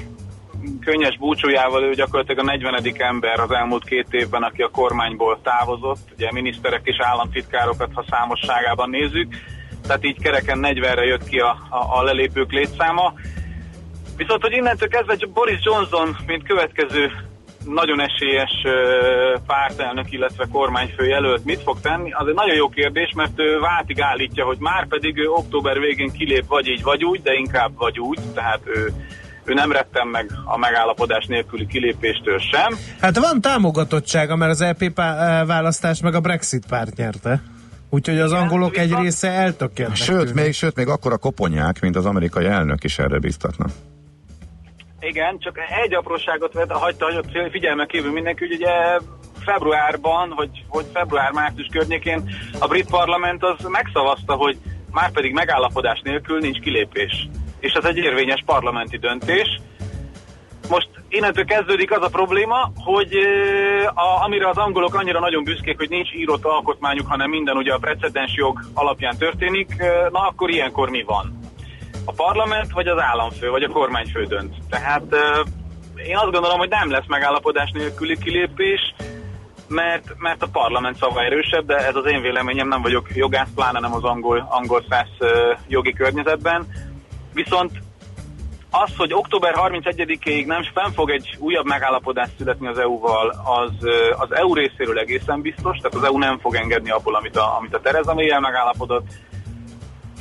könnyes 0.80 1.18
búcsújával 1.18 1.84
ő 1.84 1.94
gyakorlatilag 1.94 2.48
a 2.48 2.52
40. 2.52 2.94
ember 2.98 3.40
az 3.40 3.52
elmúlt 3.52 3.84
két 3.84 4.08
évben, 4.10 4.44
aki 4.44 4.62
a 4.62 4.70
kormányból 4.70 5.40
távozott, 5.44 6.08
ugye 6.16 6.32
miniszterek 6.32 6.82
és 6.84 6.96
államtitkárokat, 7.00 7.90
ha 7.94 8.06
számosságában 8.10 8.90
nézzük, 8.90 9.36
tehát 9.88 10.06
így 10.06 10.22
kereken 10.22 10.60
40-re 10.62 11.06
jött 11.06 11.28
ki 11.28 11.40
a, 11.40 11.58
a, 11.70 12.00
a 12.00 12.04
lelépők 12.04 12.52
létszáma. 12.52 13.14
Viszont, 14.18 14.42
hogy 14.42 14.52
innentől 14.52 14.88
kezdve 14.88 15.28
Boris 15.34 15.60
Johnson, 15.64 16.18
mint 16.26 16.48
következő 16.48 17.12
nagyon 17.66 18.02
esélyes 18.02 18.52
pártelnök, 19.48 20.12
illetve 20.12 20.48
kormányfő 20.52 21.06
jelölt 21.06 21.46
mit 21.46 21.62
fog 21.62 21.80
tenni, 21.82 22.12
az 22.12 22.28
egy 22.28 22.34
nagyon 22.34 22.56
jó 22.56 22.70
kérdés, 22.70 23.12
mert 23.16 23.40
ő 23.40 23.60
váltig 23.60 24.02
állítja, 24.02 24.46
hogy 24.46 24.58
már 24.60 24.88
pedig 24.88 25.18
ő 25.18 25.28
október 25.28 25.80
végén 25.80 26.12
kilép 26.12 26.48
vagy 26.48 26.68
így, 26.68 26.84
vagy 26.84 27.04
úgy, 27.04 27.22
de 27.22 27.34
inkább 27.34 27.72
vagy 27.78 28.00
úgy, 28.00 28.20
tehát 28.34 28.62
ő, 28.66 28.94
ő 29.46 29.54
nem 29.54 29.72
retten 29.72 30.08
meg 30.08 30.32
a 30.46 30.58
megállapodás 30.58 31.26
nélküli 31.26 31.66
kilépéstől 31.68 32.40
sem. 32.40 32.78
Hát 33.00 33.18
van 33.18 33.42
támogatottsága, 33.42 34.36
mert 34.36 34.52
az 34.52 34.62
EP 34.62 34.94
pá- 34.94 35.48
választás 35.48 36.02
meg 36.02 36.16
a 36.16 36.20
Brexit 36.20 36.66
párt 36.66 36.96
nyerte. 36.96 37.42
Úgyhogy 37.90 38.20
az 38.20 38.32
angolok 38.32 38.78
egy 38.78 38.94
része 38.94 39.30
eltökélt. 39.30 39.96
Sőt, 39.96 40.34
még, 40.34 40.54
sőt, 40.54 40.76
még 40.76 40.88
akkora 40.88 41.18
koponyák, 41.18 41.82
mint 41.82 41.96
az 41.96 42.06
amerikai 42.06 42.46
elnök 42.46 42.84
is 42.84 43.00
erre 43.00 43.20
biztatna. 43.20 43.66
Igen, 45.08 45.40
csak 45.40 45.60
egy 45.84 45.94
apróságot 45.94 46.54
vett, 46.54 46.72
hagyta, 46.72 47.06
hagyott 47.06 47.52
figyelme 47.52 47.86
kívül 47.86 48.12
mindenki, 48.12 48.46
hogy 48.48 48.56
ugye 48.56 49.00
februárban, 49.46 50.32
hogy, 50.32 50.64
hogy 50.68 50.86
február-március 50.94 51.68
környékén 51.72 52.30
a 52.60 52.68
brit 52.68 52.90
parlament 52.90 53.44
az 53.44 53.66
megszavazta, 53.68 54.34
hogy 54.34 54.58
már 54.92 55.12
pedig 55.12 55.34
megállapodás 55.34 56.02
nélkül 56.04 56.40
nincs 56.40 56.60
kilépés. 56.60 57.28
És 57.60 57.74
ez 57.74 57.86
egy 57.86 57.98
érvényes 57.98 58.44
parlamenti 58.46 58.98
döntés. 58.98 59.62
Most 60.70 60.90
innentől 61.10 61.46
kezdődik 61.46 61.92
az 61.92 62.04
a 62.04 62.10
probléma, 62.10 62.72
hogy 62.76 63.18
a, 63.94 64.24
amire 64.24 64.50
az 64.50 64.58
angolok 64.58 64.96
annyira 64.96 65.20
nagyon 65.20 65.44
büszkék, 65.44 65.78
hogy 65.78 65.90
nincs 65.90 66.14
írott 66.14 66.46
alkotmányuk, 66.46 67.08
hanem 67.08 67.30
minden 67.30 67.58
ugye 67.58 67.74
a 67.74 67.78
precedens 67.78 68.34
jog 68.36 68.60
alapján 68.74 69.18
történik, 69.18 69.76
na 70.12 70.20
akkor 70.20 70.50
ilyenkor 70.50 70.90
mi 70.90 71.04
van? 71.04 71.43
A 72.06 72.12
parlament, 72.12 72.72
vagy 72.72 72.88
az 72.88 73.00
államfő, 73.00 73.50
vagy 73.50 73.64
a 73.64 73.70
kormányfő 73.70 74.24
dönt. 74.24 74.56
Tehát 74.70 75.04
én 75.96 76.18
azt 76.18 76.32
gondolom, 76.32 76.58
hogy 76.58 76.70
nem 76.70 76.92
lesz 76.92 77.08
megállapodás 77.08 77.72
nélküli 77.74 78.18
kilépés, 78.18 78.94
mert, 79.68 80.14
mert 80.18 80.42
a 80.42 80.48
parlament 80.52 80.98
szava 80.98 81.24
erősebb, 81.24 81.66
de 81.66 81.76
ez 81.76 81.96
az 81.96 82.06
én 82.06 82.22
véleményem, 82.22 82.68
nem 82.68 82.82
vagyok 82.82 83.16
jogász, 83.16 83.50
pláne 83.56 83.80
nem 83.80 83.94
az 83.94 84.04
angol, 84.04 84.48
angol 84.50 84.84
száz 84.90 85.08
jogi 85.68 85.94
környezetben. 85.94 86.68
Viszont 87.34 87.72
az, 88.72 88.92
hogy 88.98 89.14
október 89.14 89.54
31-ig 89.58 90.46
nem 90.46 90.64
fenn 90.74 90.92
fog 90.92 91.10
egy 91.10 91.36
újabb 91.40 91.66
megállapodás 91.66 92.30
születni 92.38 92.68
az 92.68 92.78
EU-val, 92.78 93.30
az, 93.30 93.88
az 94.18 94.36
EU 94.36 94.54
részéről 94.54 95.00
egészen 95.00 95.42
biztos, 95.42 95.78
tehát 95.78 95.96
az 95.96 96.04
EU 96.04 96.18
nem 96.18 96.40
fog 96.40 96.56
engedni 96.56 96.90
abból, 96.90 97.16
amit 97.16 97.38
a, 97.38 97.58
amit 97.58 97.76
a 97.76 97.82
Tereza 97.82 98.14
May-jel 98.14 98.40
megállapodott, 98.40 99.06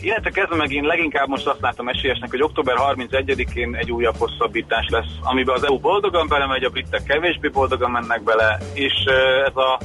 illetve 0.02 0.30
kezdve 0.30 0.56
meg 0.56 0.72
én 0.72 0.84
leginkább 0.84 1.28
most 1.28 1.46
azt 1.46 1.60
látom 1.60 1.88
esélyesnek, 1.88 2.30
hogy 2.30 2.42
október 2.42 2.76
31-én 2.78 3.74
egy 3.74 3.90
újabb 3.90 4.16
hosszabbítás 4.16 4.86
lesz, 4.88 5.18
amiben 5.22 5.54
az 5.54 5.64
EU 5.64 5.78
boldogan 5.78 6.28
belemegy, 6.28 6.64
a 6.64 6.70
britek 6.70 7.02
kevésbé 7.02 7.48
boldogan 7.48 7.90
mennek 7.90 8.22
bele, 8.22 8.58
és 8.74 8.92
ez 9.46 9.56
a 9.56 9.80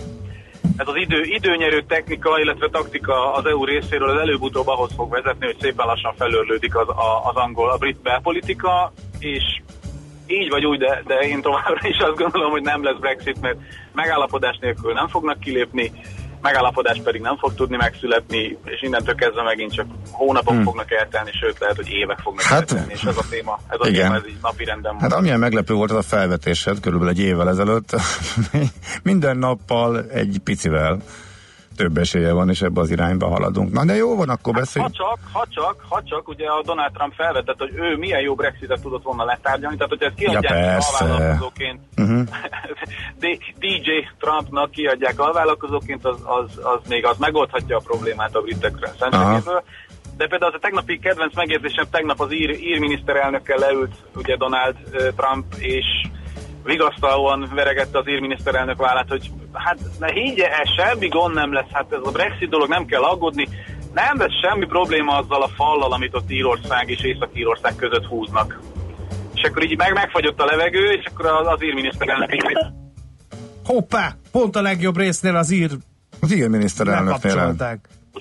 ez 0.78 0.88
az 0.88 0.96
idő, 0.96 1.22
időnyerő 1.22 1.84
technika, 1.88 2.40
illetve 2.40 2.70
taktika 2.70 3.34
az 3.34 3.46
EU 3.46 3.66
részéről 3.66 4.10
az 4.10 4.20
előbb-utóbb 4.20 4.68
ahhoz 4.68 4.92
fog 4.96 5.12
vezetni, 5.12 5.46
hogy 5.46 5.58
szépen 5.60 5.86
lassan 5.86 6.14
felörlődik 6.18 6.76
az, 6.76 6.90
a, 6.90 7.30
az 7.30 7.36
angol, 7.36 7.70
a 7.70 7.78
brit 7.78 8.02
belpolitika, 8.02 8.94
és 9.20 9.44
így 10.28 10.50
vagy 10.50 10.66
úgy, 10.66 10.80
de, 10.80 11.04
de 11.06 11.16
én 11.16 11.42
továbbra 11.42 11.88
is 11.88 11.98
azt 11.98 12.18
gondolom, 12.18 12.52
hogy 12.52 12.62
nem 12.62 12.84
lesz 12.84 12.98
Brexit, 13.00 13.42
mert 13.42 13.58
megállapodás 13.94 14.58
nélkül 14.62 14.94
nem 14.94 15.08
fognak 15.08 15.40
kilépni, 15.40 15.92
megállapodás 16.48 17.00
pedig 17.04 17.22
nem 17.22 17.38
fog 17.38 17.54
tudni 17.54 17.76
megszületni, 17.76 18.58
és 18.64 18.82
innentől 18.82 19.16
kezdve 19.16 19.44
megint 19.44 19.74
csak 19.74 19.86
hónapok 20.12 20.54
hmm. 20.54 20.64
fognak 20.64 20.92
eltelni, 20.92 21.32
sőt 21.42 21.60
lehet, 21.60 21.76
hogy 21.76 21.90
évek 21.90 22.20
fognak 22.20 22.44
Hát, 22.44 22.60
eltelni, 22.60 22.94
és 22.94 23.04
ez 23.04 23.18
a 23.18 23.24
téma, 23.30 23.60
ez 23.68 23.78
a 23.80 23.88
igen. 23.88 24.02
téma, 24.02 24.16
ez 24.16 24.28
így 24.28 24.38
napi 24.42 24.64
renden 24.64 24.92
van. 24.92 25.02
Hát 25.02 25.14
amilyen 25.14 25.40
meglepő 25.40 25.74
volt 25.74 25.92
az 25.92 25.98
a 25.98 26.02
felvetésed 26.02 26.80
körülbelül 26.80 27.14
egy 27.14 27.20
évvel 27.20 27.50
ezelőtt, 27.50 27.96
minden 29.10 29.38
nappal 29.38 30.06
egy 30.10 30.40
picivel 30.44 31.02
több 31.78 31.98
esélye 31.98 32.32
van, 32.34 32.50
és 32.50 32.62
ebbe 32.62 32.82
az 32.82 32.90
irányba 32.92 33.28
haladunk. 33.28 33.72
Na 33.72 33.86
de 33.86 33.96
jó 33.96 34.16
van, 34.16 34.30
akkor 34.30 34.54
Ha 34.54 34.60
beszéljünk. 34.60 34.96
csak, 34.96 35.20
ha 35.32 35.46
csak, 35.50 35.76
ha 35.90 36.02
csak, 36.04 36.28
ugye 36.28 36.46
a 36.48 36.62
Donald 36.66 36.92
Trump 36.92 37.14
felvetett, 37.14 37.58
hogy 37.58 37.72
ő 37.76 37.96
milyen 37.98 38.22
jó 38.22 38.36
Brexitet 38.36 38.82
tudott 38.82 39.04
volna 39.04 39.24
letárgyalni, 39.24 39.78
tehát 39.78 39.92
hogyha 39.92 40.06
ezt 40.06 40.16
kiadják 40.16 40.44
Ja, 40.44 40.50
persze. 40.72 41.04
alvállalkozóként, 41.06 41.80
Uh-huh. 41.98 42.24
D- 43.22 43.54
DJ 43.60 43.90
Trumpnak 44.20 44.72
kiadják 44.72 45.20
alvállalkozóként, 45.20 46.06
az, 46.06 46.18
az, 46.24 46.52
az 46.64 46.80
még 46.90 47.06
az 47.06 47.18
megoldhatja 47.18 47.78
a 47.78 47.82
problémát 47.84 48.36
a 48.36 48.42
britekre 48.42 48.92
szemszögéből. 49.00 49.64
De 50.18 50.28
például 50.28 50.52
az 50.52 50.58
a 50.58 50.62
tegnapi 50.62 51.00
kedvenc 51.00 51.36
megérzésem, 51.36 51.86
tegnap 51.92 52.20
az 52.20 52.34
ír, 52.34 52.50
ír 52.50 52.80
miniszterelnökkel 52.80 53.58
leült 53.58 53.96
ugye 54.16 54.36
Donald 54.38 54.76
Trump, 55.16 55.46
és 55.58 55.86
vigasztalóan 56.68 57.52
veregette 57.56 57.98
az 57.98 58.10
ír 58.10 58.20
miniszterelnök 58.20 58.78
vállát, 58.78 59.10
hogy 59.10 59.32
hát 59.54 59.78
ne 60.00 60.12
higgye 60.12 60.52
el, 60.52 60.64
semmi 60.78 61.08
gond 61.08 61.34
nem 61.34 61.54
lesz, 61.54 61.72
hát 61.72 61.92
ez 61.92 62.00
a 62.04 62.12
Brexit 62.12 62.50
dolog, 62.50 62.70
nem 62.70 62.86
kell 62.86 63.04
aggódni, 63.04 63.48
nem 63.94 64.18
lesz 64.18 64.40
semmi 64.42 64.66
probléma 64.66 65.18
azzal 65.18 65.42
a 65.42 65.48
fallal, 65.48 65.94
amit 65.94 66.16
ott 66.16 66.32
Írország 66.32 66.90
és 66.90 67.04
Észak-Írország 67.04 67.76
között 67.76 68.06
húznak. 68.06 68.60
És 69.34 69.42
akkor 69.44 69.64
így 69.64 69.78
meg 69.78 69.94
megfagyott 69.94 70.42
a 70.42 70.46
levegő, 70.46 70.92
és 70.92 71.06
akkor 71.06 71.26
az, 71.26 71.48
az 71.48 71.64
ír 71.64 71.74
miniszterelnök 71.74 72.34
így 72.34 72.58
Hoppá! 73.66 74.16
Pont 74.32 74.56
a 74.56 74.62
legjobb 74.62 74.98
résznél 74.98 75.36
az 75.36 75.52
ír 75.52 75.72
Az 76.22 76.34
ír 76.36 76.48
miniszterelnöknél. 76.48 77.56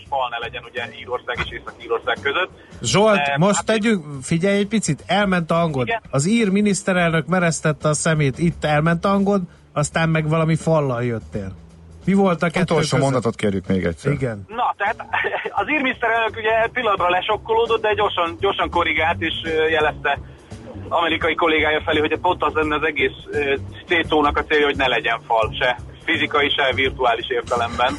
Lekapcsolták. 0.03 0.09
fal 0.09 0.29
ne 0.31 0.39
legyen 0.39 0.63
ugye 0.71 1.01
Írország 1.01 1.37
és 1.45 1.51
Észak-Írország 1.59 2.17
között. 2.23 2.51
Zsolt, 2.83 3.17
De, 3.17 3.35
most 3.39 3.57
hát- 3.57 3.67
tegyünk, 3.67 4.05
figyelj 4.23 4.59
egy 4.59 4.69
picit, 4.69 5.03
elment 5.07 5.51
a 5.51 5.55
hangod. 5.55 5.87
Igen. 5.87 6.01
Az 6.11 6.27
ír 6.27 6.51
miniszterelnök 6.51 7.27
meresztette 7.27 7.89
a 7.89 7.95
szemét, 7.95 8.39
itt 8.39 8.65
elment 8.65 9.05
a 9.05 9.09
hangod, 9.09 9.43
aztán 9.73 10.09
meg 10.09 10.29
valami 10.29 10.55
fallal 10.57 11.05
jöttél. 11.05 11.53
Mi 12.05 12.13
volt 12.15 12.43
a 12.43 12.47
kettő 12.47 12.61
Utolsó 12.63 12.83
között? 12.83 13.01
mondatot 13.01 13.35
kérjük 13.37 13.67
még 13.67 13.85
egyszer. 13.85 14.13
Igen. 14.13 14.45
Na, 14.49 14.75
tehát 14.77 14.97
az 15.61 15.69
ír 15.71 15.83
miniszterelnök 15.83 16.37
ugye 16.37 16.69
pillanatra 16.73 17.09
lesokkolódott, 17.11 17.83
de 17.83 17.95
gyorsan, 17.95 18.37
gyorsan 18.41 18.71
korrigált 18.71 19.21
és 19.21 19.35
jelezte 19.71 20.19
amerikai 20.89 21.35
kollégája 21.35 21.81
felé, 21.85 21.99
hogy 21.99 22.19
pont 22.19 22.43
az 22.43 22.53
lenne 22.55 22.75
az 22.75 22.83
egész 22.83 23.13
ö, 23.31 23.55
szétszónak 23.89 24.37
a 24.39 24.45
célja, 24.45 24.65
hogy 24.67 24.77
ne 24.77 24.87
legyen 24.89 25.21
fal, 25.27 25.55
se 25.59 25.77
fizikai, 26.05 26.49
se 26.51 26.73
virtuális 26.75 27.29
értelemben. 27.29 27.95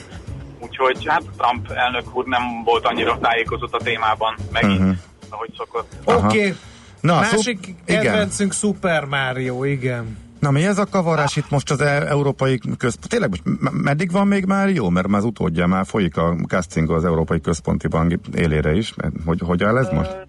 Úgyhogy 0.59 1.05
hát 1.07 1.23
Trump 1.37 1.71
elnök 1.71 2.15
úr 2.15 2.25
nem 2.25 2.41
volt 2.63 2.85
annyira 2.85 3.17
tájékozott 3.21 3.73
a 3.73 3.77
témában 3.83 4.35
megint, 4.51 4.79
Mhm. 4.79 4.89
ahogy 5.29 5.49
szokott. 5.57 5.93
Oké. 6.03 6.17
Okay. 6.25 6.53
Na, 7.01 7.15
Másik 7.15 7.37
szup- 7.63 7.89
igen. 7.89 8.01
kedvencünk 8.01 8.53
Super 8.53 9.05
Mario, 9.05 9.63
igen. 9.63 10.17
Na 10.39 10.51
mi 10.51 10.65
ez 10.65 10.77
a 10.77 10.85
kavarás 10.85 11.35
itt 11.35 11.49
most 11.49 11.71
az 11.71 11.81
e- 11.81 12.05
Európai 12.07 12.59
Központ? 12.77 13.09
Tényleg 13.09 13.31
meddig 13.71 14.11
van 14.11 14.27
még 14.27 14.45
már 14.45 14.69
jó? 14.69 14.89
Mert 14.89 15.07
már 15.07 15.19
az 15.19 15.25
utódja 15.25 15.67
már 15.67 15.85
folyik 15.85 16.17
a 16.17 16.35
casting 16.47 16.91
az 16.91 17.05
Európai 17.05 17.41
Központi 17.41 17.87
Bank 17.87 18.13
élére 18.35 18.73
is. 18.73 18.93
Hogy, 19.25 19.39
hogy 19.45 19.63
áll 19.63 19.77
ez 19.77 19.89
most? 19.91 20.27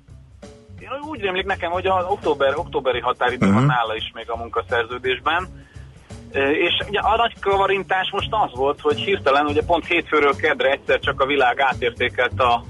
Én 0.81 0.89
úgy 1.11 1.21
rémlik 1.21 1.47
nekem, 1.47 1.71
hogy 1.71 1.87
az 1.87 2.05
október, 2.09 2.57
októberi 2.57 3.01
határidő 3.01 3.47
Mhm. 3.47 3.55
van 3.55 3.65
nála 3.67 3.97
is 3.97 4.11
még 4.15 4.31
a 4.31 4.37
munkaszerződésben. 4.37 5.49
És 6.37 6.87
ugye 6.89 7.01
a 7.01 7.17
nagy 7.17 7.35
kavarintás 7.41 8.11
most 8.13 8.29
az 8.31 8.51
volt, 8.55 8.81
hogy 8.81 8.99
hirtelen 8.99 9.47
ugye 9.47 9.63
pont 9.63 9.87
hétfőről 9.87 10.37
kedre 10.37 10.71
egyszer 10.71 10.99
csak 10.99 11.21
a 11.21 11.27
világ 11.27 11.61
átértékelt 11.61 12.41
a 12.41 12.65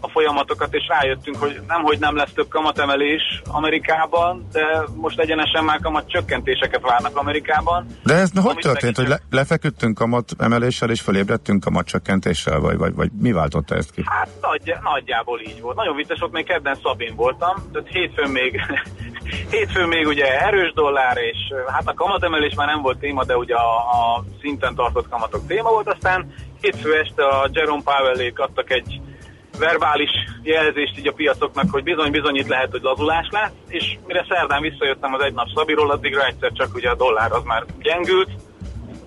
a 0.00 0.08
folyamatokat, 0.08 0.74
és 0.74 0.86
rájöttünk, 0.88 1.36
hogy 1.36 1.60
nem, 1.68 1.82
hogy 1.82 1.98
nem 1.98 2.16
lesz 2.16 2.32
több 2.34 2.48
kamatemelés 2.48 3.42
Amerikában, 3.50 4.46
de 4.52 4.84
most 4.94 5.20
egyenesen 5.20 5.64
már 5.64 5.80
kamat 5.80 6.10
csökkentéseket 6.10 6.80
várnak 6.80 7.16
Amerikában. 7.16 7.86
De 8.04 8.14
ez 8.14 8.30
na, 8.30 8.40
hogy 8.40 8.56
történt, 8.56 8.96
hogy 8.96 9.08
le, 9.08 9.18
lefeküdtünk 9.30 9.94
kamat 9.94 10.32
emeléssel 10.38 10.90
és 10.90 11.00
fölébredtünk 11.00 11.64
kamat 11.64 11.86
csökkentéssel, 11.86 12.60
vagy, 12.60 12.76
vagy, 12.76 12.94
vagy 12.94 13.10
mi 13.20 13.32
váltotta 13.32 13.74
ezt 13.74 13.90
ki? 13.90 14.02
Hát 14.04 14.28
nagy, 14.40 14.74
nagyjából 14.82 15.40
így 15.40 15.60
volt. 15.60 15.76
Nagyon 15.76 15.96
vicces 15.96 16.18
volt, 16.18 16.32
még 16.32 16.44
kedden 16.44 16.78
Szabin 16.82 17.14
voltam, 17.14 17.54
tehát 17.72 17.88
hétfőn 17.88 18.30
még, 18.30 18.60
hétfőn 19.50 19.88
még 19.88 20.06
ugye 20.06 20.40
erős 20.40 20.72
dollár, 20.72 21.16
és 21.16 21.38
hát 21.66 21.88
a 21.88 21.94
kamatemelés 21.94 22.54
már 22.54 22.66
nem 22.66 22.82
volt 22.82 22.98
téma, 22.98 23.24
de 23.24 23.36
ugye 23.36 23.54
a, 23.54 23.76
a 23.76 24.24
szinten 24.40 24.74
tartott 24.74 25.08
kamatok 25.08 25.46
téma 25.46 25.70
volt, 25.70 25.88
aztán 25.88 26.34
hétfő 26.60 26.98
este 26.98 27.26
a 27.26 27.48
Jerome 27.52 27.82
Powellék 27.84 28.38
adtak 28.38 28.70
egy 28.70 29.00
verbális 29.58 30.10
jelzést 30.42 30.98
így 30.98 31.08
a 31.08 31.12
piacoknak, 31.12 31.70
hogy 31.70 31.82
bizony-bizony 31.82 32.36
itt 32.36 32.48
lehet, 32.48 32.70
hogy 32.70 32.82
lazulás 32.82 33.28
lesz, 33.30 33.52
és 33.68 33.98
mire 34.06 34.26
szerdán 34.28 34.62
visszajöttem 34.62 35.14
az 35.14 35.22
egy 35.22 35.34
nap 35.34 35.48
Szabiról, 35.54 35.90
addigra 35.90 36.26
egyszer 36.26 36.52
csak 36.52 36.74
ugye 36.74 36.90
a 36.90 36.94
dollár 36.94 37.32
az 37.32 37.42
már 37.44 37.64
gyengült, 37.78 38.30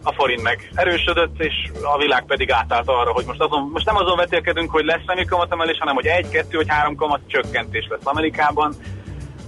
a 0.03 0.13
forint 0.13 0.41
meg 0.41 0.69
erősödött, 0.75 1.39
és 1.41 1.53
a 1.83 1.97
világ 1.97 2.25
pedig 2.25 2.51
átállt 2.51 2.87
arra, 2.87 3.11
hogy 3.11 3.25
most, 3.25 3.41
azon, 3.41 3.69
most 3.73 3.85
nem 3.85 3.95
azon 3.95 4.17
vetélkedünk, 4.17 4.71
hogy 4.71 4.85
lesz 4.85 5.01
semmi 5.07 5.25
kamatemelés, 5.25 5.77
hanem 5.77 5.95
hogy 5.95 6.05
egy, 6.05 6.29
kettő 6.29 6.57
vagy 6.57 6.69
három 6.69 6.95
kamat 6.95 7.19
csökkentés 7.27 7.87
lesz 7.89 8.05
Amerikában, 8.05 8.73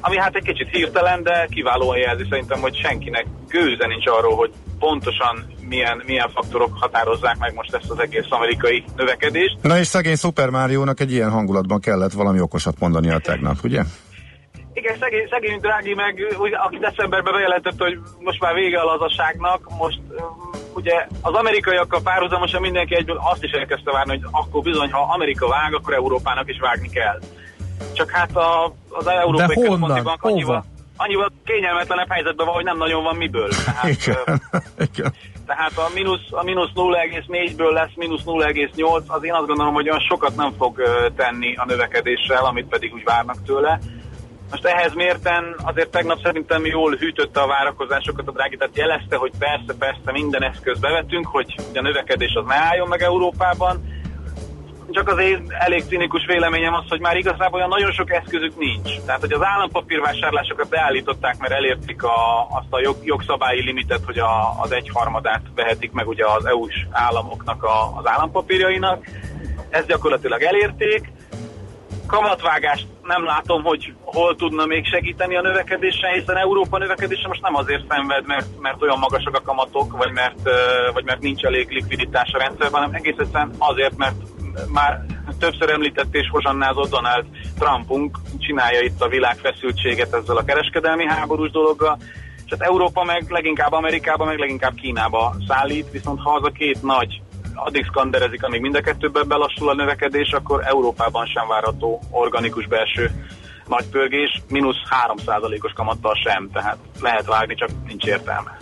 ami 0.02 0.18
hát 0.18 0.36
egy 0.36 0.44
kicsit 0.44 0.70
hirtelen, 0.70 1.24
de 1.24 1.48
kiválóan 1.50 1.98
jelzi 1.98 2.26
szerintem, 2.30 2.60
hogy 2.60 2.76
senkinek 2.76 3.26
gőze 3.48 3.88
nincs 3.88 4.08
arról, 4.08 4.36
hogy 4.36 4.52
pontosan 4.80 5.46
milyen, 5.68 6.02
milyen 6.06 6.30
faktorok 6.30 6.78
határozzák 6.80 7.38
meg 7.38 7.54
most 7.54 7.74
ezt 7.74 7.90
az 7.90 8.00
egész 8.00 8.26
amerikai 8.30 8.84
növekedést. 8.96 9.58
Na 9.62 9.78
és 9.78 9.88
szegény 9.88 10.16
Super 10.16 10.50
Mario-nak 10.50 11.00
egy 11.00 11.12
ilyen 11.12 11.30
hangulatban 11.30 11.80
kellett 11.80 12.12
valami 12.12 12.40
okosat 12.40 12.80
mondania 12.80 13.20
tegnap, 13.20 13.58
ugye? 13.64 13.82
Igen, 14.74 14.98
szegény, 15.00 15.28
szegény 15.30 15.60
Drági 15.60 15.94
meg, 15.94 16.36
ugye, 16.40 16.58
aki 16.58 16.78
decemberben 16.78 17.34
bejelentette, 17.34 17.84
hogy 17.84 18.00
most 18.20 18.42
már 18.42 18.54
vége 18.54 18.80
a 18.80 18.84
lazaságnak, 18.84 19.60
most 19.78 20.00
ugye 20.74 21.08
az 21.22 21.34
amerikaiakkal 21.34 22.02
párhuzamosan 22.02 22.62
mindenki 22.62 22.96
egyből 22.96 23.22
azt 23.32 23.44
is 23.44 23.52
elkezdte 23.52 23.92
várni, 23.92 24.12
hogy 24.18 24.30
akkor 24.32 24.62
bizony, 24.62 24.92
ha 24.92 25.14
Amerika 25.14 25.48
vág, 25.48 25.74
akkor 25.74 25.94
Európának 25.94 26.50
is 26.50 26.60
vágni 26.60 26.90
kell. 26.90 27.20
Csak 27.94 28.10
hát 28.10 28.36
a, 28.36 28.74
az 28.90 29.08
Európai 29.08 29.56
De 29.56 29.68
honnan? 29.68 29.80
Központi 29.80 30.02
Bank 30.02 30.24
annyival, 30.24 30.56
Hova? 30.56 30.66
annyival 30.98 31.32
kényelmetlenebb 31.46 32.12
helyzetben 32.12 32.46
van, 32.46 32.56
hogy 32.56 32.64
nem 32.64 32.78
nagyon 32.78 33.04
van 33.04 33.16
miből. 33.16 33.50
Tehát, 33.66 33.84
Igen. 33.84 34.42
Igen. 34.92 35.14
tehát 35.46 35.78
a 35.78 35.90
mínusz, 35.94 36.28
a 36.30 36.44
mínusz 36.44 36.70
0,4-ből 36.76 37.74
lesz 37.74 37.96
mínusz 37.96 38.24
0,8, 38.26 39.06
az 39.08 39.24
én 39.24 39.34
azt 39.34 39.48
gondolom, 39.48 39.74
hogy 39.74 39.90
olyan 39.90 40.06
sokat 40.10 40.36
nem 40.36 40.54
fog 40.58 40.82
tenni 41.16 41.56
a 41.56 41.66
növekedéssel, 41.66 42.46
amit 42.46 42.68
pedig 42.68 42.94
úgy 42.94 43.04
várnak 43.04 43.44
tőle. 43.46 43.80
Most 44.52 44.66
ehhez 44.66 44.94
mérten 44.94 45.56
azért 45.64 45.90
tegnap 45.90 46.20
szerintem 46.24 46.66
jól 46.66 46.96
hűtötte 46.96 47.42
a 47.42 47.48
várakozásokat 47.48 48.28
a 48.28 48.32
drági, 48.32 48.58
tehát 48.58 48.78
jelezte, 48.78 49.16
hogy 49.16 49.32
persze, 49.40 49.74
persze 49.80 50.12
minden 50.12 50.44
eszköz 50.44 50.80
bevetünk, 50.80 51.28
hogy 51.28 51.56
a 51.74 51.82
növekedés 51.82 52.34
az 52.34 52.46
ne 52.48 52.56
álljon 52.56 52.88
meg 52.88 53.02
Európában, 53.02 54.01
csak 54.92 55.08
az 55.08 55.20
én 55.20 55.46
elég 55.50 55.84
cinikus 55.88 56.26
véleményem 56.26 56.74
az, 56.74 56.84
hogy 56.90 57.00
már 57.00 57.18
igazából 57.18 57.58
olyan 57.58 57.70
nagyon 57.70 57.92
sok 57.92 58.12
eszközük 58.12 58.58
nincs. 58.58 59.00
Tehát, 59.06 59.22
hogy 59.22 59.32
az 59.32 59.44
állampapírvásárlásokat 59.44 60.70
beállították, 60.70 61.38
mert 61.38 61.54
elérték 61.54 62.04
a, 62.04 62.48
azt 62.50 62.68
a 62.70 62.80
jog, 62.80 62.96
jogszabályi 63.04 63.62
limitet, 63.62 64.06
hogy 64.06 64.20
a, 64.20 64.62
az 64.62 64.72
egyharmadát 64.72 65.42
vehetik 65.56 65.92
meg 65.92 66.08
ugye 66.08 66.26
az 66.26 66.46
EU-s 66.46 66.86
államoknak 66.92 67.64
a, 67.64 67.98
az 67.98 68.08
állampapírjainak. 68.08 69.06
Ezt 69.70 69.88
gyakorlatilag 69.88 70.42
elérték. 70.42 71.12
Kamatvágást 72.08 72.88
nem 73.04 73.26
látom, 73.26 73.64
hogy 73.64 73.94
hol 74.04 74.36
tudna 74.36 74.66
még 74.66 74.86
segíteni 74.86 75.36
a 75.36 75.42
növekedésen, 75.42 76.14
hiszen 76.14 76.38
Európa 76.38 76.78
növekedése 76.78 77.28
most 77.28 77.42
nem 77.42 77.56
azért 77.56 77.88
szenved, 77.90 78.26
mert, 78.26 78.48
mert 78.60 78.82
olyan 78.82 79.00
magasak 79.00 79.36
a 79.36 79.42
kamatok, 79.42 79.98
vagy 79.98 80.12
mert, 80.12 80.40
vagy 80.94 81.04
mert 81.04 81.22
nincs 81.22 81.44
elég 81.44 81.70
likviditás 81.70 82.32
a 82.34 82.38
rendszerben, 82.38 82.82
hanem 82.82 82.94
egész 82.94 83.18
egyszerűen 83.18 83.56
azért, 83.58 83.98
mert 83.98 84.16
már 84.68 85.06
többször 85.40 85.70
említett 85.70 86.16
és 86.16 86.30
hozsannázott 86.32 86.90
Donald 86.90 87.26
Trumpunk 87.60 88.18
csinálja 88.40 88.82
itt 88.82 89.02
a 89.02 89.08
világ 89.08 89.38
feszültséget 89.38 90.14
ezzel 90.14 90.38
a 90.38 90.44
kereskedelmi 90.44 91.06
háborús 91.06 91.52
dologgal, 91.52 91.98
és 92.46 92.52
hát 92.52 92.62
Európa 92.62 93.04
meg 93.04 93.26
leginkább 93.30 93.72
Amerikába, 93.72 94.26
meg 94.26 94.38
leginkább 94.38 94.74
Kínába 94.74 95.36
szállít, 95.48 95.92
viszont 95.92 96.20
ha 96.20 96.32
az 96.32 96.44
a 96.44 96.52
két 96.52 96.84
nagy 96.84 97.22
addig 97.54 97.86
skanderezik, 97.86 98.44
amíg 98.44 98.62
mind 98.62 98.76
a 98.76 98.82
kettőben 98.82 99.28
belassul 99.28 99.70
a 99.70 99.74
növekedés, 99.74 100.32
akkor 100.32 100.62
Európában 100.66 101.26
sem 101.26 101.48
várható 101.48 102.02
organikus 102.12 102.68
belső 102.68 103.12
nagy 103.68 103.86
pörgés, 103.86 104.42
mínusz 104.50 104.82
3%-os 105.16 105.72
kamattal 105.72 106.16
sem, 106.24 106.50
tehát 106.54 106.78
lehet 107.02 107.26
vágni, 107.26 107.56
csak 107.56 107.70
nincs 107.88 108.06
értelme. 108.06 108.58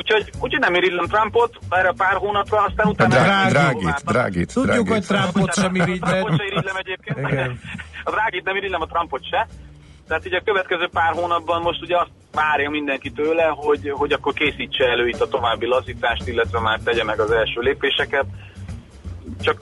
Úgyhogy, 0.00 0.30
úgyhogy 0.40 0.60
nem 0.60 0.74
irigylem 0.74 1.06
Trumpot 1.06 1.58
erre 1.68 1.92
pár 1.96 2.16
hónapra, 2.16 2.64
aztán 2.64 2.86
utána... 2.86 3.14
Drá- 3.14 3.50
Drágit, 3.50 3.80
drágit, 3.82 4.04
drágit, 4.04 4.52
Tudjuk, 4.52 4.88
hogy 4.88 5.00
drágit. 5.00 5.32
Trumpot 5.32 5.54
sem 5.54 5.74
irigyled. 5.74 6.10
Trumpot 6.10 6.38
se 6.38 6.44
irigylem 6.44 6.76
egyébként. 6.76 7.18
Igen. 7.18 7.60
A 8.04 8.10
drágit 8.10 8.44
nem 8.44 8.56
irigylem, 8.56 8.80
a 8.80 8.86
Trumpot 8.86 9.28
se. 9.30 9.48
Tehát 10.08 10.26
ugye 10.26 10.36
a 10.36 10.42
következő 10.44 10.88
pár 10.92 11.12
hónapban 11.12 11.62
most 11.62 11.82
ugye 11.82 11.96
azt 11.96 12.10
várja 12.32 12.70
mindenki 12.70 13.10
tőle, 13.10 13.44
hogy, 13.44 13.90
hogy 13.90 14.12
akkor 14.12 14.32
készítse 14.32 14.84
elő 14.84 15.08
itt 15.08 15.20
a 15.20 15.28
további 15.28 15.66
lazítást, 15.66 16.26
illetve 16.26 16.60
már 16.60 16.80
tegye 16.84 17.04
meg 17.04 17.20
az 17.20 17.30
első 17.30 17.60
lépéseket. 17.60 18.24
Csak 19.40 19.60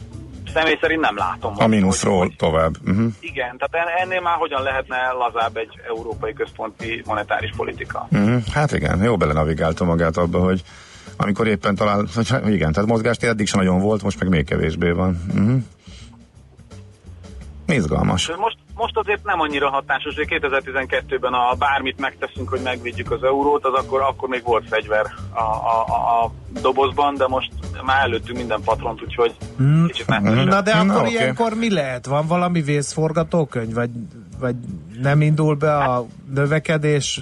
személy 0.55 0.79
szerint 0.81 1.01
nem 1.01 1.17
látom. 1.17 1.55
A 1.57 1.67
mínuszról 1.67 2.19
hogy- 2.19 2.37
tovább. 2.37 2.75
Uh-huh. 2.87 3.13
Igen, 3.21 3.57
tehát 3.59 3.89
en- 3.89 4.03
ennél 4.03 4.21
már 4.21 4.37
hogyan 4.37 4.63
lehetne 4.63 4.97
lazább 5.19 5.57
egy 5.57 5.81
európai 5.89 6.33
központi 6.33 7.03
monetáris 7.07 7.51
politika. 7.57 8.09
Uh-huh. 8.11 8.43
Hát 8.53 8.73
igen, 8.73 9.03
jó 9.03 9.17
belenavigálta 9.17 9.85
magát 9.85 10.17
abba, 10.17 10.39
hogy 10.39 10.63
amikor 11.17 11.47
éppen 11.47 11.75
talál, 11.75 12.05
hogy 12.15 12.29
hát 12.29 12.47
igen, 12.49 12.73
tehát 12.73 12.89
mozgást 12.89 13.23
eddig 13.23 13.47
sem 13.47 13.61
nagyon 13.61 13.81
volt, 13.81 14.03
most 14.03 14.21
meg 14.21 14.29
még 14.29 14.45
kevésbé 14.45 14.91
van. 14.91 15.21
Uh-huh. 15.35 15.63
Izgalmas. 17.67 18.31
Most, 18.39 18.57
most 18.79 18.97
azért 18.97 19.25
nem 19.25 19.41
annyira 19.41 19.71
hatásos, 19.71 20.15
hogy 20.15 20.27
2012-ben 20.31 21.33
a 21.33 21.55
bármit 21.55 22.01
megteszünk, 22.01 22.49
hogy 22.49 22.61
megvédjük 22.63 23.11
az 23.11 23.23
eurót, 23.23 23.65
az 23.65 23.73
akkor, 23.73 24.01
akkor 24.01 24.29
még 24.29 24.43
volt 24.45 24.69
fegyver 24.69 25.07
a, 25.33 25.41
a, 25.41 25.85
a, 26.23 26.31
dobozban, 26.61 27.15
de 27.15 27.27
most 27.27 27.51
már 27.85 28.03
előttünk 28.03 28.39
minden 28.39 28.61
patront, 28.65 29.03
úgyhogy 29.03 29.35
kicsit 29.87 30.07
nehéz. 30.07 30.45
Na 30.45 30.61
de 30.61 30.75
Na, 30.75 30.81
akkor 30.81 31.03
oké. 31.03 31.11
ilyenkor 31.11 31.55
mi 31.55 31.71
lehet? 31.73 32.07
Van 32.07 32.27
valami 32.27 32.63
vészforgatókönyv? 32.63 33.75
Vagy, 33.75 33.91
vagy 34.39 34.55
nem 35.03 35.21
indul 35.21 35.55
be 35.55 35.77
a 35.77 36.07
növekedés 36.35 37.21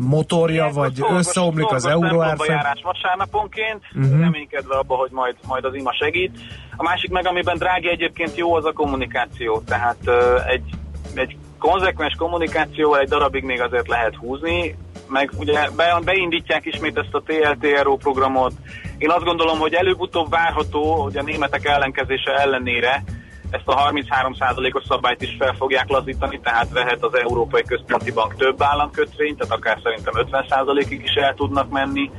motorja, 0.00 0.54
Ilyenkor 0.54 0.82
vagy 0.82 0.94
szorgos- 0.94 1.18
összeomlik 1.18 1.70
az 1.72 1.82
szorgos 1.82 2.10
euró 2.10 2.44
járás 2.46 2.80
vasárnaponként, 2.82 3.82
uh-huh. 3.94 4.20
reménykedve 4.20 4.74
abba, 4.74 4.94
hogy 4.94 5.10
majd, 5.10 5.36
majd 5.46 5.64
az 5.64 5.74
ima 5.74 5.92
segít. 5.94 6.38
A 6.76 6.82
másik 6.82 7.10
meg, 7.10 7.26
amiben 7.26 7.56
drági 7.56 7.88
egyébként 7.88 8.36
jó, 8.36 8.54
az 8.54 8.64
a 8.64 8.72
kommunikáció. 8.72 9.62
Tehát 9.66 9.96
uh, 10.06 10.50
egy, 10.50 10.74
egy 11.14 11.36
konzekvens 11.58 12.14
kommunikációval 12.18 12.98
egy 12.98 13.08
darabig 13.08 13.44
még 13.44 13.60
azért 13.60 13.88
lehet 13.88 14.14
húzni, 14.14 14.76
meg 15.08 15.30
ugye 15.36 15.70
be, 15.76 16.00
beindítják 16.04 16.66
ismét 16.66 16.98
ezt 16.98 17.14
a 17.14 17.22
TLTRO 17.22 17.96
programot. 17.96 18.52
Én 18.98 19.10
azt 19.10 19.24
gondolom, 19.24 19.58
hogy 19.58 19.74
előbb-utóbb 19.74 20.30
várható, 20.30 20.94
hogy 20.94 21.16
a 21.16 21.22
németek 21.22 21.64
ellenkezése 21.64 22.32
ellenére 22.36 23.02
ezt 23.50 23.68
a 23.68 23.90
33%-os 23.90 24.84
szabályt 24.88 25.22
is 25.22 25.36
fel 25.38 25.54
fogják 25.58 25.88
lazítani, 25.88 26.40
tehát 26.40 26.72
vehet 26.72 27.02
az 27.02 27.14
Európai 27.14 27.62
Központi 27.62 28.12
Bank 28.12 28.34
több 28.36 28.62
államkötvényt, 28.62 29.38
tehát 29.38 29.54
akár 29.54 29.78
szerintem 29.82 30.14
50%-ig 30.16 31.02
is 31.02 31.12
el 31.12 31.34
tudnak 31.34 31.70
menni. 31.70 32.10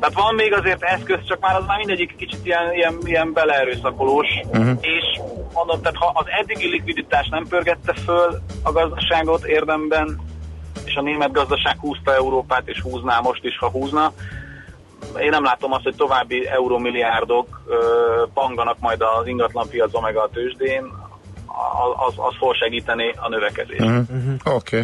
Tehát 0.00 0.14
van 0.14 0.34
még 0.34 0.52
azért 0.52 0.82
eszköz, 0.82 1.18
csak 1.28 1.40
már 1.40 1.56
az 1.56 1.66
már 1.66 1.78
mindegyik 1.78 2.16
kicsit 2.16 2.46
ilyen, 2.46 2.72
ilyen, 2.72 2.98
ilyen 3.04 3.32
beleerőszakolós, 3.32 4.26
uh-huh. 4.44 4.78
és 4.80 5.20
mondom, 5.54 5.80
tehát 5.80 5.96
ha 5.96 6.12
az 6.14 6.26
eddigi 6.40 6.68
likviditás 6.68 7.28
nem 7.28 7.46
pörgette 7.48 7.94
föl 7.94 8.42
a 8.62 8.72
gazdaságot 8.72 9.44
érdemben, 9.44 10.20
és 10.84 10.94
a 10.94 11.02
német 11.02 11.32
gazdaság 11.32 11.78
húzta 11.78 12.14
Európát, 12.14 12.68
és 12.68 12.80
húzná 12.80 13.20
most 13.20 13.44
is, 13.44 13.58
ha 13.58 13.70
húzna, 13.70 14.12
én 15.20 15.30
nem 15.30 15.44
látom 15.44 15.72
azt, 15.72 15.82
hogy 15.82 15.96
további 15.96 16.46
euromilliárdok 16.46 17.60
panganak 18.34 18.78
majd 18.80 19.00
az 19.20 19.26
ingatlanpiacon 19.26 20.02
meg 20.02 20.16
a 20.16 20.28
tőzsdén, 20.32 20.84
az, 21.46 22.08
az, 22.08 22.14
az 22.16 22.34
fog 22.38 22.54
segíteni 22.54 23.14
a 23.16 23.28
növekedést. 23.28 23.80
Uh-huh. 23.80 24.54
Oké. 24.56 24.82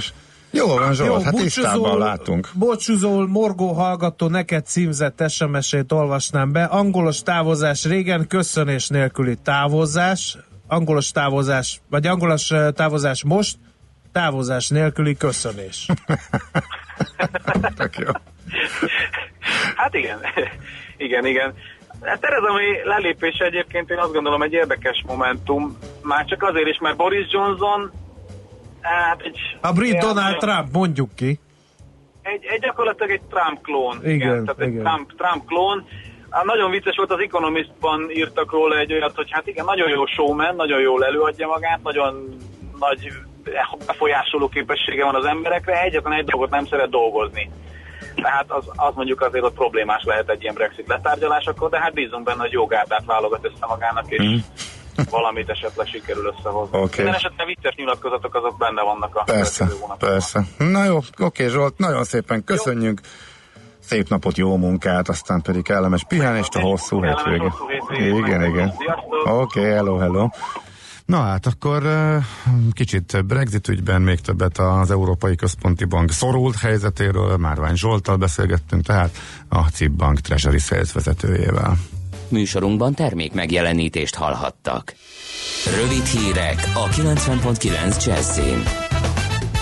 Jó 0.50 0.66
van, 0.66 0.94
Zsolt, 0.94 1.22
hát 1.22 1.34
tisztában 1.34 1.98
látunk. 1.98 2.48
Bocsuzol, 2.54 3.28
morgó 3.28 3.72
hallgató, 3.72 4.28
neked 4.28 4.66
címzett 4.66 5.30
SMS-ét 5.30 5.92
olvasnám 5.92 6.52
be. 6.52 6.64
Angolos 6.64 7.22
távozás 7.22 7.84
régen, 7.84 8.26
köszönés 8.26 8.88
nélküli 8.88 9.36
távozás. 9.42 10.38
Angolos 10.66 11.10
távozás, 11.10 11.80
vagy 11.90 12.06
angolos 12.06 12.52
távozás 12.74 13.24
most, 13.24 13.56
távozás 14.12 14.68
nélküli 14.68 15.16
köszönés. 15.16 15.86
Tök 17.76 17.98
jó. 17.98 18.10
Hát 19.76 19.94
igen, 19.94 20.18
igen, 20.96 21.26
igen. 21.26 21.54
Hát 22.04 22.20
Tereza 22.20 22.52
May 22.52 22.80
lelépése 22.84 23.44
egyébként 23.44 23.90
én 23.90 23.98
azt 23.98 24.12
gondolom 24.12 24.42
egy 24.42 24.52
érdekes 24.52 25.02
momentum. 25.06 25.78
Már 26.02 26.24
csak 26.24 26.42
azért 26.42 26.66
is, 26.66 26.78
mert 26.78 26.96
Boris 26.96 27.26
Johnson 27.30 27.90
hát 28.80 29.20
egy, 29.22 29.38
A 29.60 29.72
brit 29.72 29.92
ilyen- 29.92 30.04
Donald 30.06 30.36
Trump, 30.36 30.72
mondjuk 30.72 31.14
ki. 31.14 31.38
egy, 32.22 32.44
egy 32.44 32.60
gyakorlatilag 32.60 33.10
egy 33.10 33.20
Trump 33.30 33.62
klón. 33.62 34.00
Igen, 34.04 34.44
tehát 34.44 34.60
egy 34.60 34.68
igen. 34.68 34.82
Trump, 34.84 35.12
Trump 35.16 35.46
klón. 35.46 35.86
Hát 36.30 36.44
nagyon 36.44 36.70
vicces 36.70 36.96
volt, 36.96 37.10
az 37.10 37.20
Economistban 37.20 38.10
írtak 38.10 38.52
róla 38.52 38.78
egy 38.78 38.92
olyat, 38.92 39.14
hogy 39.16 39.30
hát 39.30 39.46
igen, 39.46 39.64
nagyon 39.64 39.88
jó 39.88 40.06
showman, 40.06 40.56
nagyon 40.56 40.80
jól 40.80 41.04
előadja 41.04 41.46
magát, 41.46 41.82
nagyon 41.82 42.36
nagy 42.78 43.08
befolyásoló 43.86 44.48
képessége 44.48 45.04
van 45.04 45.14
az 45.14 45.24
emberekre, 45.24 45.82
egyetlen 45.82 46.12
egy 46.12 46.24
dolgot 46.24 46.50
nem 46.50 46.66
szeret 46.66 46.90
dolgozni. 46.90 47.50
Tehát 48.14 48.46
az, 48.48 48.64
az 48.76 48.94
mondjuk 48.94 49.20
azért 49.20 49.44
ott 49.44 49.54
problémás 49.54 50.02
lehet 50.04 50.28
egy 50.28 50.42
ilyen 50.42 50.54
Brexit 50.54 50.88
letárgyalásakor, 50.88 51.70
de 51.70 51.78
hát 51.78 51.92
bízunk 51.92 52.24
benne, 52.24 52.40
hogy 52.40 52.52
jó 52.52 52.66
gárdát 52.66 53.04
válogat 53.04 53.44
össze 53.44 53.66
magának, 53.66 54.04
és 54.08 54.40
valamit 55.10 55.48
esetleg 55.48 55.86
sikerül 55.86 56.34
összehozni. 56.36 56.78
Oké. 56.78 56.96
Minden 56.96 57.14
esetben 57.14 57.46
vicces 57.46 57.74
nyilatkozatok 57.74 58.34
azok 58.34 58.58
benne 58.58 58.82
vannak 58.82 59.16
a 59.16 59.22
Persze, 59.22 59.68
persze. 59.98 60.44
Na 60.58 60.84
jó, 60.84 60.98
oké 61.18 61.48
Zsolt, 61.48 61.78
nagyon 61.78 62.04
szépen 62.04 62.44
köszönjük. 62.44 63.00
Szép 63.78 64.08
napot, 64.08 64.36
jó 64.36 64.56
munkát, 64.56 65.08
aztán 65.08 65.42
pedig 65.42 65.62
kellemes 65.62 66.04
pihenést 66.08 66.54
a 66.54 66.60
hosszú 66.60 67.04
hétvégét. 67.04 67.52
Igen, 67.98 68.44
igen. 68.44 68.72
Oké, 69.24 69.60
okay, 69.60 69.70
hello, 69.70 69.96
hello. 69.96 70.28
Na 71.10 71.20
hát 71.22 71.46
akkor 71.46 71.82
kicsit 72.72 73.24
Brexit 73.26 73.68
ügyben 73.68 74.02
még 74.02 74.20
többet 74.20 74.58
az 74.58 74.90
Európai 74.90 75.34
Központi 75.34 75.84
Bank 75.84 76.10
szorult 76.10 76.56
helyzetéről, 76.56 77.36
Márvány 77.36 77.74
Zsoltal 77.74 78.16
beszélgettünk, 78.16 78.84
tehát 78.84 79.16
a 79.48 79.58
CIP 79.58 79.90
Bank 79.90 80.20
Treasury 80.20 80.58
Sales 80.58 80.92
vezetőjével. 80.92 81.76
Műsorunkban 82.28 82.94
termék 82.94 83.32
megjelenítést 83.32 84.14
hallhattak. 84.14 84.94
Rövid 85.80 86.04
hírek 86.04 86.72
a 86.74 86.88
90.9 86.88 88.06
Jazzin. 88.06 88.89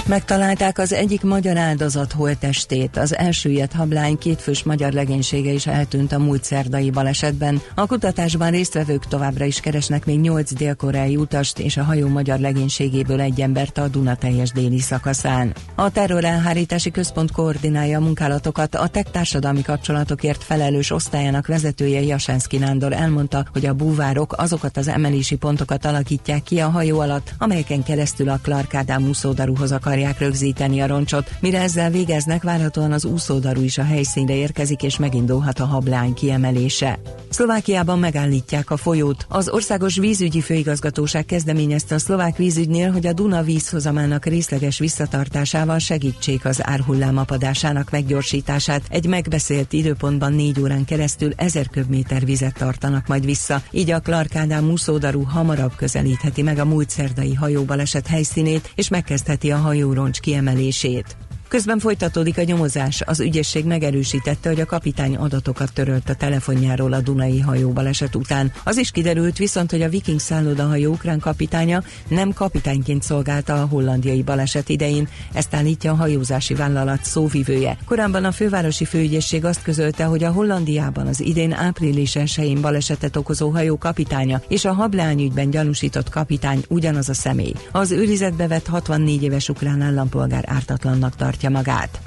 Megtalálták 0.09 0.79
az 0.79 0.93
egyik 0.93 1.23
magyar 1.23 1.57
áldozat 1.57 2.13
holttestét. 2.13 2.97
Az 2.97 3.17
elsüllyedt 3.17 3.73
hablány 3.73 4.19
kétfős 4.19 4.63
magyar 4.63 4.93
legénysége 4.93 5.51
is 5.51 5.67
eltűnt 5.67 6.13
a 6.13 6.19
múlt 6.19 6.45
szerdai 6.45 6.91
balesetben. 6.91 7.61
A 7.75 7.87
kutatásban 7.87 8.51
résztvevők 8.51 9.07
továbbra 9.07 9.45
is 9.45 9.61
keresnek 9.61 10.07
még 10.07 10.21
nyolc 10.21 10.53
dél-koreai 10.53 11.17
utast 11.17 11.59
és 11.59 11.77
a 11.77 11.83
hajó 11.83 12.09
magyar 12.09 12.39
legénységéből 12.39 13.21
egy 13.21 13.41
embert 13.41 13.79
a 13.79 13.89
Duna 13.89 14.17
teljes 14.17 14.51
déli 14.51 14.79
szakaszán. 14.79 15.55
A 15.75 15.91
terrorelhárítási 15.91 16.91
központ 16.91 17.31
koordinálja 17.31 17.99
a 17.99 18.03
munkálatokat. 18.03 18.75
A 18.75 18.89
TEK 18.89 19.11
társadalmi 19.11 19.63
kapcsolatokért 19.63 20.45
felelős 20.45 20.91
osztályának 20.91 21.47
vezetője 21.47 22.01
Jasenszki 22.01 22.57
Nándor 22.57 22.93
elmondta, 22.93 23.45
hogy 23.53 23.67
a 23.67 23.75
búvárok 23.75 24.35
azokat 24.37 24.77
az 24.77 24.89
emelési 24.89 25.37
pontokat 25.37 25.85
alakítják 25.85 26.43
ki 26.43 26.61
a 26.61 26.69
hajó 26.69 27.01
alatt, 27.01 27.35
amelyeken 27.39 27.83
keresztül 27.83 28.29
a 28.29 28.39
Clark 28.43 28.75
Ádám 28.75 29.09
úszódaruhoz 29.09 29.73
akarják 29.99 30.19
rögzíteni 30.19 30.81
a 30.81 30.87
roncsot. 30.87 31.31
Mire 31.41 31.61
ezzel 31.61 31.91
végeznek, 31.91 32.43
várhatóan 32.43 32.93
az 32.93 33.05
úszódaru 33.05 33.63
is 33.63 33.79
a 33.79 33.85
helyszínre 33.85 34.35
érkezik, 34.35 34.83
és 34.83 34.99
megindulhat 34.99 35.59
a 35.59 35.65
hablány 35.65 36.15
kiemelése. 36.15 36.99
Szlovákiában 37.29 37.99
megállítják 37.99 38.71
a 38.71 38.77
folyót. 38.77 39.27
Az 39.29 39.49
Országos 39.49 39.97
Vízügyi 39.99 40.41
Főigazgatóság 40.41 41.25
kezdeményezte 41.25 41.95
a 41.95 41.99
szlovák 41.99 42.37
vízügynél, 42.37 42.91
hogy 42.91 43.07
a 43.07 43.13
Duna 43.13 43.43
vízhozamának 43.43 44.25
részleges 44.25 44.79
visszatartásával 44.79 45.79
segítsék 45.79 46.45
az 46.45 46.67
árhullám 46.67 47.17
apadásának 47.17 47.91
meggyorsítását. 47.91 48.83
Egy 48.89 49.07
megbeszélt 49.07 49.73
időpontban 49.73 50.33
négy 50.33 50.61
órán 50.61 50.85
keresztül 50.85 51.33
ezer 51.37 51.69
köbméter 51.69 52.25
vizet 52.25 52.55
tartanak 52.55 53.07
majd 53.07 53.25
vissza, 53.25 53.63
így 53.71 53.91
a 53.91 54.01
Clark 54.01 54.37
Ádám 54.37 54.71
úszódaru 54.71 55.23
hamarabb 55.23 55.75
közelítheti 55.77 56.43
meg 56.43 56.59
a 56.59 56.65
múlt 56.65 56.91
szerdai 56.91 57.35
hajóbaleset 57.35 58.07
helyszínét, 58.07 58.73
és 58.75 58.89
megkezdheti 58.89 59.51
a 59.51 59.57
hajóroncs 59.89 60.21
kiemelését. 60.21 61.17
Közben 61.49 61.79
folytatódik 61.79 62.39
a 62.39 62.43
nyomozás. 62.43 63.03
Az 63.07 63.21
ügyészség 63.21 63.65
megerősítette, 63.65 64.49
hogy 64.49 64.61
a 64.61 64.67
kapitány 64.67 65.17
adatokat 65.17 65.73
törölt 65.73 66.09
a 66.09 66.15
telefonjáról 66.15 66.93
a 66.93 67.01
Dunai 67.01 67.41
hajóbaleset 67.41 68.15
után. 68.15 68.53
Az 68.65 68.77
is 68.77 68.91
kiderült 68.91 69.37
viszont, 69.37 69.71
hogy 69.71 69.83
a 69.83 69.89
Viking 69.89 70.21
szállodahajó 70.21 70.93
ukrán 70.93 71.19
kapitánya 71.19 71.83
nem 72.09 72.33
kapitányként 72.33 73.03
szolgálta 73.03 73.63
a 73.63 73.67
hollandiai 73.67 74.23
baleset 74.23 74.69
idején. 74.69 75.09
Ezt 75.33 75.55
állítja 75.55 75.93
a 75.93 75.95
hajózási 75.95 76.55
vállalat 76.55 77.05
szóvivője. 77.05 77.77
Korábban 77.85 78.25
a 78.25 78.33
fővárosi 78.33 78.85
főügyészség 78.85 79.45
azt 79.45 79.63
közölte, 79.63 80.05
hogy 80.05 80.25
a 80.25 80.31
Hollandiában 80.31 81.07
az 81.07 81.21
idén 81.21 81.53
április 81.53 82.17
1 82.17 82.61
balesetet 82.61 83.17
okozó 83.17 83.49
hajó 83.51 83.79
kapitánya 83.79 84.43
és 84.49 84.65
a 84.65 84.73
hableány 84.73 85.21
ügyben 85.21 85.51
gyanúsított 85.51 86.09
kapitány 86.09 86.65
ugyanaz 86.69 87.09
a 87.09 87.15
személy. 87.15 87.53
Az 87.73 87.91
őrizetbe 87.91 88.47
vett 88.47 88.67
64 88.67 89.23
éves 89.23 89.49
ukrán 89.49 89.81
állampolgár 89.81 90.45
ártatlannak 90.47 91.17
tartja 91.39 91.51
magát. 91.51 92.01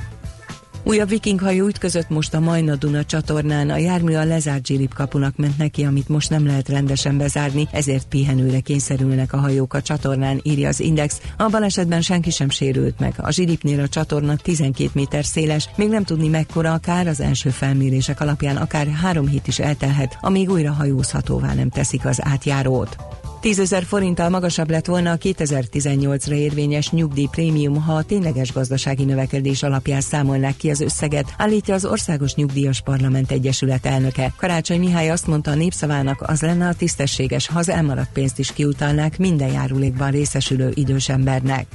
Újabb 0.83 1.09
vikinghajó 1.09 1.67
ütközött 1.67 2.09
most 2.09 2.33
a 2.33 2.39
Majna-Duna 2.39 3.05
csatornán, 3.05 3.69
a 3.69 3.77
jármű 3.77 4.13
a 4.15 4.23
lezárt 4.23 4.65
zsilip 4.65 4.93
kapunak 4.93 5.35
ment 5.37 5.57
neki, 5.57 5.83
amit 5.83 6.07
most 6.07 6.29
nem 6.29 6.45
lehet 6.45 6.69
rendesen 6.69 7.17
bezárni, 7.17 7.67
ezért 7.71 8.07
pihenőre 8.07 8.59
kényszerülnek 8.59 9.33
a 9.33 9.37
hajók 9.37 9.73
a 9.73 9.81
csatornán, 9.81 10.39
írja 10.43 10.67
az 10.67 10.79
Index. 10.79 11.21
A 11.37 11.49
balesetben 11.49 12.01
senki 12.01 12.29
sem 12.29 12.49
sérült 12.49 12.99
meg. 12.99 13.13
A 13.17 13.31
zsilipnél 13.31 13.79
a 13.79 13.87
csatorna 13.87 14.35
12 14.35 14.89
méter 14.93 15.25
széles, 15.25 15.69
még 15.75 15.89
nem 15.89 16.03
tudni 16.03 16.27
mekkora 16.27 16.73
a 16.73 16.77
kár, 16.77 17.07
az 17.07 17.19
első 17.19 17.49
felmérések 17.49 18.21
alapján 18.21 18.57
akár 18.57 18.87
három 18.87 19.27
hét 19.27 19.47
is 19.47 19.59
eltelhet, 19.59 20.17
amíg 20.21 20.49
újra 20.49 20.71
hajózhatóvá 20.71 21.53
nem 21.53 21.69
teszik 21.69 22.05
az 22.05 22.19
átjárót. 22.23 23.20
10 23.41 23.59
ezer 23.59 23.83
forinttal 23.83 24.29
magasabb 24.29 24.69
lett 24.69 24.85
volna 24.85 25.11
a 25.11 25.17
2018-ra 25.17 26.31
érvényes 26.31 26.91
nyugdíjprémium, 26.91 27.81
ha 27.81 27.93
a 27.93 28.03
tényleges 28.03 28.53
gazdasági 28.53 29.03
növekedés 29.03 29.63
alapján 29.63 30.01
számolnák 30.01 30.55
ki 30.55 30.69
az 30.69 30.81
összeget, 30.81 31.33
állítja 31.37 31.73
az 31.73 31.85
Országos 31.85 32.35
Nyugdíjas 32.35 32.81
Parlament 32.81 33.31
Egyesület 33.31 33.85
elnöke. 33.85 34.33
Karácsony 34.37 34.79
Mihály 34.79 35.09
azt 35.09 35.27
mondta 35.27 35.51
a 35.51 35.55
népszavának, 35.55 36.21
az 36.21 36.41
lenne 36.41 36.67
a 36.67 36.73
tisztességes, 36.73 37.47
ha 37.47 37.59
az 37.59 37.69
elmaradt 37.69 38.13
pénzt 38.13 38.39
is 38.39 38.53
kiutalnák 38.53 39.17
minden 39.17 39.51
járulékban 39.51 40.11
részesülő 40.11 40.71
idős 40.73 41.09
embernek. 41.09 41.67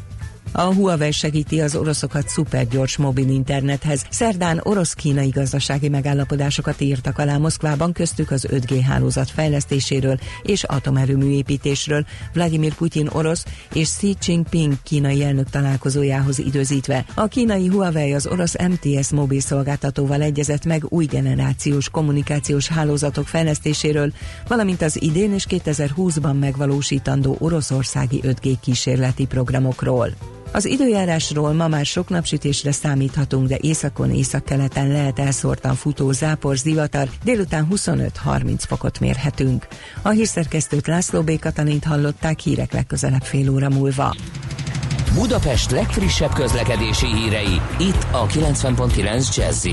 A 0.53 0.75
Huawei 0.75 1.13
segíti 1.13 1.61
az 1.61 1.77
oroszokat 1.77 2.29
szupergyors 2.29 2.97
mobil 2.97 3.29
internethez. 3.29 4.05
Szerdán 4.11 4.61
orosz-kínai 4.63 5.29
gazdasági 5.29 5.89
megállapodásokat 5.89 6.81
írtak 6.81 7.19
alá 7.19 7.37
Moszkvában, 7.37 7.93
köztük 7.93 8.31
az 8.31 8.47
5G 8.51 8.81
hálózat 8.87 9.31
fejlesztéséről 9.31 10.19
és 10.43 10.65
atomerőmű 10.65 11.31
építésről. 11.31 12.05
Vladimir 12.33 12.75
Putyin 12.75 13.09
orosz 13.13 13.45
és 13.73 13.89
Xi 13.89 14.17
Jinping 14.27 14.75
kínai 14.83 15.25
elnök 15.25 15.51
találkozójához 15.51 16.39
időzítve. 16.39 17.05
A 17.15 17.27
kínai 17.27 17.67
Huawei 17.67 18.15
az 18.15 18.27
orosz 18.27 18.55
MTS 18.59 19.11
mobil 19.11 19.41
szolgáltatóval 19.41 20.23
egyezett 20.23 20.65
meg 20.65 20.85
új 20.89 21.05
generációs 21.05 21.91
kommunikációs 21.91 22.69
hálózatok 22.69 23.29
fejlesztéséről, 23.29 24.13
valamint 24.49 24.83
az 24.83 25.03
idén 25.03 25.33
és 25.33 25.47
2020-ban 25.49 26.39
megvalósítandó 26.39 27.37
oroszországi 27.39 28.21
5G 28.23 28.55
kísérleti 28.61 29.27
programokról. 29.27 30.36
Az 30.57 30.65
időjárásról 30.65 31.53
ma 31.53 31.69
már 31.69 31.85
sok 31.85 32.09
napsütésre 32.09 32.73
számíthatunk, 32.73 33.49
de 33.49 33.57
északon, 33.61 34.11
északkeleten 34.11 34.89
lehet 34.89 35.19
elszórtan 35.19 35.75
futó 35.75 36.13
zápor, 36.13 36.57
zivatar, 36.57 37.09
délután 37.25 37.69
25-30 37.71 38.59
fokot 38.59 39.01
mérhetünk. 39.01 39.67
A 40.03 40.09
hírszerkesztőt 40.09 40.87
László 40.87 41.23
B. 41.23 41.39
Katalint 41.39 41.85
hallották 41.85 42.39
hírek 42.39 42.73
legközelebb 42.73 43.23
fél 43.23 43.51
óra 43.51 43.69
múlva. 43.69 44.15
Budapest 45.15 45.71
legfrissebb 45.71 46.33
közlekedési 46.33 47.07
hírei, 47.07 47.61
itt 47.79 48.07
a 48.13 48.27
90.9 48.27 49.37
jazz 49.37 49.67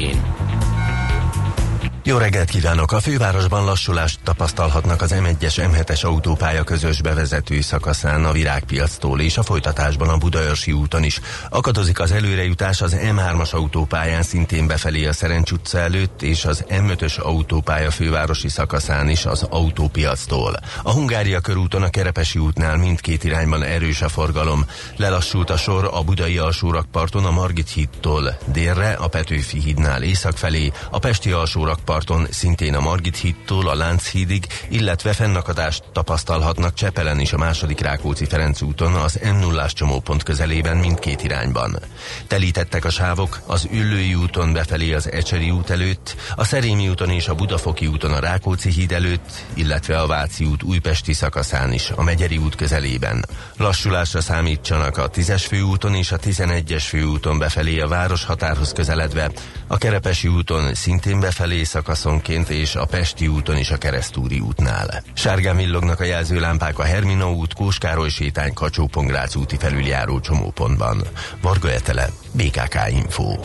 Jó 2.06 2.18
reggelt 2.18 2.50
kívánok! 2.50 2.92
A 2.92 3.00
fővárosban 3.00 3.66
lassulást 3.66 4.20
tapasztalhatnak 4.24 5.02
az 5.02 5.16
M1-es 5.18 5.70
M7-es 5.72 6.06
autópálya 6.06 6.64
közös 6.64 7.02
bevezető 7.02 7.62
szakaszán 7.62 8.26
a 8.26 8.32
Virágpiactól 8.32 9.22
és 9.22 9.38
a 9.38 9.44
folytatásban 9.44 10.10
a 10.10 10.18
Budaörsi 10.18 10.72
úton 10.72 11.04
is. 11.04 11.20
Akadozik 11.50 12.00
az 12.00 12.12
előrejutás 12.12 12.82
az 12.82 12.98
M3-as 13.00 13.54
autópályán 13.54 14.24
szintén 14.24 14.68
befelé 14.68 15.06
a 15.06 15.14
Szerencs 15.14 15.52
utca 15.52 15.80
előtt 15.80 16.22
és 16.22 16.46
az 16.46 16.66
M5-ös 16.70 17.20
autópálya 17.20 17.92
fővárosi 17.92 18.50
szakaszán 18.50 19.10
is 19.10 19.26
az 19.26 19.44
autópiactól. 19.50 20.60
A 20.84 20.92
Hungária 20.92 21.40
körúton 21.40 21.84
a 21.84 21.90
Kerepesi 21.90 22.40
útnál 22.40 22.78
mindkét 22.78 23.24
irányban 23.24 23.64
erős 23.64 24.02
a 24.02 24.10
forgalom. 24.10 24.66
Lelassult 24.96 25.50
a 25.50 25.58
sor 25.58 25.90
a 25.94 26.04
Budai 26.04 26.38
alsórakparton 26.38 27.26
a 27.26 27.32
Margit 27.32 27.70
hídtól 27.70 28.38
délre, 28.46 28.94
a 28.94 29.08
Petőfi 29.08 29.60
hídnál 29.60 30.04
észak 30.04 30.38
felé, 30.38 30.72
a 30.92 31.00
Pesti 31.00 31.32
alsórakparton 31.32 31.92
parton 31.94 32.28
szintén 32.30 32.76
a 32.76 32.80
Margit 32.80 33.18
hídtól 33.18 33.70
a 33.70 33.76
Lánchídig, 33.76 34.48
illetve 34.70 35.14
fennakadást 35.14 35.84
tapasztalhatnak 35.92 36.74
Csepelen 36.74 37.20
is 37.20 37.34
a 37.34 37.38
második 37.38 37.80
Rákóczi 37.80 38.26
Ferenc 38.26 38.62
úton 38.62 38.94
az 38.94 39.20
m 39.24 39.40
0 39.40 39.68
csomópont 39.68 40.24
közelében 40.24 40.78
mindkét 40.78 41.24
irányban. 41.24 41.80
Telítettek 42.28 42.86
a 42.86 42.90
sávok 42.90 43.42
az 43.46 43.68
Üllői 43.72 44.16
úton 44.16 44.54
befelé 44.54 44.94
az 44.94 45.12
Ecseri 45.12 45.50
út 45.50 45.70
előtt, 45.70 46.16
a 46.36 46.44
Szerémi 46.44 46.90
úton 46.90 47.10
és 47.10 47.28
a 47.28 47.36
Budafoki 47.36 47.88
úton 47.88 48.12
a 48.12 48.20
Rákóczi 48.20 48.70
híd 48.70 48.92
előtt, 48.92 49.44
illetve 49.54 50.00
a 50.00 50.08
Váci 50.08 50.46
út 50.46 50.64
újpesti 50.64 51.14
szakaszán 51.14 51.74
is, 51.74 51.90
a 51.96 52.04
Megyeri 52.04 52.38
út 52.38 52.56
közelében. 52.56 53.26
Lassulásra 53.58 54.22
számítsanak 54.22 54.98
a 54.98 55.10
10-es 55.10 55.44
főúton 55.48 55.96
és 55.96 56.12
a 56.12 56.18
11-es 56.18 56.84
főúton 56.88 57.38
befelé 57.38 57.80
a 57.80 57.88
város 57.88 58.26
határhoz 58.26 58.72
közeledve, 58.72 59.32
a 59.68 59.78
Kerepesi 59.78 60.28
úton 60.28 60.74
szintén 60.74 61.20
befelé 61.20 61.64
szak 61.64 61.83
szakaszonként 61.84 62.50
és 62.50 62.76
a 62.76 62.86
Pesti 62.86 63.28
úton 63.28 63.58
is 63.58 63.72
a 63.72 63.78
Keresztúri 63.78 64.40
útnál. 64.40 65.04
Sárgán 65.14 65.56
villognak 65.56 66.00
a 66.00 66.04
jelzőlámpák 66.04 66.80
a 66.80 66.84
Hermina 66.84 67.32
út, 67.32 67.54
Kóskároly 67.54 68.10
sétány, 68.10 68.54
kacsó 68.54 68.90
úti 69.36 69.58
felüljáró 69.58 70.20
csomópontban. 70.20 71.02
Varga 71.42 71.72
Etele, 71.72 72.10
BKK 72.32 72.76
Info. 72.90 73.36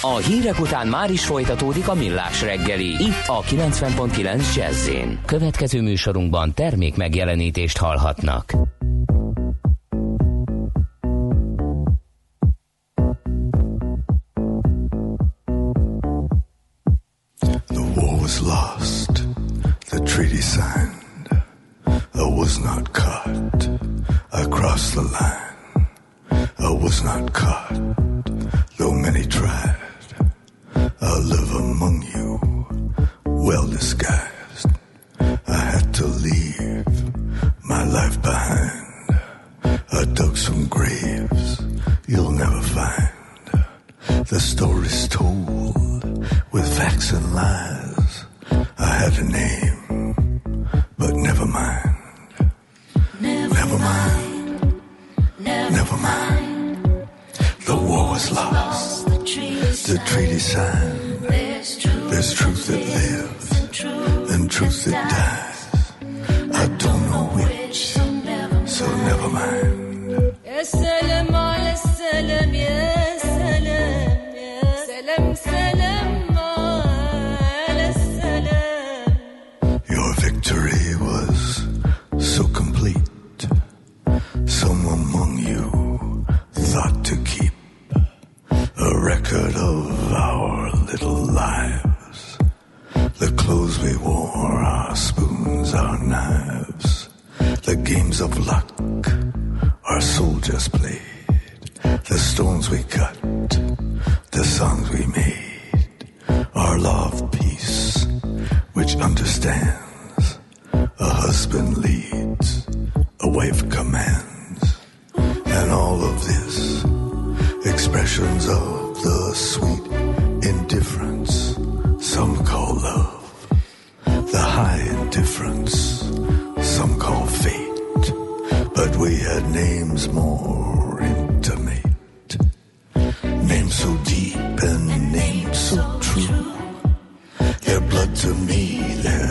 A 0.00 0.16
hírek 0.16 0.60
után 0.60 0.86
már 0.86 1.10
is 1.10 1.24
folytatódik 1.24 1.88
a 1.88 1.94
millás 1.94 2.42
reggeli, 2.42 2.88
itt 2.88 3.26
a 3.26 3.42
90.9 3.42 4.54
jazz 4.54 4.88
Következő 5.26 5.82
műsorunkban 5.82 6.54
termék 6.54 6.96
megjelenítést 6.96 7.78
hallhatnak. 7.78 8.52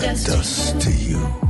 Dust 0.08 0.80
to 0.80 0.90
you. 0.90 1.47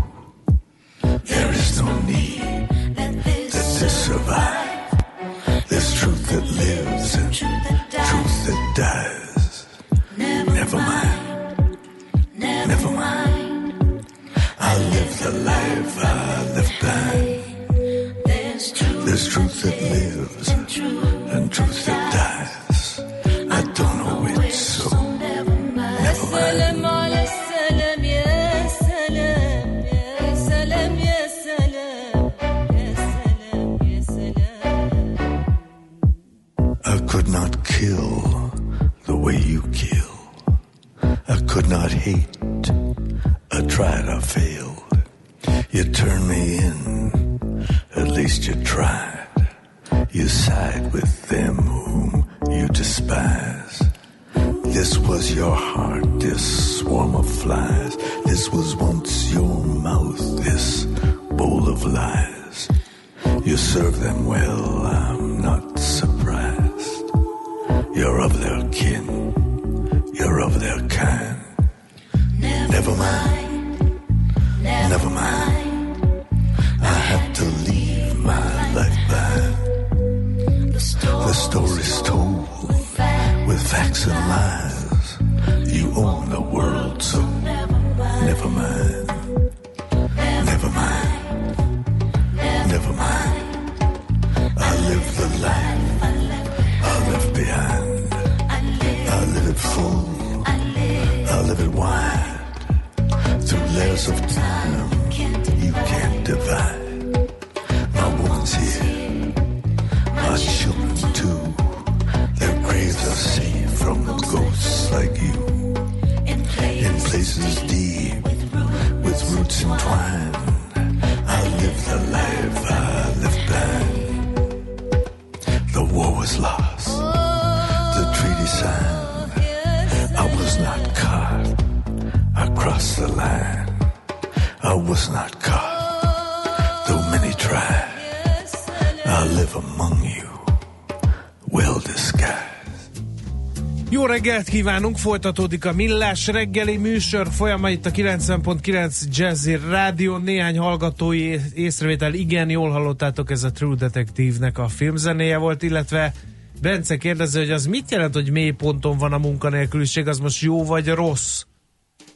Reggelt 144.18 144.50
kívánunk, 144.50 144.98
folytatódik 144.98 145.66
a 145.66 145.74
Millás 145.74 146.28
reggeli 146.28 146.78
műsor, 146.78 147.28
folyama 147.32 147.70
itt 147.70 147.86
a 147.86 147.92
90.9 147.92 149.04
Jazzy 149.12 149.58
Rádió, 149.70 150.18
néhány 150.18 150.58
hallgatói 150.58 151.36
észrevétel, 151.54 152.14
igen, 152.14 152.50
jól 152.50 152.70
hallottátok, 152.70 153.32
ez 153.32 153.44
a 153.44 153.52
True 153.52 153.76
Detective-nek 153.76 154.58
a 154.58 154.68
filmzenéje 154.68 155.38
volt, 155.38 155.64
illetve 155.64 156.14
Bence 156.62 156.98
kérdezi, 156.98 157.40
hogy 157.40 157.52
az 157.52 157.66
mit 157.66 157.92
jelent, 157.92 158.14
hogy 158.14 158.32
mély 158.32 158.52
ponton 158.52 158.98
van 158.98 159.14
a 159.14 159.18
munkanélküliség, 159.18 160.08
az 160.08 160.20
most 160.20 160.42
jó 160.42 160.66
vagy 160.66 160.88
rossz? 160.88 161.44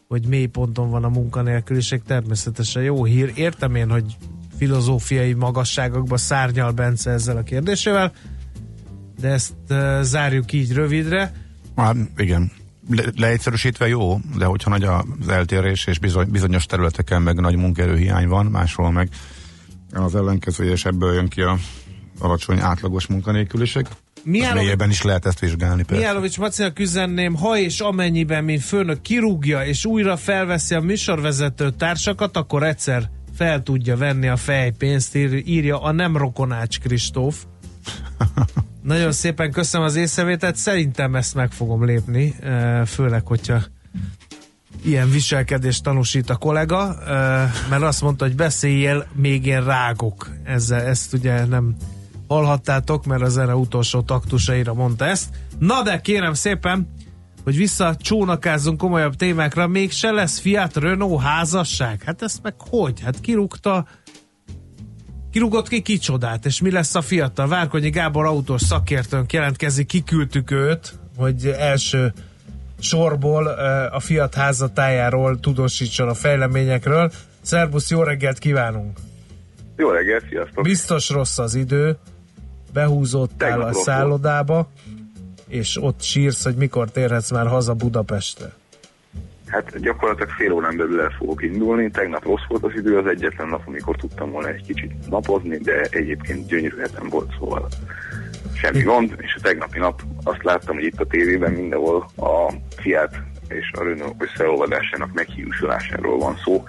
Hogy 0.07 0.25
mély 0.27 0.45
ponton 0.45 0.89
van 0.89 1.03
a 1.03 1.09
munkanélküliség, 1.09 2.01
természetesen 2.07 2.83
jó 2.83 3.03
hír. 3.03 3.31
Értem 3.35 3.75
én, 3.75 3.89
hogy 3.89 4.17
filozófiai 4.57 5.33
magasságokba 5.33 6.17
szárnyal 6.17 6.71
Bence 6.71 7.11
ezzel 7.11 7.37
a 7.37 7.43
kérdésével, 7.43 8.11
de 9.19 9.27
ezt 9.27 9.53
uh, 9.69 10.01
zárjuk 10.01 10.53
így 10.53 10.73
rövidre. 10.73 11.49
Hát 11.75 11.95
igen. 12.17 12.51
Le, 12.89 13.03
leegyszerűsítve 13.15 13.87
jó, 13.87 14.19
de 14.37 14.45
hogyha 14.45 14.69
nagy 14.69 14.83
az 14.83 15.27
eltérés, 15.27 15.85
és 15.85 15.99
bizony, 15.99 16.29
bizonyos 16.29 16.65
területeken 16.65 17.21
meg 17.21 17.39
nagy 17.39 17.55
munkaerőhiány 17.55 18.27
van, 18.27 18.45
máshol 18.45 18.91
meg 18.91 19.09
az 19.93 20.15
ellenkezője, 20.15 20.71
és 20.71 20.85
ebből 20.85 21.13
jön 21.13 21.27
ki 21.27 21.41
a 21.41 21.57
alacsony 22.19 22.59
átlagos 22.59 23.07
munkanélküliség. 23.07 23.87
Mélyében 24.23 24.89
is 24.89 25.01
lehet 25.01 25.25
ezt 25.25 25.39
vizsgálni. 25.39 25.83
persze. 25.83 26.01
Mihálovics 26.01 26.37
Macinak 26.37 26.79
üzenném, 26.79 27.35
ha 27.35 27.57
és 27.57 27.79
amennyiben, 27.79 28.43
mint 28.43 28.61
főnök 28.61 29.01
kirúgja 29.01 29.65
és 29.65 29.85
újra 29.85 30.17
felveszi 30.17 30.75
a 30.75 30.81
műsorvezető 30.81 31.69
társakat, 31.69 32.37
akkor 32.37 32.63
egyszer 32.63 33.09
fel 33.35 33.63
tudja 33.63 33.97
venni 33.97 34.27
a 34.27 34.35
fejpénzt, 34.35 35.15
ír, 35.15 35.43
írja 35.45 35.81
a 35.81 35.91
nem 35.91 36.17
rokonács 36.17 36.79
Kristóf. 36.79 37.43
Nagyon 38.83 39.11
szépen 39.11 39.51
köszönöm 39.51 39.87
az 39.87 39.95
észrevételt, 39.95 40.55
szerintem 40.55 41.15
ezt 41.15 41.35
meg 41.35 41.51
fogom 41.51 41.85
lépni, 41.85 42.35
eh, 42.41 42.85
főleg, 42.85 43.25
hogyha 43.25 43.61
ilyen 44.83 45.09
viselkedést 45.09 45.83
tanúsít 45.83 46.29
a 46.29 46.35
kollega, 46.35 47.03
eh, 47.03 47.51
mert 47.69 47.81
azt 47.81 48.01
mondta, 48.01 48.25
hogy 48.25 48.35
beszéljél, 48.35 49.07
még 49.13 49.45
én 49.45 49.63
rágok. 49.63 50.29
Ezzel, 50.43 50.81
ezt 50.81 51.13
ugye 51.13 51.45
nem 51.45 51.75
hallhattátok, 52.27 53.05
mert 53.05 53.21
a 53.21 53.29
zene 53.29 53.55
utolsó 53.55 54.01
taktusaira 54.01 54.73
mondta 54.73 55.05
ezt. 55.05 55.29
Na 55.59 55.81
de 55.81 56.01
kérem 56.01 56.33
szépen, 56.33 56.87
hogy 57.43 57.55
visszacsónakázzunk 57.55 58.77
komolyabb 58.77 59.15
témákra, 59.15 59.67
még 59.67 59.91
se 59.91 60.11
lesz 60.11 60.39
Fiat 60.39 60.75
Renault 60.75 61.21
házasság. 61.21 62.03
Hát 62.05 62.21
ezt 62.21 62.41
meg 62.41 62.53
hogy? 62.57 62.99
Hát 63.01 63.21
kirúgta 63.21 63.85
kirúgott 65.31 65.67
ki 65.67 65.81
kicsodát, 65.81 66.45
és 66.45 66.61
mi 66.61 66.71
lesz 66.71 66.95
a 66.95 67.01
fiatal? 67.01 67.47
Várkonyi 67.47 67.89
Gábor 67.89 68.25
autós 68.25 68.61
szakértőnk 68.61 69.33
jelentkezik, 69.33 69.87
kiküldtük 69.87 70.51
őt, 70.51 70.93
hogy 71.17 71.45
első 71.45 72.13
sorból 72.79 73.47
a 73.91 73.99
Fiat 73.99 74.33
házatájáról 74.33 75.39
tudósítson 75.39 76.09
a 76.09 76.13
fejleményekről. 76.13 77.11
Szerbusz, 77.41 77.89
jó 77.89 78.03
reggelt 78.03 78.37
kívánunk! 78.37 78.97
Jó 79.75 79.89
reggelt, 79.89 80.23
sziasztok! 80.29 80.63
Biztos 80.63 81.09
rossz 81.09 81.37
az 81.37 81.55
idő, 81.55 81.97
behúzódtál 82.73 83.49
Tegnap 83.49 83.69
a 83.69 83.73
szállodába, 83.73 84.69
és 85.47 85.81
ott 85.81 86.01
sírsz, 86.01 86.43
hogy 86.43 86.55
mikor 86.55 86.91
térhetsz 86.91 87.31
már 87.31 87.47
haza 87.47 87.73
Budapestre. 87.73 88.53
Hát 89.51 89.79
gyakorlatilag 89.79 90.29
fél 90.29 90.51
órán 90.51 90.77
belül 90.77 91.01
el 91.01 91.15
fogok 91.17 91.43
indulni. 91.43 91.91
Tegnap 91.91 92.23
rossz 92.23 92.45
volt 92.47 92.63
az 92.63 92.71
idő, 92.75 92.97
az 92.97 93.05
egyetlen 93.07 93.47
nap, 93.47 93.61
amikor 93.65 93.95
tudtam 93.95 94.31
volna 94.31 94.47
egy 94.47 94.65
kicsit 94.65 95.09
napozni, 95.09 95.57
de 95.57 95.81
egyébként 95.89 96.47
gyönyörű 96.47 96.77
hetem 96.77 97.09
volt, 97.09 97.31
szóval 97.39 97.67
semmi 98.53 98.81
gond. 98.81 99.15
És 99.17 99.35
a 99.37 99.41
tegnapi 99.41 99.79
nap 99.79 100.01
azt 100.23 100.43
láttam, 100.43 100.75
hogy 100.75 100.83
itt 100.83 100.99
a 100.99 101.05
tévében 101.05 101.51
mindenhol 101.51 102.09
a 102.17 102.53
Fiat 102.75 103.15
és 103.47 103.71
a 103.71 103.83
Renault 103.83 104.15
összeolvadásának 104.17 105.13
meghiúsulásáról 105.13 106.17
van 106.17 106.37
szó. 106.43 106.63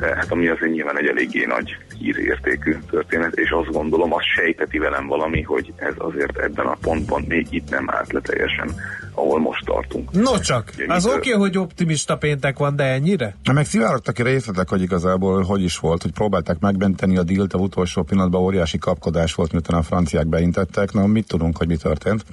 Eh, 0.00 0.10
Hát 0.16 0.30
ami 0.30 0.48
azért 0.48 0.72
nyilván 0.72 0.98
egy 0.98 1.06
eléggé 1.06 1.44
nagy 1.44 1.76
hírértékű 1.98 2.76
történet, 2.90 3.34
és 3.34 3.50
azt 3.50 3.72
gondolom, 3.72 4.12
azt 4.12 4.26
sejteti 4.36 4.78
velem 4.78 5.06
valami, 5.06 5.42
hogy 5.42 5.72
ez 5.76 5.94
azért 5.98 6.38
ebben 6.38 6.66
a 6.66 6.76
pontban 6.80 7.24
még 7.28 7.46
itt 7.50 7.70
nem 7.70 7.90
állt 7.90 8.12
le 8.12 8.20
teljesen, 8.20 8.74
ahol 9.14 9.40
most 9.40 9.64
tartunk. 9.64 10.12
No 10.12 10.38
csak, 10.38 10.70
Ugye, 10.74 10.92
az 10.92 11.06
oké, 11.06 11.16
okay, 11.16 11.32
hogy 11.32 11.58
optimista 11.58 12.16
péntek 12.16 12.58
van, 12.58 12.76
de 12.76 12.84
ennyire? 12.84 13.34
Na, 13.42 13.52
meg 13.52 13.64
szivárogtak 13.64 14.14
ki 14.14 14.22
részletek, 14.22 14.68
hogy 14.68 14.82
igazából 14.82 15.42
hogy 15.42 15.62
is 15.62 15.78
volt, 15.78 16.02
hogy 16.02 16.12
próbálták 16.12 16.58
megmenteni 16.58 17.16
a 17.16 17.22
dílt, 17.22 17.52
a 17.52 17.58
utolsó 17.58 18.02
pillanatban 18.02 18.40
óriási 18.40 18.78
kapkodás 18.78 19.34
volt, 19.34 19.52
miután 19.52 19.78
a 19.78 19.82
franciák 19.82 20.26
beintettek. 20.26 20.92
Na, 20.92 21.06
mit 21.06 21.26
tudunk, 21.26 21.56
hogy 21.56 21.68
mi 21.68 21.76
történt? 21.76 22.24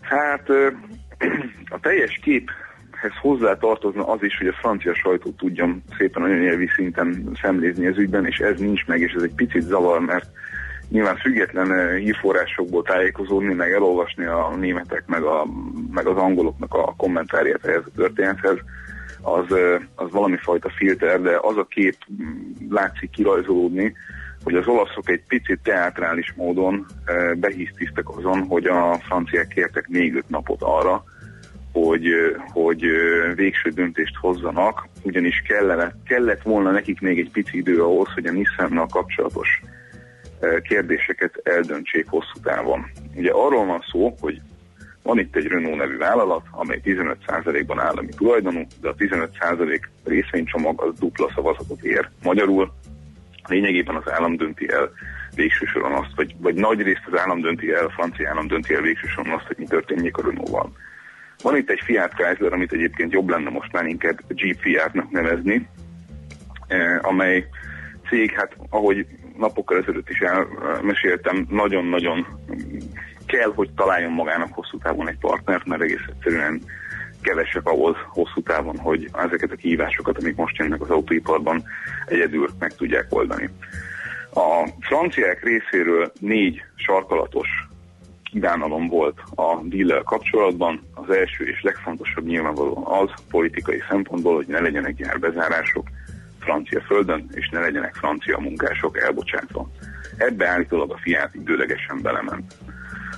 Hát 0.00 0.48
a 1.76 1.78
teljes 1.80 2.20
képhez 3.04 3.20
hozzá 3.20 3.54
tartozna 3.54 4.06
az 4.06 4.22
is, 4.22 4.38
hogy 4.38 4.46
a 4.46 4.52
francia 4.52 4.94
sajtó 4.94 5.30
tudjon 5.30 5.82
szépen 5.98 6.22
anyanyelvi 6.22 6.68
szinten 6.76 7.30
szemlézni 7.42 7.86
az 7.86 7.98
ügyben, 7.98 8.26
és 8.26 8.38
ez 8.38 8.58
nincs 8.58 8.86
meg, 8.86 9.00
és 9.00 9.12
ez 9.12 9.22
egy 9.22 9.34
picit 9.34 9.62
zavar, 9.62 10.00
mert 10.00 10.26
nyilván 10.88 11.16
független 11.16 11.70
ö, 11.70 11.96
hírforrásokból 11.96 12.82
tájékozódni, 12.82 13.54
meg 13.54 13.72
elolvasni 13.72 14.24
a 14.24 14.56
németek, 14.56 15.06
meg, 15.06 15.22
a, 15.22 15.46
meg 15.90 16.06
az 16.06 16.16
angoloknak 16.16 16.74
a 16.74 16.94
kommentárját 16.96 17.66
ehhez 17.66 17.82
a 17.86 17.96
történethez, 17.96 18.56
az, 19.22 19.44
ö, 19.48 19.76
az 19.94 20.10
valami 20.10 20.36
fajta 20.36 20.70
filter, 20.76 21.20
de 21.20 21.38
az 21.42 21.56
a 21.56 21.64
kép 21.64 21.96
mm, 22.12 22.70
látszik 22.70 23.10
kirajzolódni, 23.10 23.94
hogy 24.44 24.54
az 24.54 24.66
olaszok 24.66 25.08
egy 25.08 25.22
picit 25.28 25.60
teátrális 25.62 26.32
módon 26.36 26.86
eh, 27.04 27.34
behisztiztek 27.34 28.08
azon, 28.16 28.46
hogy 28.46 28.66
a 28.66 28.98
franciák 28.98 29.48
kértek 29.48 29.88
még 29.88 30.14
öt 30.14 30.28
napot 30.28 30.62
arra, 30.62 31.04
hogy, 31.74 32.06
hogy 32.52 32.84
végső 33.34 33.70
döntést 33.70 34.16
hozzanak, 34.16 34.88
ugyanis 35.02 35.42
kellene, 35.48 35.96
kellett 36.06 36.42
volna 36.42 36.70
nekik 36.70 37.00
még 37.00 37.18
egy 37.18 37.30
pici 37.30 37.56
idő 37.56 37.82
ahhoz, 37.82 38.08
hogy 38.14 38.26
a 38.26 38.32
Nissannal 38.32 38.86
kapcsolatos 38.86 39.60
kérdéseket 40.62 41.40
eldöntsék 41.42 42.06
hosszú 42.08 42.40
távon. 42.42 42.90
Ugye 43.14 43.30
arról 43.30 43.66
van 43.66 43.84
szó, 43.90 44.14
hogy 44.20 44.40
van 45.02 45.18
itt 45.18 45.36
egy 45.36 45.46
Renault 45.46 45.76
nevű 45.76 45.96
vállalat, 45.96 46.42
amely 46.50 46.80
15%-ban 46.84 47.80
állami 47.80 48.08
tulajdonú, 48.16 48.66
de 48.80 48.88
a 48.88 48.94
15% 48.94 49.80
részvénycsomag 50.04 50.82
az 50.82 50.98
dupla 50.98 51.30
szavazatot 51.34 51.82
ér. 51.82 52.08
Magyarul 52.22 52.72
lényegében 53.48 53.96
az 53.96 54.10
állam 54.10 54.36
dönti 54.36 54.68
el 54.68 54.90
végső 55.34 55.64
soron 55.64 55.92
azt, 55.92 56.12
vagy, 56.16 56.34
vagy 56.38 56.54
nagy 56.54 56.82
részt 56.82 57.08
az 57.10 57.18
állam 57.18 57.40
dönti 57.40 57.72
el, 57.72 57.84
a 57.84 57.90
francia 57.90 58.28
állam 58.28 58.46
dönti 58.46 58.74
el 58.74 58.80
végső 58.80 59.06
soron 59.06 59.32
azt, 59.32 59.46
hogy 59.46 59.56
mi 59.58 59.64
történjék 59.64 60.16
a 60.16 60.22
Renault-val. 60.22 60.72
Van 61.42 61.56
itt 61.56 61.70
egy 61.70 61.80
Fiat 61.84 62.14
Chrysler, 62.14 62.52
amit 62.52 62.72
egyébként 62.72 63.12
jobb 63.12 63.28
lenne 63.28 63.50
most 63.50 63.72
már 63.72 63.86
inkább 63.86 64.20
Jeep 64.28 64.58
Fiatnak 64.60 65.10
nevezni, 65.10 65.68
eh, 66.66 66.98
amely 67.02 67.46
cég, 68.08 68.32
hát 68.32 68.56
ahogy 68.70 69.06
napokkal 69.36 69.78
ezelőtt 69.78 70.08
is 70.08 70.18
elmeséltem, 70.18 71.46
nagyon-nagyon 71.50 72.26
kell, 73.26 73.52
hogy 73.54 73.70
találjon 73.76 74.12
magának 74.12 74.52
hosszú 74.52 74.78
távon 74.78 75.08
egy 75.08 75.18
partnert, 75.18 75.66
mert 75.66 75.82
egész 75.82 76.04
egyszerűen 76.08 76.62
kevesek 77.22 77.66
ahhoz 77.66 77.96
hosszú 78.08 78.42
távon, 78.42 78.78
hogy 78.78 79.08
ezeket 79.12 79.50
a 79.50 79.56
kihívásokat, 79.56 80.18
amik 80.18 80.36
most 80.36 80.56
jönnek 80.56 80.80
az 80.80 80.90
autóiparban, 80.90 81.64
egyedül 82.06 82.48
meg 82.58 82.74
tudják 82.74 83.06
oldani. 83.08 83.48
A 84.34 84.68
franciák 84.80 85.44
részéről 85.44 86.12
négy 86.20 86.62
sarkalatos 86.74 87.48
kívánalom 88.34 88.88
volt 88.88 89.18
a 89.34 89.60
díllel 89.62 90.02
kapcsolatban. 90.02 90.80
Az 90.94 91.10
első 91.10 91.44
és 91.44 91.62
legfontosabb 91.62 92.24
nyilvánvalóan 92.24 92.84
az 93.02 93.10
politikai 93.30 93.82
szempontból, 93.88 94.34
hogy 94.34 94.46
ne 94.46 94.60
legyenek 94.60 94.94
gyárbezárások 94.94 95.86
francia 96.38 96.80
földön, 96.80 97.28
és 97.32 97.48
ne 97.48 97.60
legyenek 97.60 97.94
francia 97.94 98.38
munkások 98.38 98.98
elbocsátva. 98.98 99.70
Ebbe 100.16 100.48
állítólag 100.48 100.90
a 100.90 100.98
Fiat 101.02 101.34
időlegesen 101.34 102.02
belement. 102.02 102.54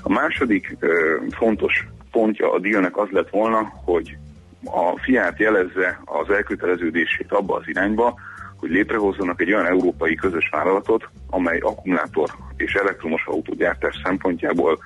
A 0.02 0.12
második 0.12 0.76
ö, 0.80 1.16
fontos 1.30 1.86
pontja 2.10 2.52
a 2.52 2.58
dílnek 2.58 2.96
az 2.96 3.08
lett 3.10 3.30
volna, 3.30 3.72
hogy 3.84 4.16
a 4.64 4.98
Fiat 4.98 5.38
jelezze 5.38 6.00
az 6.04 6.30
elköteleződését 6.30 7.32
abba 7.32 7.54
az 7.56 7.68
irányba, 7.68 8.14
hogy 8.56 8.70
létrehozzanak 8.70 9.40
egy 9.40 9.52
olyan 9.52 9.66
európai 9.66 10.14
közös 10.14 10.48
vállalatot, 10.52 11.08
amely 11.30 11.58
akkumulátor 11.58 12.30
és 12.56 12.74
elektromos 12.74 13.26
autógyártás 13.26 14.00
szempontjából 14.04 14.78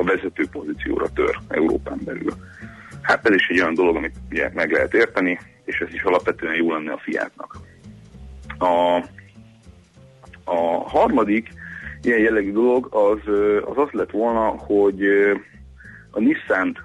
a 0.00 0.04
vezető 0.04 0.46
pozícióra 0.50 1.08
tör 1.14 1.38
Európán 1.48 2.00
belül. 2.04 2.32
Hát 3.02 3.26
ez 3.26 3.34
is 3.34 3.48
egy 3.48 3.60
olyan 3.60 3.74
dolog, 3.74 3.96
amit 3.96 4.16
ugye 4.30 4.50
meg 4.54 4.70
lehet 4.70 4.94
érteni, 4.94 5.38
és 5.64 5.78
ez 5.78 5.94
is 5.94 6.02
alapvetően 6.02 6.54
jó 6.54 6.72
lenne 6.72 6.92
a 6.92 7.00
fiátnak. 7.02 7.56
A, 8.58 8.96
a 10.44 10.88
harmadik 10.88 11.48
ilyen 12.02 12.18
jellegű 12.18 12.52
dolog 12.52 12.94
az, 12.94 13.18
az 13.64 13.78
az 13.78 13.88
lett 13.90 14.10
volna, 14.10 14.48
hogy 14.48 15.04
a 16.10 16.20
Nissan 16.20 16.76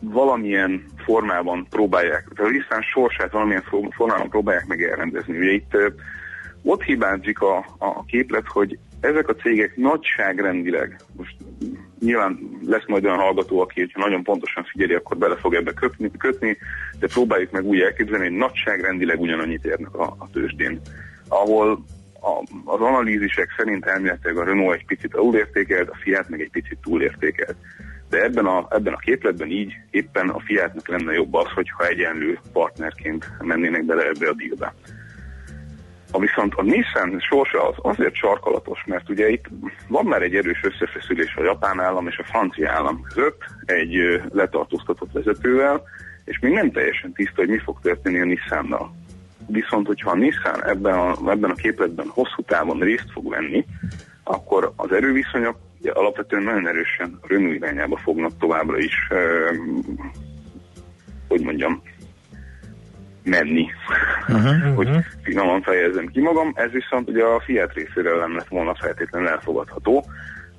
valamilyen 0.00 0.84
formában 1.04 1.66
próbálják, 1.70 2.28
tehát 2.34 2.52
a 2.52 2.54
Nissan 2.54 2.82
sorsát 2.82 3.32
valamilyen 3.32 3.62
fo- 3.62 3.94
formában 3.94 4.28
próbálják 4.28 4.66
meg 4.66 4.82
elrendezni. 4.82 5.38
Ugye 5.38 5.52
itt 5.52 5.76
ott 6.62 6.82
hibázik 6.82 7.40
a, 7.40 7.56
a 7.78 8.04
képlet, 8.04 8.46
hogy 8.46 8.78
ezek 9.00 9.28
a 9.28 9.34
cégek 9.34 9.76
nagyságrendileg, 9.76 11.00
most 11.16 11.36
nyilván 12.00 12.38
lesz 12.66 12.86
majd 12.86 13.04
olyan 13.04 13.18
hallgató, 13.18 13.60
aki, 13.60 13.80
hogyha 13.80 14.00
nagyon 14.00 14.22
pontosan 14.22 14.64
figyeli, 14.64 14.94
akkor 14.94 15.16
bele 15.16 15.36
fog 15.36 15.54
ebbe 15.54 15.72
kötni, 15.72 16.10
kötni 16.18 16.58
de 16.98 17.06
próbáljuk 17.06 17.50
meg 17.50 17.64
úgy 17.64 17.80
elképzelni, 17.80 18.24
hogy 18.24 18.36
nagyságrendileg 18.36 19.20
ugyanannyit 19.20 19.64
érnek 19.64 19.94
a, 19.94 20.16
a 20.18 20.30
tőzsdén. 20.32 20.80
Ahol 21.28 21.84
a, 22.20 22.42
az 22.64 22.80
analízisek 22.80 23.54
szerint 23.56 23.86
elméletileg 23.86 24.36
a 24.36 24.44
Renault 24.44 24.74
egy 24.74 24.86
picit 24.86 25.14
alulértékelt, 25.14 25.88
a 25.88 25.96
Fiat 26.00 26.28
meg 26.28 26.40
egy 26.40 26.50
picit 26.50 26.78
túlértékelt. 26.82 27.56
De 28.08 28.22
ebben 28.22 28.46
a, 28.46 28.66
ebben 28.70 28.92
a 28.92 28.98
képletben 28.98 29.48
így 29.48 29.72
éppen 29.90 30.28
a 30.28 30.40
Fiatnak 30.40 30.88
lenne 30.88 31.12
jobb 31.12 31.34
az, 31.34 31.48
hogyha 31.54 31.86
egyenlő 31.86 32.38
partnerként 32.52 33.30
mennének 33.38 33.84
bele 33.84 34.02
ebbe 34.02 34.28
a 34.28 34.32
dílbe. 34.32 34.74
A 36.10 36.18
viszont 36.18 36.54
a 36.54 36.62
Nissan 36.62 37.20
sorsa 37.20 37.68
az 37.68 37.74
azért 37.82 38.14
sarkalatos, 38.14 38.84
mert 38.86 39.08
ugye 39.08 39.28
itt 39.28 39.44
van 39.88 40.04
már 40.04 40.22
egy 40.22 40.34
erős 40.34 40.60
összefeszülés 40.62 41.34
a 41.36 41.42
japán 41.42 41.80
állam 41.80 42.06
és 42.06 42.18
a 42.18 42.24
francia 42.24 42.70
állam 42.70 43.02
között 43.14 43.44
egy 43.64 44.22
letartóztatott 44.32 45.12
vezetővel, 45.12 45.82
és 46.24 46.38
még 46.38 46.52
nem 46.52 46.70
teljesen 46.70 47.12
tiszta, 47.12 47.34
hogy 47.34 47.48
mi 47.48 47.58
fog 47.58 47.80
történni 47.80 48.20
a 48.20 48.24
Nissannal. 48.24 48.94
Viszont, 49.46 49.86
hogyha 49.86 50.10
a 50.10 50.16
Nissan 50.16 50.64
ebben 50.64 50.98
a, 50.98 51.30
ebben 51.30 51.50
a 51.50 51.54
képletben 51.54 52.06
hosszú 52.08 52.42
távon 52.42 52.78
részt 52.78 53.10
fog 53.12 53.28
venni, 53.28 53.64
akkor 54.22 54.72
az 54.76 54.92
erőviszonyok 54.92 55.56
ugye, 55.80 55.90
alapvetően 55.90 56.42
nagyon 56.42 56.68
erősen 56.68 57.18
a 57.22 57.34
irányába 57.34 57.96
fognak 57.96 58.38
továbbra 58.38 58.78
is, 58.78 58.94
ö, 59.10 59.50
hogy 61.28 61.40
mondjam, 61.40 61.82
menni, 63.26 63.66
uh-huh. 64.28 64.74
hogy 64.74 64.88
finoman 65.22 65.62
fejezem 65.62 66.06
ki 66.06 66.20
magam. 66.20 66.52
Ez 66.54 66.70
viszont 66.70 67.08
ugye 67.08 67.24
a 67.24 67.40
Fiat 67.40 67.72
részéről 67.72 68.18
nem 68.18 68.36
lett 68.36 68.48
volna 68.48 68.74
feltétlenül 68.74 69.28
elfogadható. 69.28 70.04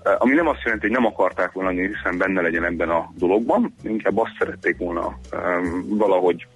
Eh, 0.03 0.13
Ami 0.17 0.33
nem 0.33 0.47
azt 0.47 0.63
jelenti, 0.63 0.85
hogy 0.87 0.95
nem 0.95 1.05
akarták 1.05 1.51
volna, 1.51 1.69
hogy 1.69 1.95
hiszen 1.95 2.17
benne 2.17 2.41
legyen 2.41 2.65
ebben 2.65 2.89
a 2.89 3.11
dologban, 3.17 3.73
inkább 3.83 4.17
azt 4.17 4.35
szerették 4.39 4.77
volna 4.77 5.19
um, 5.33 5.97
valahogy 5.97 6.47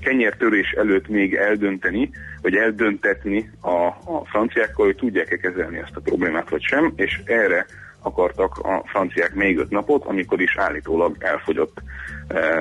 kenyértörés 0.00 0.70
előtt 0.70 1.08
még 1.08 1.34
eldönteni, 1.34 2.10
vagy 2.42 2.54
eldöntetni 2.54 3.50
a, 3.60 3.86
a 3.86 4.24
franciákkal, 4.24 4.86
hogy 4.86 4.96
tudják-e 4.96 5.36
kezelni 5.36 5.78
ezt 5.78 5.96
a 5.96 6.00
problémát, 6.00 6.48
vagy 6.48 6.62
sem, 6.62 6.92
és 6.96 7.20
erre 7.24 7.66
akartak 8.02 8.58
a 8.58 8.82
franciák 8.86 9.34
még 9.34 9.58
öt 9.58 9.70
napot, 9.70 10.04
amikor 10.04 10.40
is 10.40 10.56
állítólag 10.56 11.16
elfogyott 11.18 11.82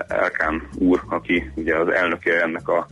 Elkán 0.08 0.68
úr, 0.74 1.04
aki 1.10 1.52
ugye 1.56 1.76
az 1.76 1.88
elnöke 1.90 2.42
ennek 2.42 2.68
a 2.68 2.88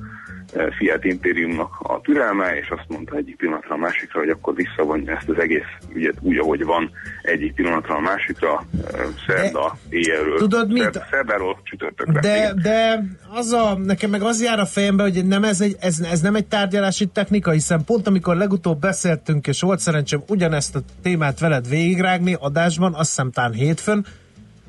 eh, 0.53 0.67
Fiat 0.77 1.03
Impériumnak 1.03 1.79
a 1.79 2.01
türelme, 2.01 2.57
és 2.57 2.69
azt 2.69 2.85
mondta 2.87 3.15
egyik 3.15 3.35
pillanatra 3.35 3.75
a 3.75 3.77
másikra, 3.77 4.19
hogy 4.19 4.29
akkor 4.29 4.55
visszavonja 4.55 5.15
ezt 5.15 5.29
az 5.29 5.39
egész 5.39 5.67
ügyet 5.93 6.15
úgy, 6.21 6.37
ahogy 6.37 6.63
van, 6.63 6.91
egyik 7.21 7.53
pillanatra 7.53 7.95
a 7.95 7.99
másikra, 7.99 8.63
eh, 8.93 9.05
szerda 9.27 9.77
éjjelről, 9.89 10.37
tudod 10.37 10.71
mit? 10.71 10.83
szerda, 10.83 11.05
szerdáról 11.11 11.59
csütörtökre. 11.63 12.19
De, 12.19 12.37
Igen. 12.37 12.59
de 12.61 13.03
az 13.29 13.51
a, 13.51 13.77
nekem 13.77 14.09
meg 14.09 14.21
az 14.21 14.43
jár 14.43 14.59
a 14.59 14.65
fejembe, 14.65 15.03
hogy 15.03 15.25
nem 15.25 15.43
ez, 15.43 15.61
egy, 15.61 15.75
ez, 15.79 15.99
ez 16.11 16.21
nem 16.21 16.35
egy 16.35 16.47
tárgyalási 16.47 17.05
technika, 17.07 17.51
hiszen 17.51 17.83
pont 17.85 18.07
amikor 18.07 18.35
legutóbb 18.35 18.79
beszéltünk, 18.79 19.47
és 19.47 19.61
volt 19.61 19.79
szerencsém 19.79 20.23
ugyanezt 20.27 20.75
a 20.75 20.79
témát 21.01 21.39
veled 21.39 21.69
végigrágni 21.69 22.35
adásban, 22.39 22.93
azt 22.93 23.09
hiszem 23.09 23.31
tán 23.31 23.53
hétfőn, 23.53 24.05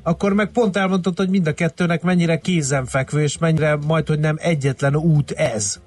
akkor 0.05 0.33
meg 0.33 0.51
pont 0.51 0.77
elmondtad, 0.77 1.17
hogy 1.17 1.29
mind 1.29 1.47
a 1.47 1.53
kettőnek 1.53 2.01
mennyire 2.01 2.37
kézenfekvő, 2.37 3.21
és 3.21 3.37
mennyire 3.37 3.77
majd, 3.87 4.07
hogy 4.07 4.19
nem 4.19 4.35
egyetlen 4.39 4.95
út 4.95 5.31
ez. 5.31 5.81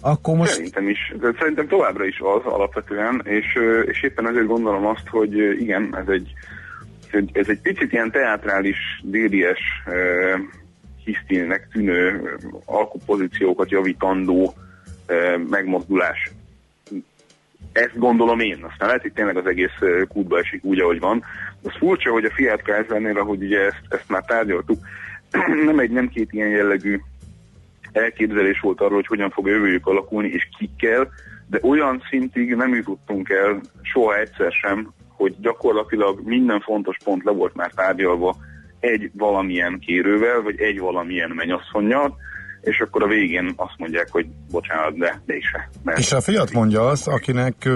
Akkor 0.00 0.36
most... 0.36 0.52
Szerintem 0.52 0.88
is, 0.88 1.14
szerintem 1.38 1.68
továbbra 1.68 2.04
is 2.04 2.20
az 2.20 2.52
alapvetően, 2.52 3.22
és, 3.24 3.58
és 3.84 4.02
éppen 4.02 4.28
ezért 4.28 4.46
gondolom 4.46 4.86
azt, 4.86 5.08
hogy 5.08 5.36
igen, 5.60 5.96
ez 5.96 6.08
egy, 6.08 6.32
ez 7.32 7.48
egy 7.48 7.60
picit 7.60 7.92
ilyen 7.92 8.10
teátrális, 8.10 8.78
délies, 9.02 9.60
uh, 9.86 9.94
hisztinek 11.08 11.68
tűnő 11.72 12.20
alkupozíciókat 12.64 13.70
javítandó 13.70 14.54
ö, 15.06 15.36
megmozdulás. 15.50 16.30
Ezt 17.72 17.98
gondolom 17.98 18.40
én, 18.40 18.64
aztán 18.70 18.86
lehet, 18.86 19.02
hogy 19.02 19.12
tényleg 19.12 19.36
az 19.36 19.46
egész 19.46 19.78
kútba 20.08 20.38
esik 20.38 20.64
úgy, 20.64 20.80
ahogy 20.80 21.00
van. 21.00 21.24
Az 21.62 21.72
furcsa, 21.78 22.10
hogy 22.10 22.24
a 22.24 22.30
Fiat 22.30 22.62
Chryslernél, 22.62 23.18
ahogy 23.18 23.42
ugye 23.42 23.60
ezt, 23.60 23.82
ezt 23.88 24.08
már 24.08 24.24
tárgyaltuk, 24.24 24.78
nem 25.68 25.78
egy, 25.78 25.90
nem 25.90 26.08
két 26.08 26.32
ilyen 26.32 26.48
jellegű 26.48 27.00
elképzelés 27.92 28.60
volt 28.60 28.80
arról, 28.80 28.94
hogy 28.94 29.06
hogyan 29.06 29.30
fog 29.30 29.46
a 29.46 29.50
jövőjük 29.50 29.86
alakulni, 29.86 30.28
és 30.28 30.48
kikkel, 30.58 31.08
de 31.46 31.58
olyan 31.62 32.02
szintig 32.10 32.54
nem 32.54 32.74
jutottunk 32.74 33.28
el 33.28 33.60
soha 33.82 34.18
egyszer 34.18 34.52
sem, 34.52 34.92
hogy 35.08 35.34
gyakorlatilag 35.40 36.20
minden 36.24 36.60
fontos 36.60 36.96
pont 37.04 37.24
le 37.24 37.32
volt 37.32 37.54
már 37.54 37.70
tárgyalva 37.70 38.36
egy 38.80 39.10
valamilyen 39.14 39.78
kérővel, 39.78 40.42
vagy 40.42 40.60
egy 40.60 40.78
valamilyen 40.78 41.30
mennyasszonnyal, 41.30 42.16
és 42.68 42.80
akkor 42.80 43.02
a 43.02 43.06
végén 43.06 43.52
azt 43.56 43.74
mondják, 43.76 44.08
hogy 44.10 44.26
bocsánat, 44.50 44.98
de, 44.98 45.22
de 45.26 45.36
is 45.36 45.44
se. 45.46 45.68
Mert 45.82 45.98
És 45.98 46.12
a 46.12 46.20
Fiat 46.20 46.52
mondja 46.52 46.86
azt, 46.86 47.08
akinek, 47.08 47.68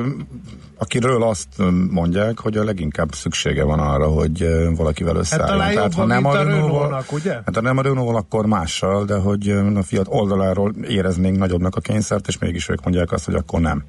akiről 0.79 1.23
azt 1.23 1.49
mondják, 1.91 2.39
hogy 2.39 2.57
a 2.57 2.65
leginkább 2.65 3.13
szüksége 3.13 3.65
van 3.65 3.79
arra, 3.79 4.07
hogy 4.07 4.47
valakivel 4.77 5.17
összeálljon. 5.17 5.59
talán 5.59 5.75
Tehát, 5.75 5.95
jobban, 5.95 6.09
mint 6.09 6.27
a 6.27 6.43
Renault-nak, 6.43 7.13
ugye? 7.13 7.33
Hát 7.33 7.55
ha 7.55 7.61
nem 7.61 7.79
a 7.79 7.83
Renault-val, 7.83 8.17
akkor 8.17 8.47
mással, 8.47 9.05
de 9.05 9.17
hogy 9.17 9.49
a 9.75 9.83
Fiat 9.83 10.07
oldaláról 10.09 10.75
éreznénk 10.89 11.39
nagyobbnak 11.39 11.77
a 11.77 11.81
kényszert, 11.81 12.29
és 12.29 12.39
mégis 12.39 12.69
ők 12.69 12.83
mondják 12.83 13.13
azt, 13.13 13.25
hogy 13.25 13.35
akkor 13.35 13.61
nem. 13.61 13.85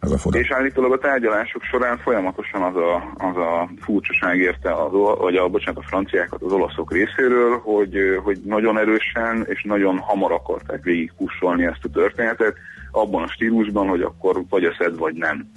Ez 0.00 0.10
a 0.10 0.18
fura. 0.18 0.38
És 0.38 0.50
állítólag 0.50 0.92
a 0.92 0.98
tárgyalások 0.98 1.62
során 1.62 1.98
folyamatosan 1.98 2.62
az 2.62 2.76
a, 2.76 3.12
az 3.28 3.36
a 3.36 3.70
furcsaság 3.80 4.38
érte, 4.38 4.72
az, 4.72 4.92
vagy 5.18 5.36
a, 5.36 5.48
bocsánat, 5.48 5.82
a 5.84 5.88
franciákat 5.88 6.42
az 6.42 6.52
olaszok 6.52 6.92
részéről, 6.92 7.58
hogy, 7.58 7.96
hogy 8.22 8.38
nagyon 8.44 8.78
erősen 8.78 9.46
és 9.48 9.62
nagyon 9.62 9.98
hamar 9.98 10.32
akarták 10.32 10.82
végig 10.82 11.12
pusolni 11.16 11.64
ezt 11.64 11.84
a 11.84 11.88
történetet, 11.88 12.54
abban 12.90 13.22
a 13.22 13.28
stílusban, 13.28 13.88
hogy 13.88 14.02
akkor 14.02 14.42
vagy 14.48 14.64
eszed, 14.64 14.98
vagy 14.98 15.14
nem. 15.14 15.50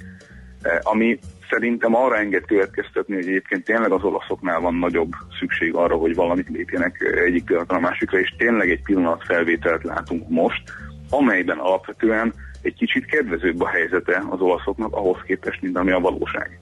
Eh, 0.61 0.79
Ami 0.81 1.19
szerintem 1.49 1.95
arra 1.95 2.17
enged 2.17 2.45
következtetni, 2.45 3.15
hogy 3.15 3.27
egyébként 3.27 3.63
tényleg 3.63 3.91
az 3.91 4.03
olaszoknál 4.03 4.59
van 4.59 4.75
nagyobb 4.75 5.11
szükség 5.39 5.75
arra, 5.75 5.95
hogy 5.95 6.15
valamit 6.15 6.49
lépjenek 6.49 7.13
egyik 7.25 7.43
pillanatra 7.45 7.77
a 7.77 7.79
másikra, 7.79 8.19
és 8.19 8.33
tényleg 8.37 8.69
egy 8.69 8.81
pillanat 8.83 9.23
felvételt 9.25 9.83
látunk 9.83 10.29
most, 10.29 10.61
amelyben 11.09 11.57
alapvetően 11.57 12.33
egy 12.61 12.73
kicsit 12.73 13.05
kedvezőbb 13.05 13.61
a 13.61 13.67
helyzete 13.67 14.23
az 14.29 14.39
olaszoknak 14.39 14.95
ahhoz 14.95 15.17
képest, 15.25 15.61
mint 15.61 15.77
ami 15.77 15.91
a 15.91 15.99
valóság. 15.99 16.59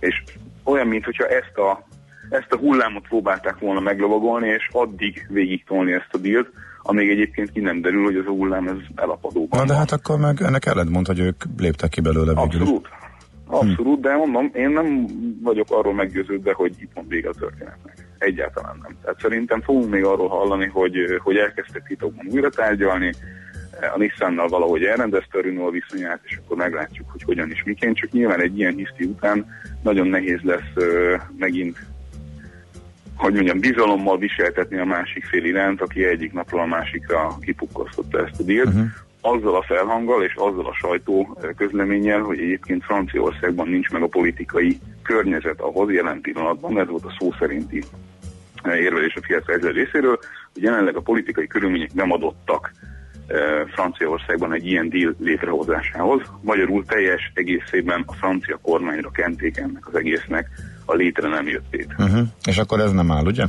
És 0.00 0.22
olyan, 0.64 0.86
mintha 0.86 1.26
ezt 1.26 1.56
a, 1.56 1.86
ezt 2.30 2.52
a 2.52 2.56
hullámot 2.56 3.08
próbálták 3.08 3.58
volna 3.58 3.80
meglovagolni, 3.80 4.48
és 4.48 4.68
addig 4.72 5.26
végig 5.28 5.64
tolni 5.64 5.92
ezt 5.92 6.10
a 6.12 6.18
dílt, 6.18 6.50
amíg 6.82 7.10
egyébként 7.10 7.52
ki 7.52 7.60
nem 7.60 7.80
derül, 7.80 8.04
hogy 8.04 8.16
ez 8.16 8.26
a 8.26 8.30
hullám 8.30 8.68
ez 8.68 8.76
elapadóban 8.94 9.58
Na 9.58 9.64
de 9.64 9.74
hát 9.74 9.92
akkor 9.92 10.18
meg 10.18 10.42
ennek 10.42 10.66
ellentmond, 10.66 11.06
hogy 11.06 11.18
ők 11.18 11.42
léptek 11.56 11.90
ki 11.90 12.00
belőle 12.00 12.34
végül. 12.34 12.60
Abszolút. 12.60 12.88
Abszolút, 13.46 14.00
de 14.00 14.16
mondom, 14.16 14.50
én 14.54 14.70
nem 14.70 15.06
vagyok 15.42 15.66
arról 15.70 15.94
meggyőződve, 15.94 16.52
hogy 16.52 16.72
itt 16.78 16.90
van 16.94 17.04
vége 17.08 17.28
a 17.28 17.32
történetnek. 17.38 18.06
Egyáltalán 18.18 18.78
nem. 18.82 18.96
Tehát 19.02 19.20
szerintem 19.20 19.60
fogunk 19.60 19.90
még 19.90 20.04
arról 20.04 20.28
hallani, 20.28 20.66
hogy, 20.66 20.96
hogy 21.22 21.36
elkezdtek 21.36 21.86
titokban 21.86 22.26
újra 22.30 22.50
tárgyalni, 22.50 23.14
a 23.94 23.98
Nissannal 23.98 24.48
valahogy 24.48 24.84
elrendezte 24.84 25.38
a 25.38 25.42
Renault 25.42 25.72
viszonyát, 25.72 26.20
és 26.22 26.36
akkor 26.36 26.56
meglátjuk, 26.56 27.10
hogy 27.10 27.22
hogyan 27.22 27.50
is 27.50 27.62
miként. 27.64 27.96
Csak 27.96 28.10
nyilván 28.10 28.40
egy 28.40 28.58
ilyen 28.58 28.74
hiszti 28.74 29.04
után 29.04 29.46
nagyon 29.82 30.06
nehéz 30.06 30.40
lesz 30.42 30.84
megint 31.38 31.78
hogy 33.16 33.32
mondjam, 33.32 33.60
bizalommal 33.60 34.18
viseltetni 34.18 34.78
a 34.78 34.84
másik 34.84 35.24
fél 35.24 35.44
iránt, 35.44 35.80
aki 35.80 36.04
egyik 36.04 36.32
napról 36.32 36.60
a 36.60 36.66
másikra 36.66 37.38
kipukasztotta 37.40 38.26
ezt 38.26 38.40
a 38.40 38.42
dílt. 38.42 38.66
Uh-huh 38.66 38.86
azzal 39.24 39.54
a 39.54 39.62
felhanggal 39.62 40.22
és 40.22 40.34
azzal 40.34 40.66
a 40.66 40.74
sajtó 40.74 41.38
közleménnyel, 41.56 42.20
hogy 42.20 42.38
egyébként 42.38 42.84
Franciaországban 42.84 43.68
nincs 43.68 43.90
meg 43.90 44.02
a 44.02 44.06
politikai 44.06 44.78
környezet 45.02 45.60
ahhoz 45.60 45.90
jelen 45.90 46.20
pillanatban, 46.20 46.78
ez 46.78 46.88
volt 46.88 47.04
a 47.04 47.14
szó 47.18 47.32
szerinti 47.38 47.84
érvelés 48.64 49.14
a 49.14 49.20
Fiat 49.22 49.44
Chrysler 49.44 49.74
részéről, 49.74 50.18
hogy 50.52 50.62
jelenleg 50.62 50.96
a 50.96 51.00
politikai 51.00 51.46
körülmények 51.46 51.92
nem 51.92 52.12
adottak 52.12 52.72
Franciaországban 53.74 54.52
egy 54.52 54.66
ilyen 54.66 54.88
deal 54.88 55.14
létrehozásához. 55.18 56.22
Magyarul 56.40 56.84
teljes 56.84 57.30
egészében 57.34 58.02
a 58.06 58.12
francia 58.12 58.58
kormányra 58.62 59.10
kenték 59.10 59.56
ennek 59.56 59.86
az 59.86 59.94
egésznek 59.94 60.48
a 60.84 60.94
létre 60.94 61.28
nem 61.28 61.48
jöttét. 61.48 61.94
Uh-huh. 61.98 62.26
És 62.44 62.58
akkor 62.58 62.80
ez 62.80 62.92
nem 62.92 63.10
áll, 63.10 63.24
ugye? 63.26 63.44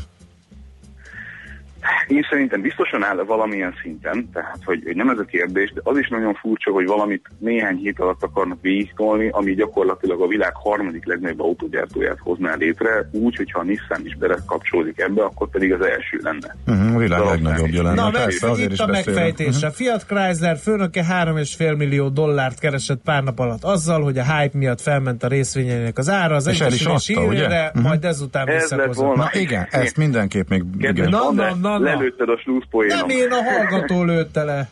Én 2.08 2.26
szerintem 2.30 2.62
biztosan 2.62 3.04
áll 3.04 3.24
valamilyen 3.28 3.74
szinten, 3.82 4.30
tehát 4.34 4.60
hogy, 4.66 4.82
hogy 4.86 4.96
nem 4.96 5.10
ez 5.10 5.20
a 5.20 5.24
kérdés, 5.24 5.72
de 5.74 5.82
az 5.84 5.98
is 5.98 6.08
nagyon 6.08 6.34
furcsa, 6.34 6.72
hogy 6.72 6.86
valamit 6.86 7.26
néhány 7.38 7.76
hét 7.78 8.00
alatt 8.00 8.24
akarnak 8.24 8.58
végigtolni, 8.62 9.30
ami 9.32 9.54
gyakorlatilag 9.54 10.22
a 10.22 10.28
világ 10.28 10.56
harmadik 10.56 11.06
legnagyobb 11.06 11.40
autógyártóját 11.42 12.18
hozná 12.20 12.56
létre, 12.56 13.10
úgy, 13.12 13.36
hogyha 13.36 13.60
a 13.60 13.64
Nissan 13.64 14.02
is 14.06 14.16
belekapcsolódik 14.18 15.00
ebbe, 15.00 15.24
akkor 15.24 15.50
pedig 15.50 15.74
az 15.74 15.82
első 15.82 16.20
lenne. 16.22 16.56
Uh-huh, 16.68 16.96
a 16.96 16.98
világ 16.98 17.20
De 17.20 17.26
legnagyobbja 17.26 17.84
lenne. 17.84 18.02
Na, 18.02 18.10
Persze, 18.12 18.50
azért 18.50 18.68
itt 18.68 18.74
is 18.74 18.80
a 18.80 18.88
megfejtése. 18.88 19.72
Fiat 19.72 20.06
Chrysler 20.06 20.58
főnöke 20.58 21.06
3,5 21.10 21.78
millió 21.78 22.10
dollárt 22.10 22.60
keresett 22.60 23.02
pár 23.04 23.24
nap 23.24 23.40
alatt 23.40 23.64
azzal, 23.64 24.02
hogy 24.02 24.18
a 24.18 24.24
hype 24.24 24.58
miatt 24.58 24.82
felment 24.82 25.24
a 25.24 25.28
részvényeinek 25.28 25.98
az 25.98 26.10
ára, 26.10 26.36
az 26.36 26.48
És 26.48 26.60
el 26.62 26.68
is 26.68 26.74
egyesülés 26.74 27.08
hírére, 27.08 27.72
Mhm. 27.74 27.84
majd 27.84 28.06
ezután 28.06 28.48
Ez 28.48 28.76
volna. 28.94 29.24
Na 29.24 29.30
igen, 29.40 29.68
ezt 29.70 29.98
mindenképp 29.98 30.50
még... 30.50 30.64
Igen. 30.78 31.10
Na, 31.10 31.32
na, 31.32 31.56
na, 31.62 31.78
na. 31.78 31.95
Lelőtted 31.98 32.30
a 32.30 32.38
slúzpoénom. 32.38 32.98
Nem 32.98 33.10
én 33.10 33.32
a 33.32 33.44
hallgató 33.44 34.04
lőtte 34.04 34.44
le. 34.44 34.70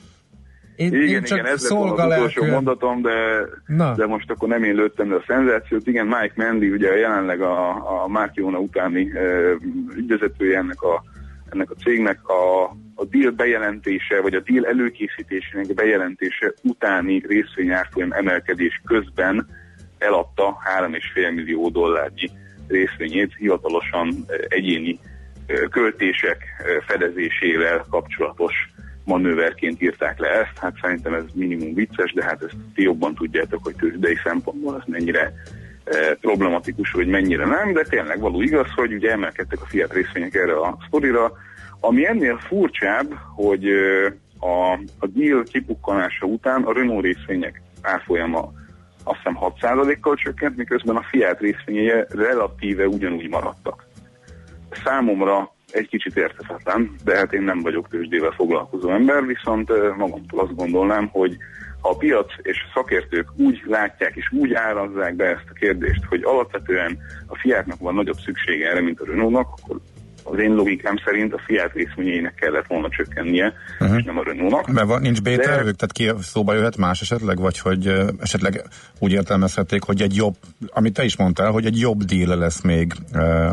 Én, 0.76 0.94
Igen, 0.94 1.08
én 1.08 1.24
csak 1.24 1.38
igen, 1.38 1.52
ez 1.52 1.70
lett 1.70 1.80
az 1.80 2.16
utolsó 2.16 2.46
mondatom, 2.46 3.02
de, 3.02 3.12
Na. 3.66 3.96
de 3.96 4.06
most 4.06 4.30
akkor 4.30 4.48
nem 4.48 4.64
én 4.64 4.76
lőttem 4.76 5.10
le 5.10 5.16
a 5.16 5.24
szenzációt. 5.28 5.88
Igen, 5.88 6.06
Mike 6.06 6.34
Mandy 6.36 6.70
ugye 6.70 6.98
jelenleg 6.98 7.42
a, 7.42 7.70
a 8.04 8.08
Márkióna 8.08 8.58
utáni 8.58 9.02
uh, 9.02 9.52
ügyvezetője 9.96 10.58
ennek 10.58 10.82
a, 10.82 11.04
ennek 11.50 11.72
a 11.72 11.76
cégnek 11.84 12.28
a, 12.28 12.64
a 12.96 13.06
deal 13.10 13.32
bejelentése, 13.32 14.22
vagy 14.22 14.34
a 14.34 14.40
deal 14.40 14.66
előkészítésének 14.66 15.74
bejelentése 15.74 16.54
utáni 16.64 17.24
részvényárfolyam 17.28 18.12
emelkedés 18.12 18.82
közben 18.86 19.48
eladta 19.98 20.58
3,5 20.80 21.36
millió 21.36 21.70
dollárnyi 21.70 22.30
részvényét 22.68 23.36
hivatalosan 23.38 24.26
egyéni 24.48 25.00
költések 25.70 26.38
fedezésével 26.88 27.86
kapcsolatos 27.90 28.54
manőverként 29.06 29.82
írták 29.82 30.20
le 30.20 30.28
ezt. 30.28 30.58
Hát 30.60 30.74
szerintem 30.82 31.14
ez 31.14 31.24
minimum 31.34 31.74
vicces, 31.74 32.14
de 32.14 32.24
hát 32.24 32.44
ezt 32.44 32.56
ti 32.76 32.82
jobban 32.82 33.16
tudjátok, 33.16 33.64
hogy 33.64 33.76
tőzsdei 33.76 34.18
szempontból 34.24 34.76
ez 34.76 34.84
mennyire 34.86 35.34
problematikus, 36.22 36.92
hogy 36.92 37.08
mennyire 37.08 37.46
nem, 37.46 37.74
de 37.74 37.84
tényleg 37.84 38.20
való 38.20 38.42
igaz, 38.42 38.68
hogy 38.76 38.94
ugye 38.94 39.12
emelkedtek 39.12 39.62
a 39.62 39.66
Fiat 39.66 39.94
részvények 39.94 40.36
erre 40.36 40.60
a 40.60 40.78
sztorira. 40.88 41.32
Ami 41.80 42.08
ennél 42.08 42.38
furcsább, 42.38 43.14
hogy 43.36 43.68
a, 44.40 44.72
a 45.00 45.08
deal 45.08 45.44
kipukkanása 45.44 46.26
után 46.26 46.64
a 46.64 46.74
Renault 46.74 47.04
részvények 47.04 47.62
árfolyama 47.82 48.52
azt 49.04 49.18
hiszem 49.18 49.38
6%-kal 49.40 50.16
csökkent, 50.16 50.58
miközben 50.58 50.96
a 50.96 51.06
Fiat 51.10 51.40
részvényei 51.40 52.04
relatíve 52.10 52.88
ugyanúgy 52.88 53.30
maradtak. 53.30 53.86
Számomra 54.84 55.54
egy 55.72 55.88
kicsit 55.88 56.18
érthetetlen, 56.18 56.96
de 57.04 57.16
hát 57.18 57.34
én 57.34 57.42
nem 57.42 57.62
vagyok 57.62 57.88
tőzsdével 57.88 58.32
foglalkozó 58.32 58.90
ember, 58.90 59.26
viszont 59.26 59.70
magamtól 59.98 60.40
azt 60.40 60.56
gondolnám, 60.56 61.08
hogy 61.08 61.38
ha 61.82 61.90
a 61.90 61.98
piac 61.98 62.32
és 62.42 62.58
a 62.68 62.72
szakértők 62.74 63.28
úgy 63.38 63.62
látják 63.66 64.16
és 64.16 64.32
úgy 64.32 64.54
árazzák 64.54 65.16
be 65.16 65.26
ezt 65.26 65.50
a 65.50 65.54
kérdést, 65.54 66.04
hogy 66.04 66.24
alapvetően 66.24 66.98
a 67.28 67.38
Fiatnak 67.38 67.80
van 67.80 67.94
nagyobb 67.94 68.18
szüksége 68.18 68.70
erre, 68.70 68.82
mint 68.82 69.00
a 69.00 69.06
Renaultnak, 69.06 69.48
akkor 69.62 69.80
az 70.24 70.40
én 70.40 70.54
logikám 70.54 70.96
szerint 71.06 71.34
a 71.34 71.42
Fiat 71.46 71.74
részvényeinek 71.74 72.34
kellett 72.34 72.68
volna 72.68 72.90
csökkennie, 72.90 73.54
uh-huh. 73.80 73.98
és 73.98 74.04
nem 74.04 74.18
a 74.18 74.24
Renaultnak. 74.24 74.72
Mert 74.72 74.88
van, 74.88 75.02
nincs 75.02 75.22
De- 75.22 75.36
B-tervük, 75.36 75.76
tehát 75.76 75.92
ki 75.92 76.12
szóba 76.22 76.54
jöhet 76.54 76.78
más 76.78 77.02
esetleg, 77.02 77.40
vagy 77.40 77.60
hogy 77.60 77.88
esetleg 78.20 78.62
úgy 79.00 79.12
értelmezhették, 79.12 79.84
hogy 79.84 80.02
egy 80.02 80.16
jobb, 80.16 80.36
amit 80.68 80.94
te 80.94 81.04
is 81.04 81.18
mondtál, 81.18 81.52
hogy 81.52 81.66
egy 81.66 81.80
jobb 81.80 82.04
deal 82.04 82.38
lesz 82.38 82.62
még 82.62 82.94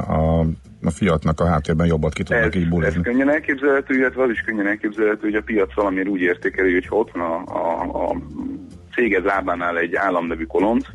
a, 0.06 0.40
a 0.82 0.90
Fiatnak 0.90 1.40
a 1.40 1.46
háttérben 1.46 1.86
jobbat 1.86 2.12
ki 2.12 2.22
tudnak 2.22 2.54
így 2.54 2.62
Ez 2.62 2.68
bulizni. 2.68 3.02
könnyen 3.02 3.30
elképzelhető, 3.30 3.94
illetve 3.94 4.22
az 4.22 4.30
is 4.30 4.40
könnyen 4.40 4.66
elképzelhető, 4.66 5.20
hogy 5.20 5.34
a 5.34 5.42
piac 5.42 5.74
valamiért 5.74 6.08
úgy 6.08 6.20
értékeli, 6.20 6.72
hogy 6.72 6.86
ha 6.86 6.96
ott 6.96 7.10
van 7.12 7.22
a, 7.22 7.42
a, 7.54 8.10
a 8.10 8.16
céged 8.94 9.24
lábánál 9.24 9.78
egy 9.78 9.94
államnevű 9.94 10.44
kolonc, 10.44 10.86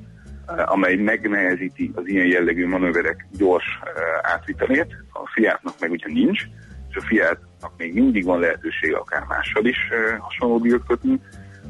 amely 0.66 0.96
megnehezíti 0.96 1.92
az 1.96 2.04
ilyen 2.08 2.26
jellegű 2.26 2.68
manőverek 2.68 3.28
gyors 3.38 3.66
eh, 3.84 4.32
átvitelét, 4.34 4.96
a 5.14 5.30
Fiatnak 5.34 5.74
meg 5.80 5.92
ugye 5.92 6.08
nincs, 6.08 6.42
és 6.90 6.96
a 6.96 7.02
Fiatnak 7.02 7.72
még 7.78 7.94
mindig 7.94 8.24
van 8.26 8.40
lehetősége 8.40 8.98
akár 8.98 9.24
mással 9.28 9.66
is 9.66 9.78
eh, 9.92 10.18
hasonló 10.20 10.60
díjat 10.60 10.86
kötni, 10.88 11.20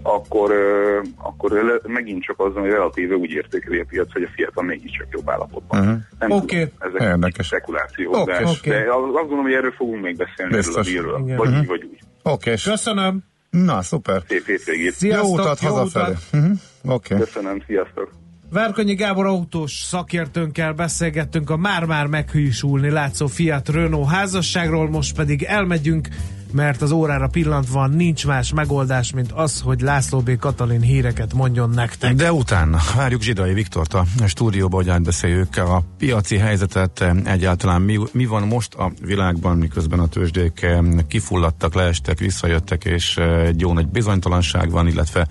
akkor, 0.04 0.52
eh, 0.52 1.02
akkor 1.18 1.82
megint 1.88 2.24
csak 2.24 2.40
azon, 2.40 2.62
hogy 2.62 2.72
relatíve 2.72 3.16
úgy 3.16 3.32
értékeli 3.32 3.80
a 3.80 3.86
piac, 3.88 4.12
hogy 4.14 4.24
a 4.24 4.30
Fiat 4.36 4.54
van 4.54 4.66
mégiscsak 4.66 5.08
jobb 5.12 5.30
állapotban. 5.30 5.80
Uh-huh. 5.80 5.98
Nem 6.20 6.32
Oké. 6.32 6.68
tudom, 6.68 6.94
ezek 6.96 7.08
Érdekes. 7.08 7.46
spekulációk, 7.46 8.16
Oké. 8.16 8.70
de, 8.70 8.78
azt 8.94 9.12
gondolom, 9.12 9.44
hogy 9.44 9.54
erről 9.54 9.72
fogunk 9.72 10.02
még 10.02 10.16
beszélni 10.18 10.56
Biztos. 10.56 10.76
erről 10.76 10.82
a 10.82 10.86
díjról, 10.86 11.20
Igen. 11.26 11.38
vagy 11.38 11.50
Mhm. 11.50 11.60
így, 11.62 11.68
vagy 11.68 11.84
úgy. 11.92 12.00
Oké, 12.24 12.52
és 12.52 12.64
Köszönöm. 12.64 13.20
na 13.50 13.82
szuper. 13.82 14.22
Szép 14.28 14.46
hétvégét. 14.46 14.86
Jó 14.86 14.92
Sziasztok, 14.92 15.40
utat 15.40 15.60
jó 15.62 15.70
hazafelé. 15.74 16.12
utat. 16.12 16.24
Uh-huh. 16.34 16.96
Oké. 16.96 17.16
Köszönöm, 17.16 17.62
sziasztok. 17.68 18.12
Várkonyi 18.56 18.94
Gábor 18.94 19.26
autós 19.26 19.72
szakértőnkkel 19.72 20.74
beszélgettünk 20.74 21.50
a 21.50 21.58
már-már 21.58 22.08
meghűsülni 22.08 22.90
látszó 22.90 23.28
Fiat 23.28 23.70
Renault 23.70 24.10
házasságról, 24.10 24.90
most 24.90 25.16
pedig 25.16 25.44
elmegyünk, 25.44 26.08
mert 26.56 26.82
az 26.82 26.92
órára 26.92 27.28
pillantva 27.28 27.88
nincs 27.88 28.26
más 28.26 28.54
megoldás, 28.54 29.12
mint 29.12 29.32
az, 29.32 29.62
hogy 29.62 29.82
László 29.82 30.20
B. 30.20 30.38
Katalin 30.38 30.82
híreket 30.82 31.34
mondjon 31.34 31.70
nektek. 31.70 32.16
De 32.16 32.32
utána 32.32 32.80
várjuk 32.96 33.22
Zsidai 33.22 33.54
Viktort 33.54 33.94
a 33.94 34.06
stúdióba, 34.26 34.76
hogy 34.76 34.90
átbeszéljük 34.90 35.58
a 35.58 35.84
piaci 35.98 36.38
helyzetet, 36.38 37.06
egyáltalán 37.24 37.82
mi, 37.82 38.00
mi 38.12 38.26
van 38.26 38.48
most 38.48 38.74
a 38.74 38.92
világban, 39.02 39.58
miközben 39.58 40.00
a 40.00 40.08
tőzsdék 40.08 40.66
kifulladtak, 41.08 41.74
leestek, 41.74 42.20
visszajöttek, 42.20 42.86
és 42.86 43.18
egy 43.18 43.60
jó 43.60 43.74
nagy 43.74 43.88
bizonytalanság 43.88 44.72
van, 44.72 44.88
illetve 44.88 45.28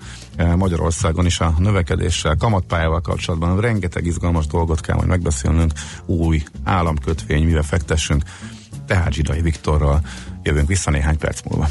Magyarországon 0.55 1.25
is 1.25 1.39
a 1.39 1.53
növekedéssel, 1.57 2.35
kamatpályával 2.35 3.01
kapcsolatban 3.01 3.59
rengeteg 3.59 4.05
izgalmas 4.05 4.47
dolgot 4.47 4.81
kell 4.81 4.95
majd 4.95 5.07
megbeszélnünk, 5.07 5.71
új 6.05 6.43
államkötvény, 6.63 7.45
mivel 7.45 7.63
fektessünk, 7.63 8.23
tehát 8.87 9.13
Zsidai 9.13 9.41
Viktorral 9.41 10.01
jövünk 10.45 10.67
vissza 10.67 10.91
néhány 10.91 11.17
perc 11.17 11.41
múlva. 11.41 11.67